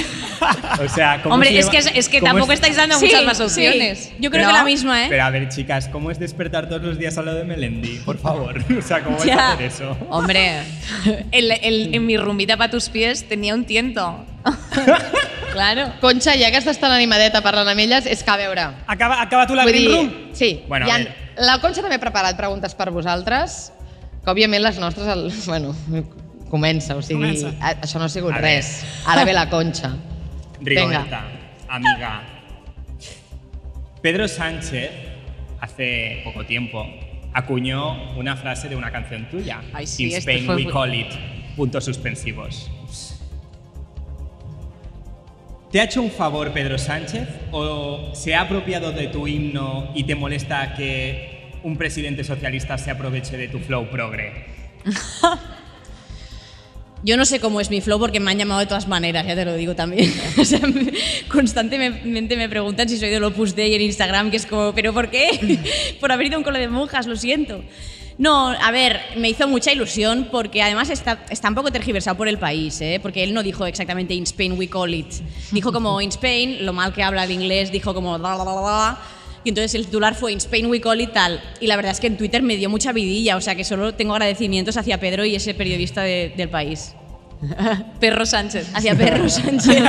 O 0.84 0.88
sea, 0.90 1.22
¿cómo 1.22 1.36
Hombre, 1.36 1.50
se 1.50 1.60
es 1.60 1.66
llama- 1.72 1.92
que, 1.92 2.00
es 2.00 2.10
que 2.10 2.20
cómo 2.20 2.32
tampoco 2.32 2.52
es- 2.54 2.58
estáis 2.58 2.76
dando 2.78 2.98
Sí, 2.98 3.06
muchas 3.06 3.24
más 3.26 3.38
sí. 3.38 3.44
opciones. 3.44 4.12
Yo 4.20 4.32
creo 4.32 4.44
¿No? 4.44 4.50
que 4.50 4.58
la 4.58 4.64
misma, 4.64 5.04
¿eh? 5.04 5.08
Pero 5.10 5.24
a 5.24 5.30
ver, 5.30 5.50
chicas, 5.50 5.88
¿cómo 5.90 6.10
es 6.12 6.18
despertar 6.20 6.68
todos 6.70 6.82
los 6.82 6.98
días 6.98 7.18
a 7.18 7.22
lo 7.22 7.34
de 7.36 7.44
Melendi? 7.44 8.00
Por 8.06 8.18
favor. 8.18 8.64
O 8.78 8.82
sea, 8.82 9.04
¿cómo 9.04 9.18
vais 9.18 9.28
Ya. 9.28 9.50
a 9.50 9.54
hacer 9.54 9.66
eso? 9.66 9.98
Hombre, 10.10 10.62
el- 11.32 11.52
el- 11.52 11.94
en 11.94 12.06
mi 12.06 12.18
rumbita 12.18 12.58
para 12.58 12.72
tus 12.72 12.90
pies 12.90 13.28
tenía 13.28 13.54
un 13.54 13.66
tiento. 13.66 14.26
claro. 15.54 15.94
Conxa, 16.02 16.34
ja 16.40 16.50
que 16.52 16.58
estàs 16.58 16.80
tan 16.80 16.92
animadeta 16.92 17.42
parlant 17.46 17.68
amb 17.70 17.80
elles, 17.84 18.06
és 18.10 18.24
que 18.24 18.32
a 18.32 18.38
veure... 18.40 18.64
Acaba, 18.88 19.22
acaba 19.22 19.46
tu 19.48 19.54
la 19.56 19.64
Vull 19.68 19.74
green 19.74 19.88
dir, 19.88 19.96
room. 19.96 20.10
sí, 20.34 20.64
Bueno, 20.68 20.88
ha, 20.90 20.98
la 21.42 21.60
Conxa 21.62 21.82
també 21.84 22.00
ha 22.00 22.04
preparat 22.04 22.38
preguntes 22.40 22.74
per 22.76 22.90
vosaltres, 22.92 23.72
que 24.24 24.32
òbviament 24.32 24.64
les 24.64 24.80
nostres, 24.80 25.08
el, 25.12 25.28
bueno, 25.46 25.76
comença, 26.52 26.98
o 26.98 27.02
sigui, 27.02 27.22
Comença. 27.22 27.54
a, 27.64 27.78
això 27.86 28.00
no 28.02 28.06
ha 28.06 28.12
sigut 28.12 28.36
A 28.36 28.42
res. 28.44 28.82
Ara 29.08 29.24
ve 29.26 29.34
la 29.34 29.48
Conxa. 29.50 29.94
Rigoberta, 30.62 31.24
amiga. 31.70 32.12
Pedro 34.02 34.28
Sánchez, 34.28 34.92
hace 35.62 36.22
poco 36.26 36.46
tiempo, 36.46 36.86
acuñó 37.34 38.14
una 38.18 38.36
frase 38.36 38.68
de 38.68 38.76
una 38.76 38.92
canción 38.92 39.30
tuya. 39.30 39.62
Ay, 39.74 39.88
sí, 39.88 40.04
In 40.04 40.10
este 40.10 40.20
Spain 40.20 40.46
fue 40.46 40.56
we 40.56 40.66
call 40.66 40.94
it. 40.94 41.08
Puntos 41.56 41.86
suspensivos. 41.86 42.70
¿Te 45.72 45.80
ha 45.80 45.86
hecho 45.86 46.02
un 46.02 46.12
favor 46.12 46.52
Pedro 46.52 46.78
Sánchez 46.78 47.30
o 47.52 48.12
se 48.14 48.36
ha 48.36 48.42
apropiado 48.42 48.92
de 48.92 49.08
tu 49.08 49.26
himno 49.26 49.92
y 49.96 50.04
te 50.04 50.16
molesta 50.16 50.74
que 50.74 51.52
un 51.64 51.78
presidente 51.78 52.26
socialista 52.26 52.78
se 52.78 52.92
aproveche 52.92 53.38
de 53.38 53.48
tu 53.48 53.60
flow 53.60 53.90
progre? 53.90 54.46
Yo 57.04 57.18
no 57.18 57.26
sé 57.26 57.40
cómo 57.40 57.60
es 57.62 57.70
mi 57.72 57.82
flow 57.82 58.00
porque 58.00 58.20
me 58.20 58.30
han 58.32 58.38
llamado 58.38 58.60
de 58.60 58.68
todas 58.68 58.88
maneras, 58.88 59.26
ya 59.26 59.34
te 59.36 59.44
lo 59.46 59.56
digo 59.56 59.76
también. 59.76 60.14
O 60.38 60.46
sea, 60.46 60.60
me- 60.60 60.92
constantemente 61.30 62.38
me 62.38 62.48
preguntan 62.48 62.88
si 62.88 62.98
soy 62.98 63.10
del 63.10 63.24
Opus 63.24 63.56
Dei 63.56 63.74
en 63.74 63.82
Instagram, 63.82 64.30
que 64.30 64.38
es 64.38 64.46
como, 64.46 64.74
¿pero 64.74 64.94
por 64.94 65.10
qué? 65.10 65.60
por 66.00 66.12
haber 66.12 66.28
ido 66.28 66.36
a 66.36 66.38
un 66.40 66.44
cole 66.44 66.60
de 66.60 66.68
monjas, 66.68 67.08
lo 67.08 67.16
siento. 67.16 67.64
No, 68.18 68.50
a 68.50 68.70
ver, 68.72 69.00
me 69.18 69.30
hizo 69.30 69.48
mucha 69.48 69.72
ilusión 69.72 70.28
porque 70.32 70.62
además 70.62 70.92
está, 70.92 71.26
está 71.32 71.50
un 71.50 71.56
poco 71.56 71.72
tergiversado 71.72 72.16
por 72.18 72.28
el 72.28 72.38
país, 72.38 72.80
¿eh? 72.82 73.00
porque 73.02 73.24
él 73.24 73.34
no 73.34 73.42
dijo 73.42 73.66
exactamente 73.66 74.14
In 74.14 74.24
Spain 74.24 74.52
we 74.60 74.68
call 74.68 74.94
it. 74.94 75.08
Dijo 75.52 75.72
como 75.72 76.00
In 76.02 76.10
Spain, 76.10 76.64
lo 76.66 76.72
mal 76.74 76.94
que 76.94 77.02
habla 77.02 77.24
el 77.24 77.32
inglés, 77.32 77.72
dijo 77.72 77.94
como 77.96 78.20
bla, 78.20 78.36
bla, 78.36 78.44
bla, 78.44 79.00
y 79.44 79.50
entonces 79.50 79.74
el 79.76 79.86
titular 79.86 80.16
fue 80.16 80.32
In 80.32 80.38
Spain 80.38 80.66
we 80.68 80.80
call 80.82 81.00
it 81.02 81.12
tal. 81.14 81.42
Y 81.60 81.68
la 81.68 81.76
verdad 81.76 81.92
es 81.92 82.00
que 82.00 82.08
en 82.08 82.18
Twitter 82.18 82.42
me 82.44 82.56
dio 82.58 82.70
mucha 82.70 82.92
vidilla, 82.92 83.36
o 83.38 83.42
sea 83.42 83.56
que 83.56 83.64
solo 83.64 83.94
tengo 83.94 84.14
agradecimientos 84.14 84.78
hacia 84.78 85.00
Pedro 85.00 85.26
y 85.26 85.36
ese 85.36 85.54
periodista 85.54 86.02
de- 86.04 86.34
del 86.38 86.50
país. 86.50 86.94
Perro 88.00 88.24
Sánchez. 88.28 88.70
Hacia 88.74 88.94
Perro 88.96 89.28
Sánchez. 89.40 89.82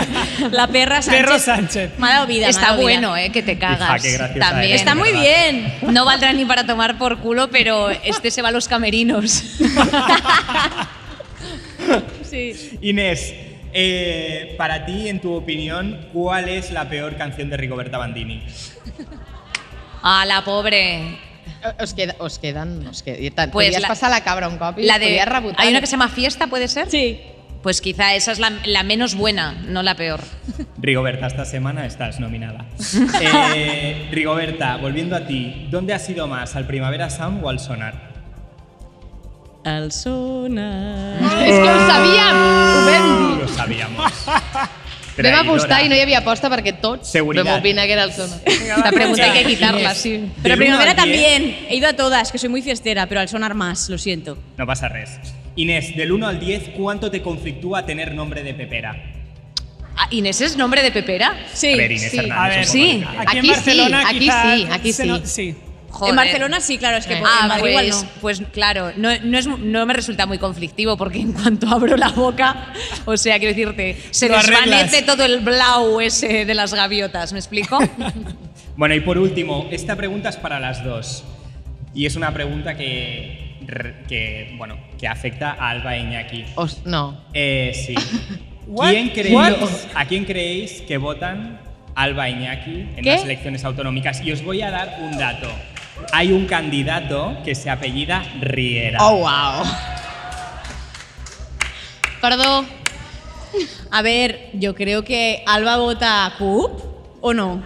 La 0.53 0.67
perra 0.69 1.03
Sánchez. 1.03 1.23
Perro 1.23 1.39
Sánchez. 1.39 1.91
Me 1.99 2.07
ha 2.07 2.11
dado 2.15 2.27
vida. 2.27 2.49
Está 2.49 2.63
dado 2.63 2.77
vida. 2.79 2.83
bueno, 2.85 3.15
¿eh? 3.15 3.31
Que 3.31 3.43
te 3.43 3.59
cagas. 3.59 3.81
Hija, 3.83 3.99
qué 4.01 4.13
graciosa 4.17 4.49
También. 4.49 4.69
eres, 4.71 4.81
Está 4.81 4.95
muy 4.95 5.09
¿verdad? 5.13 5.23
bien. 5.23 5.75
No 5.93 6.07
valdrá 6.07 6.33
ni 6.33 6.47
para 6.47 6.65
tomar 6.67 6.97
por 6.97 7.19
culo, 7.19 7.51
pero 7.51 7.91
este 7.91 8.31
se 8.31 8.41
va 8.41 8.49
a 8.49 8.53
los 8.53 8.69
camerinos. 8.69 9.45
Sí. 12.23 12.79
Inés, 12.81 13.35
eh, 13.75 14.55
para 14.57 14.87
ti, 14.87 15.09
en 15.09 15.21
tu 15.21 15.35
opinión, 15.35 16.09
¿cuál 16.13 16.49
es 16.49 16.71
la 16.71 16.89
peor 16.89 17.17
canción 17.17 17.51
de 17.51 17.57
Rigoberta 17.57 17.99
Bandini? 17.99 18.43
Ah, 20.03 20.25
la 20.27 20.45
pobre. 20.45 21.19
Os, 21.81 21.95
queda, 21.95 22.15
os 22.19 22.39
queden... 22.39 22.87
Os 22.87 23.03
queden. 23.03 23.51
Pues 23.51 23.79
la- 23.81 24.09
la 24.09 24.25
cabra 24.25 24.49
un 24.49 24.59
La 24.79 24.99
de, 24.99 25.21
hay 25.57 25.71
una 25.71 25.81
que 25.81 25.87
se 25.87 25.93
llama 25.93 26.09
Fiesta, 26.09 26.47
¿puede 26.49 26.69
ser? 26.69 26.91
Sí. 26.91 27.21
Pues 27.63 27.81
quizá 27.81 28.15
esa 28.15 28.33
es 28.33 28.41
la, 28.41 28.51
la 28.65 28.83
menos 28.83 29.15
buena, 29.15 29.53
no 29.53 29.85
la 29.85 29.95
peor. 29.95 30.21
Rigoberta, 30.79 31.29
esta 31.29 31.45
semana 31.45 31.87
estás 31.87 32.19
nominada. 32.19 32.67
Eh, 33.55 34.09
Rigoberta, 34.11 34.77
volviendo 34.79 35.15
a 35.15 35.27
ti, 35.27 35.69
¿dónde 35.71 35.95
has 35.95 36.09
ido 36.11 36.27
más, 36.27 36.57
al 36.57 36.67
Primavera 36.67 37.09
Sound 37.09 37.45
o 37.45 37.49
al 37.49 37.61
Sonar? 37.61 38.11
el 39.65 39.93
sonar. 39.93 41.23
És 41.47 41.55
que 41.55 41.71
vam 41.71 41.87
dir. 42.91 43.43
Lo 43.43 43.47
sabíamos. 43.47 44.13
Vam 45.17 45.35
apostar 45.49 45.85
i 45.85 45.89
no 45.89 45.95
hi 45.95 46.01
havia 46.01 46.19
aposta 46.23 46.49
perquè 46.49 46.73
tots 46.81 47.11
Seguridad. 47.11 47.45
vam 47.45 47.61
opinar 47.61 47.87
que 47.87 47.93
era 47.93 48.05
el 48.05 48.13
sonar. 48.13 48.39
La 48.85 48.91
pregunta 48.91 49.25
hay 49.25 49.43
que 49.43 49.45
quitarla, 49.51 49.95
sí. 49.95 50.31
Pero 50.43 50.57
primavera 50.57 50.95
también. 50.95 51.57
He 51.69 51.77
ido 51.77 51.89
a 51.89 51.93
todas, 51.93 52.33
que 52.33 52.39
soy 52.39 52.49
muy 52.49 52.63
fiestera, 52.63 53.07
pero 53.07 53.21
al 53.21 53.29
sonar 53.29 53.55
más, 53.55 53.89
lo 53.89 53.99
siento. 53.99 54.39
No 54.57 54.67
pasa 54.67 54.89
res. 54.89 55.19
Inés, 55.57 55.95
del 55.97 56.13
1 56.13 56.27
al 56.27 56.41
10, 56.41 56.71
¿cuánto 56.77 57.11
te 57.11 57.21
conflictúa 57.21 57.85
tener 57.85 58.15
nombre 58.15 58.43
de 58.43 58.55
pepera? 58.55 58.97
Ah, 59.95 60.09
¿Inés 60.11 60.41
es 60.41 60.57
nombre 60.57 60.83
de 60.83 60.91
Pepera? 60.91 61.37
Sí. 61.53 61.75
A 61.75 61.77
ver, 61.77 61.93
Inés 61.93 62.11
sí. 62.11 62.19
Hernández. 62.19 62.39
A 62.39 62.49
ver, 62.49 62.65
sí. 62.65 63.05
Aquí, 63.07 63.19
Aquí 63.27 63.39
en 63.39 63.47
Barcelona 63.47 64.01
sí, 64.01 64.07
aquí 64.17 64.31
sí, 64.31 64.69
aquí 64.73 64.93
se 64.95 65.05
no- 65.07 65.27
sí. 65.27 65.55
Joder. 65.93 66.11
En 66.11 66.17
Barcelona 66.17 66.61
sí, 66.61 66.79
claro, 66.79 66.97
es 66.97 67.07
que 67.07 67.15
Eh. 67.15 67.19
en 67.19 67.25
Ah, 67.27 67.47
Madrid 67.49 67.69
igual 67.71 67.87
pues, 67.87 68.03
no. 68.03 68.09
pues 68.21 68.43
claro, 68.53 68.93
no, 68.97 69.11
no, 69.23 69.39
es, 69.39 69.47
no 69.47 69.87
me 69.87 69.93
resulta 69.95 70.27
muy 70.27 70.39
conflictivo 70.39 70.97
porque 70.97 71.21
en 71.21 71.33
cuanto 71.33 71.69
abro 71.69 71.97
la 71.97 72.09
boca, 72.09 72.73
o 73.05 73.17
sea, 73.17 73.39
quiero 73.39 73.55
decirte, 73.55 73.97
se 74.11 74.29
Lo 74.29 74.37
arreglas. 74.39 74.65
desvanece 74.65 75.03
todo 75.03 75.25
el 75.25 75.41
blau 75.41 76.01
ese 76.01 76.45
de 76.45 76.55
las 76.55 76.73
gaviotas, 76.75 77.33
¿me 77.33 77.39
explico? 77.39 77.79
Bueno, 78.75 78.95
y 78.95 79.01
por 79.01 79.19
último, 79.19 79.69
esta 79.71 79.97
pregunta 79.97 80.31
es 80.31 80.37
para 80.39 80.59
las 80.59 80.83
dos. 80.83 81.25
Y 81.95 82.07
es 82.07 82.17
una 82.17 82.33
pregunta 82.33 82.75
que, 82.75 83.59
que, 84.09 84.55
bueno, 84.57 84.79
que 84.99 85.07
afecta 85.07 85.53
a 85.53 85.69
Alba 85.69 85.95
e 85.95 86.01
Iñaki. 86.01 86.45
Os, 86.55 86.85
no. 86.87 87.23
Eh, 87.35 87.73
sí. 87.75 87.95
¿A 89.95 90.07
quién 90.07 90.25
creéis 90.25 90.81
que 90.83 90.97
votan 90.97 91.61
Alba 91.95 92.29
e 92.29 92.31
Iñaki 92.33 92.71
en 92.97 93.03
¿Qué? 93.03 93.11
las 93.13 93.25
elecciones 93.25 93.63
autonómicas? 93.67 94.23
Y 94.25 94.33
os 94.33 94.43
voy 94.43 94.63
a 94.63 94.71
dar 94.71 94.97
un 95.03 95.19
dato. 95.19 95.49
Hay 96.13 96.33
un 96.33 96.47
candidato 96.47 97.37
que 97.45 97.55
se 97.55 97.71
apellida 97.71 98.23
Riera. 98.41 98.99
Oh, 99.03 99.19
wow. 99.19 99.65
Perdó. 102.21 102.65
A 103.91 104.03
ver, 104.03 104.51
yo 104.55 104.75
creo 104.75 105.05
que 105.05 105.43
Alba 105.47 105.77
vota 105.77 106.25
a 106.27 106.37
CUP, 106.39 106.81
¿o 107.21 107.35
no? 107.35 107.63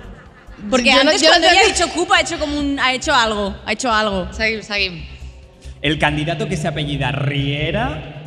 Porque 0.71 0.87
Yo 0.91 0.95
no- 0.95 1.01
antes 1.11 1.23
yo 1.23 1.29
cuando 1.29 1.47
tengo 1.49 1.61
ella 1.61 1.71
ha 1.71 1.73
que- 1.75 1.81
dicho 1.83 1.93
CUP 1.95 2.13
ha 2.13 2.21
hecho 2.21 2.39
como 2.39 2.59
un, 2.59 2.81
ha 2.81 2.93
hecho 2.93 3.15
algo, 3.15 3.55
ha 3.65 3.73
hecho 3.73 3.93
algo. 3.93 4.33
Seguim, 4.33 4.63
seguim. 4.63 5.05
El 5.83 5.99
candidato 5.99 6.49
que 6.49 6.57
se 6.57 6.67
apellida 6.67 7.13
Riera 7.13 8.23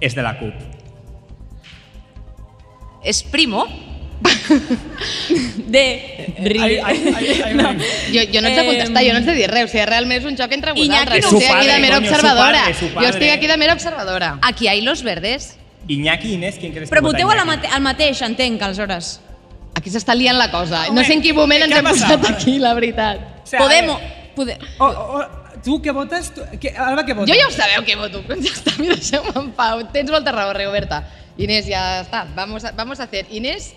es 0.00 0.14
de 0.14 0.22
la 0.22 0.38
CUP. 0.38 0.52
¿Es 3.02 3.22
primo? 3.22 3.66
De 5.66 6.34
Ri- 6.38 6.60
hay- 6.60 6.78
hay- 6.78 7.42
hay 7.44 7.54
una- 7.54 7.72
Jo, 7.74 8.20
jo 8.32 8.40
no 8.40 8.48
ets 8.48 8.56
de 8.56 8.64
contestar, 8.66 9.02
jo 9.04 9.12
no 9.12 9.18
ets 9.18 9.26
de 9.26 9.34
dir 9.34 9.50
res. 9.50 9.64
O 9.64 9.68
sigui, 9.68 9.84
realment 9.86 10.20
és 10.22 10.26
un 10.30 10.36
xoc 10.36 10.52
entre 10.52 10.72
Iñaki 10.74 10.88
vosaltres. 10.88 11.24
no 11.24 11.30
Jo 11.30 11.36
ho 11.36 11.40
estic 11.40 11.54
aquí 11.56 11.66
de 11.66 11.78
mera 11.80 11.96
coño, 11.96 12.08
su 12.08 12.14
observadora. 12.14 12.58
padre, 12.60 12.74
su 12.74 12.88
Jo 12.88 12.94
padre. 12.94 13.08
estic 13.10 13.30
aquí 13.32 13.46
de 13.46 13.56
mera 13.56 13.72
observadora. 13.74 14.38
Aquí 14.42 14.68
hay 14.68 14.80
los 14.82 15.02
verdes. 15.02 15.56
Iñaki 15.88 16.28
i 16.28 16.32
Inés, 16.34 16.56
¿quién 16.58 16.72
crees 16.72 16.88
Però 16.90 17.00
que 17.00 17.06
vota 17.06 17.18
voteu 17.24 17.30
a 17.30 17.34
la 17.34 17.42
Iñaki? 17.44 17.56
mate 17.56 17.68
al 17.74 17.80
mateix, 17.82 18.22
entenc, 18.22 18.62
aleshores. 18.62 19.20
Aquí 19.74 19.90
s'està 19.90 20.14
liant 20.14 20.38
la 20.38 20.50
cosa. 20.50 20.86
Home, 20.88 21.00
No 21.00 21.04
sé 21.04 21.12
en 21.14 21.22
quin 21.22 21.34
moment 21.34 21.60
què 21.62 21.66
ens 21.66 21.74
ha 21.74 21.78
hem 21.78 21.84
passat? 21.84 22.20
posat 22.20 22.36
aquí, 22.40 22.58
la 22.58 22.74
veritat. 22.74 23.18
O 23.44 23.46
sea, 23.46 23.58
a 23.58 23.62
Podemos... 23.62 24.00
ver, 24.00 24.32
Pode... 24.34 24.58
o- 24.78 24.84
o- 24.86 25.44
¿Tú 25.64 25.80
qué 25.80 25.90
votas? 25.92 26.32
¿Tú- 26.34 26.42
qué- 26.60 26.70
Alba, 26.76 27.04
¿qué 27.06 27.12
vota? 27.14 27.32
Jo 27.32 27.38
ja 27.38 27.46
ho 27.46 27.50
sabeu 27.50 27.82
què 27.84 27.96
voto. 27.96 28.22
Ja 28.28 28.34
està, 28.52 28.72
mira, 28.78 28.94
deixeu-me 28.96 29.30
en 29.40 29.52
pau. 29.52 29.82
Tens 29.92 30.10
molta 30.10 30.30
raó, 30.32 30.52
Rigoberta. 30.52 31.08
Inés, 31.38 31.66
ja 31.66 32.02
està. 32.02 32.26
Vamos 32.34 32.64
a, 32.64 32.72
vamos 32.72 33.00
a 33.00 33.04
hacer. 33.04 33.26
Inés, 33.30 33.74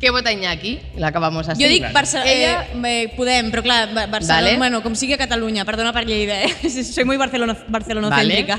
què 0.00 0.10
vota 0.10 0.32
Iñaki? 0.32 0.70
I 0.96 1.00
l'acabamos 1.02 1.48
així. 1.52 1.62
Jo 1.62 1.68
dic 1.68 1.84
Barcelona... 1.92 2.30
Ella- 2.30 2.66
Eh, 2.70 3.02
eh, 3.04 3.08
podem, 3.16 3.50
però 3.52 3.62
clar, 3.62 3.80
Ba- 3.92 4.06
Barcelona... 4.08 4.46
Vale. 4.46 4.56
Bueno, 4.56 4.80
com 4.82 4.94
sigui 4.96 5.12
a 5.14 5.18
Catalunya, 5.20 5.64
perdona 5.68 5.92
per 5.92 6.06
Lleida, 6.08 6.38
eh? 6.42 6.70
Soy 6.94 7.04
muy 7.04 7.16
barcelono, 7.20 7.54
barcelonocéntrica. 7.68 8.58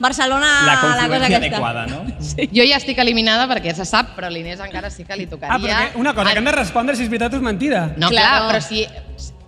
Barcelona, 0.00 0.50
La 0.66 0.74
la, 0.74 0.80
cosa 0.80 1.26
aquesta. 1.26 1.36
adecuada, 1.36 1.86
¿no? 1.86 2.04
Jo 2.56 2.64
ja 2.66 2.76
estic 2.80 2.98
eliminada 2.98 3.46
perquè 3.50 3.74
se 3.76 3.84
sap, 3.86 4.16
però 4.16 4.28
l'Inés 4.30 4.58
encara 4.60 4.90
sí 4.90 5.04
que 5.04 5.16
li 5.16 5.26
tocaria... 5.30 5.54
Ah, 5.54 5.60
però 5.60 5.92
que, 5.92 5.98
una 5.98 6.14
cosa, 6.14 6.32
que 6.32 6.38
hem 6.42 6.50
de 6.50 6.52
respondre 6.58 6.96
si 6.96 7.04
és 7.06 7.10
veritat 7.12 7.34
o 7.34 7.36
és 7.38 7.42
mentida. 7.46 7.86
No, 7.96 8.08
clar, 8.10 8.26
Claro. 8.26 8.48
però 8.50 8.60
si... 8.64 8.86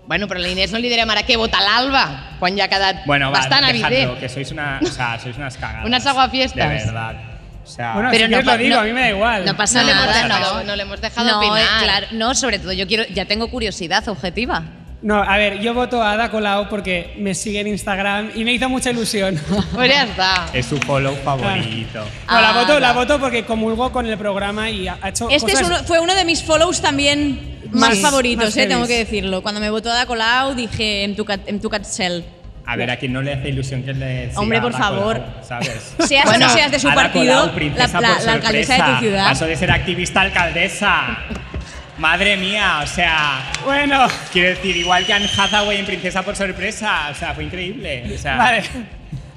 Bueno, 0.06 0.26
però 0.28 0.40
a 0.40 0.44
l'Inés 0.46 0.72
no 0.74 0.78
li 0.82 0.90
direm 0.90 1.08
ara 1.14 1.22
què 1.26 1.36
vota 1.38 1.60
l'Alba, 1.62 2.36
quan 2.40 2.56
ja 2.58 2.64
ha 2.66 2.68
quedat 2.70 3.04
Bueno, 3.06 3.30
va, 3.30 3.38
bastant 3.38 3.64
dejadlo, 3.66 3.96
evident. 3.96 4.18
que 4.20 4.28
sois, 4.28 4.50
una, 4.52 4.78
o 4.82 4.86
sea, 4.90 5.14
sois 5.22 5.36
unas 5.38 5.56
cagadas. 5.62 5.86
Unas 5.86 6.06
aguafiestas. 6.06 6.58
De 6.68 6.84
verdad. 6.86 7.31
O 7.64 7.66
sea, 7.66 7.94
Bueno, 7.94 8.08
Pero 8.10 8.26
si 8.26 8.30
no 8.32 8.42
lo 8.42 8.58
digo, 8.58 8.74
no- 8.76 8.80
a 8.80 8.84
mí 8.84 8.92
me 8.92 9.00
da 9.02 9.10
igual. 9.10 9.44
No 9.44 9.56
pasa 9.56 9.80
no 9.80 9.86
le 9.86 9.92
hemos 9.92 10.06
nada, 10.06 10.22
dejado, 10.22 10.58
no. 10.60 10.64
no 10.64 10.76
le 10.76 10.82
hemos 10.82 11.00
dejado 11.00 11.26
No, 11.30 11.42
eh, 11.42 11.46
opinar. 11.50 11.82
claro, 11.84 12.06
no, 12.12 12.34
sobre 12.34 12.58
todo 12.58 12.72
yo 12.72 12.86
quiero, 12.86 13.04
ya 13.14 13.24
tengo 13.24 13.48
curiosidad 13.48 14.06
objetiva. 14.08 14.62
No, 15.00 15.20
a 15.20 15.36
ver, 15.36 15.58
yo 15.60 15.74
voto 15.74 16.00
a 16.00 16.12
Ada 16.12 16.30
Colau 16.30 16.68
porque 16.68 17.14
me 17.18 17.34
sigue 17.34 17.58
en 17.60 17.66
Instagram 17.66 18.30
y 18.36 18.44
me 18.44 18.52
hizo 18.52 18.68
mucha 18.68 18.90
ilusión. 18.90 19.36
Pues 19.74 19.90
ya 19.90 20.04
está. 20.04 20.48
es 20.52 20.66
su 20.66 20.76
follow 20.78 21.14
favorito. 21.24 22.04
No, 22.28 22.40
la, 22.40 22.50
Ah, 22.50 22.52
voto, 22.52 22.78
la 22.78 22.92
voto 22.92 23.18
porque 23.18 23.44
comulgó 23.44 23.90
con 23.90 24.06
el 24.06 24.16
programa 24.16 24.70
y 24.70 24.86
ha 24.86 24.98
hecho 25.06 25.28
Este 25.28 25.52
es 25.52 25.58
cosas... 25.60 25.66
uno- 25.68 25.84
fue 25.84 25.98
uno 25.98 26.14
de 26.14 26.24
mis 26.24 26.42
follows 26.44 26.80
también 26.80 27.58
más 27.72 27.96
Sí, 27.96 28.02
favoritos, 28.02 28.44
más 28.44 28.56
eh, 28.56 28.66
tengo 28.66 28.86
que 28.86 28.98
decirlo. 28.98 29.42
Cuando 29.42 29.60
me 29.60 29.70
votó 29.70 29.90
Ada 29.90 30.06
Colau 30.06 30.54
dije, 30.54 31.02
en 31.04 31.16
tu, 31.16 31.26
en 31.46 31.60
tu. 31.60 31.68
A 32.64 32.76
ver, 32.76 32.90
a 32.90 32.96
quien 32.96 33.12
no 33.12 33.22
le 33.22 33.32
hace 33.32 33.48
ilusión 33.48 33.82
que 33.82 33.92
le 33.92 34.28
siga 34.28 34.40
Hombre, 34.40 34.60
por 34.60 34.74
Ada 34.74 34.88
Colau, 34.88 35.00
favor. 35.00 35.22
¿sabes? 35.46 35.94
Seas 36.06 36.24
Bueno, 36.26 36.46
o 36.46 36.48
no 36.48 36.54
seas 36.54 36.70
de 36.70 36.78
su 36.78 36.86
Ada 36.88 36.94
partido, 36.94 37.24
Colau, 37.34 37.46
la, 37.46 37.54
princesa 37.54 38.00
la- 38.00 38.14
por 38.14 38.24
la 38.24 38.32
alcaldesa 38.34 38.74
de 38.74 38.92
tu 38.94 38.98
ciudad. 39.00 39.24
Pasó 39.24 39.46
de 39.46 39.56
ser 39.56 39.70
activista 39.70 40.20
a 40.20 40.22
alcaldesa. 40.24 41.18
Madre 41.98 42.36
mía, 42.36 42.80
o 42.82 42.86
sea, 42.86 43.52
Bueno, 43.64 44.06
quiero 44.32 44.48
decir, 44.50 44.76
igual 44.76 45.04
que 45.04 45.12
Anne 45.12 45.28
Hathaway 45.36 45.78
en 45.78 45.86
Princesa 45.86 46.22
por 46.22 46.34
sorpresa, 46.36 47.08
o 47.10 47.14
sea, 47.14 47.34
fue 47.34 47.44
increíble. 47.44 48.04
O 48.14 48.18
sea, 48.18 48.36
vale. 48.36 48.62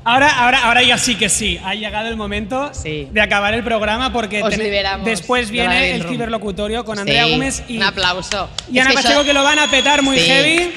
Ahora, 0.03 0.30
ahora, 0.39 0.59
ahora 0.65 0.84
ya 0.84 0.97
sí 0.99 1.15
que 1.15 1.30
sí. 1.30 1.59
Ha 1.65 1.73
llegado 1.73 2.07
el 2.07 2.15
momento 2.15 2.71
Sí. 2.73 3.07
de 3.11 3.21
acabar 3.21 3.53
el 3.55 3.63
programa 3.63 4.13
porque 4.13 4.41
Os 4.43 4.55
liberamos 4.57 5.03
después 5.05 5.49
viene 5.49 5.95
el 5.95 6.03
ciberlocutorio 6.03 6.86
con 6.86 6.99
Andrea 6.99 7.26
Sí, 7.26 7.32
Gómez 7.32 7.63
y, 7.67 7.78
Un 7.78 7.84
aplauso. 7.84 8.49
y 8.71 8.78
Ana 8.80 8.91
És 8.91 8.95
que 8.97 9.01
Pacheco 9.03 9.21
això- 9.21 9.26
que 9.26 9.34
lo 9.34 9.43
van 9.43 9.57
a 9.59 9.67
petar 9.67 10.01
muy 10.03 10.17
Sí. 10.19 10.26
heavy 10.28 10.73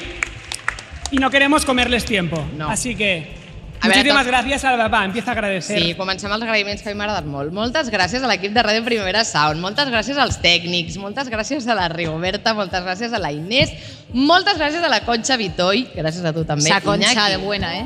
y 1.11 1.17
no 1.17 1.29
queremos 1.29 1.65
comerles 1.65 2.05
tiempo. 2.05 2.45
No. 2.57 2.69
Así 2.69 2.95
que 2.95 3.37
A 3.81 3.87
veure, 3.87 3.99
muchísimas 3.99 4.25
tot- 4.25 4.29
gracias, 4.29 4.65
Alba. 4.65 4.87
Va, 4.89 5.05
empieza 5.05 5.31
a 5.31 5.33
agradecer. 5.33 5.79
Sí, 5.81 5.93
comencem 5.95 6.29
els 6.31 6.41
agraïments 6.43 6.81
que 6.83 6.89
a 6.89 6.93
mi 6.93 6.97
m'ha 6.97 7.05
agradat 7.05 7.25
molt. 7.25 7.53
Moltes 7.53 7.89
gràcies 7.89 8.21
a 8.23 8.27
l'equip 8.27 8.51
de 8.51 8.61
Ràdio 8.61 8.83
Primavera 8.83 9.23
Sound, 9.23 9.61
moltes 9.61 9.87
gràcies 9.87 10.17
als 10.17 10.41
tècnics, 10.41 10.97
moltes 10.97 11.29
gràcies 11.29 11.65
a 11.67 11.75
la 11.75 11.87
Rigoberta, 11.87 12.53
moltes 12.53 12.83
gràcies 12.83 13.13
a 13.13 13.19
la 13.19 13.31
Inés, 13.31 13.71
moltes 14.11 14.57
gràcies 14.59 14.83
a 14.83 14.89
la 14.89 14.99
Conxa 15.05 15.37
Vitoy, 15.37 15.87
gràcies 15.95 16.25
a 16.25 16.33
tu 16.33 16.43
també, 16.43 16.69
Esa 16.69 16.81
concha 16.81 17.13
Iñaki. 17.13 17.31
de 17.31 17.37
buena, 17.37 17.77
¿eh? 17.79 17.85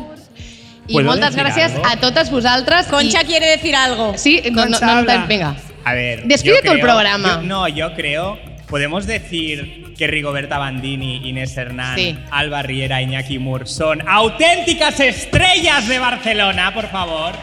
I 0.88 0.93
¿Puedo 0.93 1.07
moltes 1.07 1.36
gràcies 1.38 1.76
algo? 1.76 1.86
a 1.88 1.95
totes 1.97 2.30
vosaltres. 2.30 2.88
Concha 2.88 3.21
i... 3.21 3.26
quiere 3.26 3.45
decir 3.45 3.74
algo. 3.76 4.13
Sí, 4.17 4.41
no, 4.51 4.65
no, 4.65 4.71
Concha, 4.80 4.86
no, 4.86 5.01
no, 5.03 5.28
venga. 5.28 5.55
A 5.86 5.93
ver. 5.93 6.24
Despide 6.26 6.55
yo 6.55 6.61
tú 6.65 6.71
el 6.74 6.82
programa. 6.82 7.36
yo- 7.36 7.41
no, 7.43 7.67
yo 7.69 7.93
creo. 7.93 8.38
Podemos 8.67 9.05
decir 9.05 9.82
que 9.98 10.08
Rigoberta 10.08 10.58
Bandini, 10.58 11.28
Inés 11.28 11.56
Hernán, 11.58 11.96
Sí. 11.98 12.18
Alba 12.32 12.62
Riera, 12.62 13.02
Iñaki 13.02 13.39
Mur 13.39 13.68
son 13.68 14.08
auténticas 14.08 15.00
estrellas 15.00 15.88
de 15.88 16.00
Barcelona, 16.00 16.74
por 16.74 16.88
favor. 16.89 17.34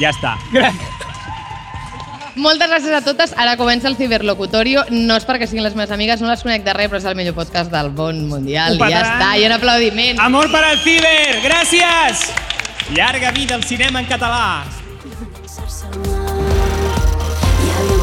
Ya 0.00 0.10
está. 0.10 0.36
Moltes 2.34 2.66
gràcies 2.68 2.90
a 2.90 3.00
totes. 3.06 3.32
Ara 3.38 3.56
comença 3.56 3.86
el 3.86 3.94
Ciberlocutorio. 3.96 4.82
No 4.90 5.14
és 5.14 5.26
perquè 5.26 5.46
siguin 5.46 5.62
les 5.62 5.76
meves 5.78 5.92
amigues, 5.94 6.20
no 6.20 6.26
les 6.32 6.42
conec 6.42 6.64
de 6.66 6.72
res, 6.74 6.90
però 6.90 6.98
és 6.98 7.06
el 7.06 7.14
millor 7.14 7.36
podcast 7.36 7.70
del 7.70 7.92
món 7.94 8.24
mundial. 8.28 8.74
I 8.74 8.90
ja 8.90 9.04
està, 9.04 9.28
i 9.38 9.46
un 9.46 9.54
aplaudiment. 9.54 10.18
Amor 10.20 10.50
para 10.50 10.72
el 10.72 10.80
ciber. 10.82 11.38
Gracias. 11.44 12.32
Llarga 12.90 13.30
vida 13.30 13.54
al 13.54 13.62
cinema 13.62 14.00
en 14.00 14.06
català. 14.06 14.64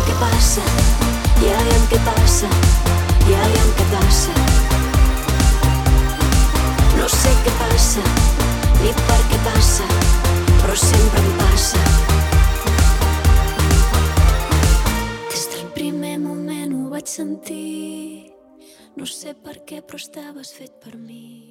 Que 0.06 0.14
pasa, 0.14 0.62
y 1.42 1.50
avión 1.50 1.88
que 1.90 1.98
pasa, 1.98 2.48
y 3.30 3.34
avión 3.34 3.70
que 3.78 3.86
pasa. 3.96 4.34
No 6.98 7.08
sé 7.10 7.32
què 7.46 7.54
passa, 7.60 8.04
ni 8.82 8.92
per 9.08 9.22
què 9.30 9.40
passa, 9.46 9.86
però 10.62 10.76
sempre 10.76 11.22
em 11.22 11.32
passa. 11.40 11.84
Des 15.30 15.48
del 15.54 15.66
primer 15.78 16.18
moment 16.20 16.76
ho 16.76 16.90
vaig 16.90 17.08
sentir. 17.08 18.34
No 18.98 19.06
sé 19.06 19.34
per 19.34 19.62
què, 19.66 19.82
però 19.82 20.02
estaves 20.02 20.54
fet 20.58 20.78
per 20.84 20.98
mi. 20.98 21.51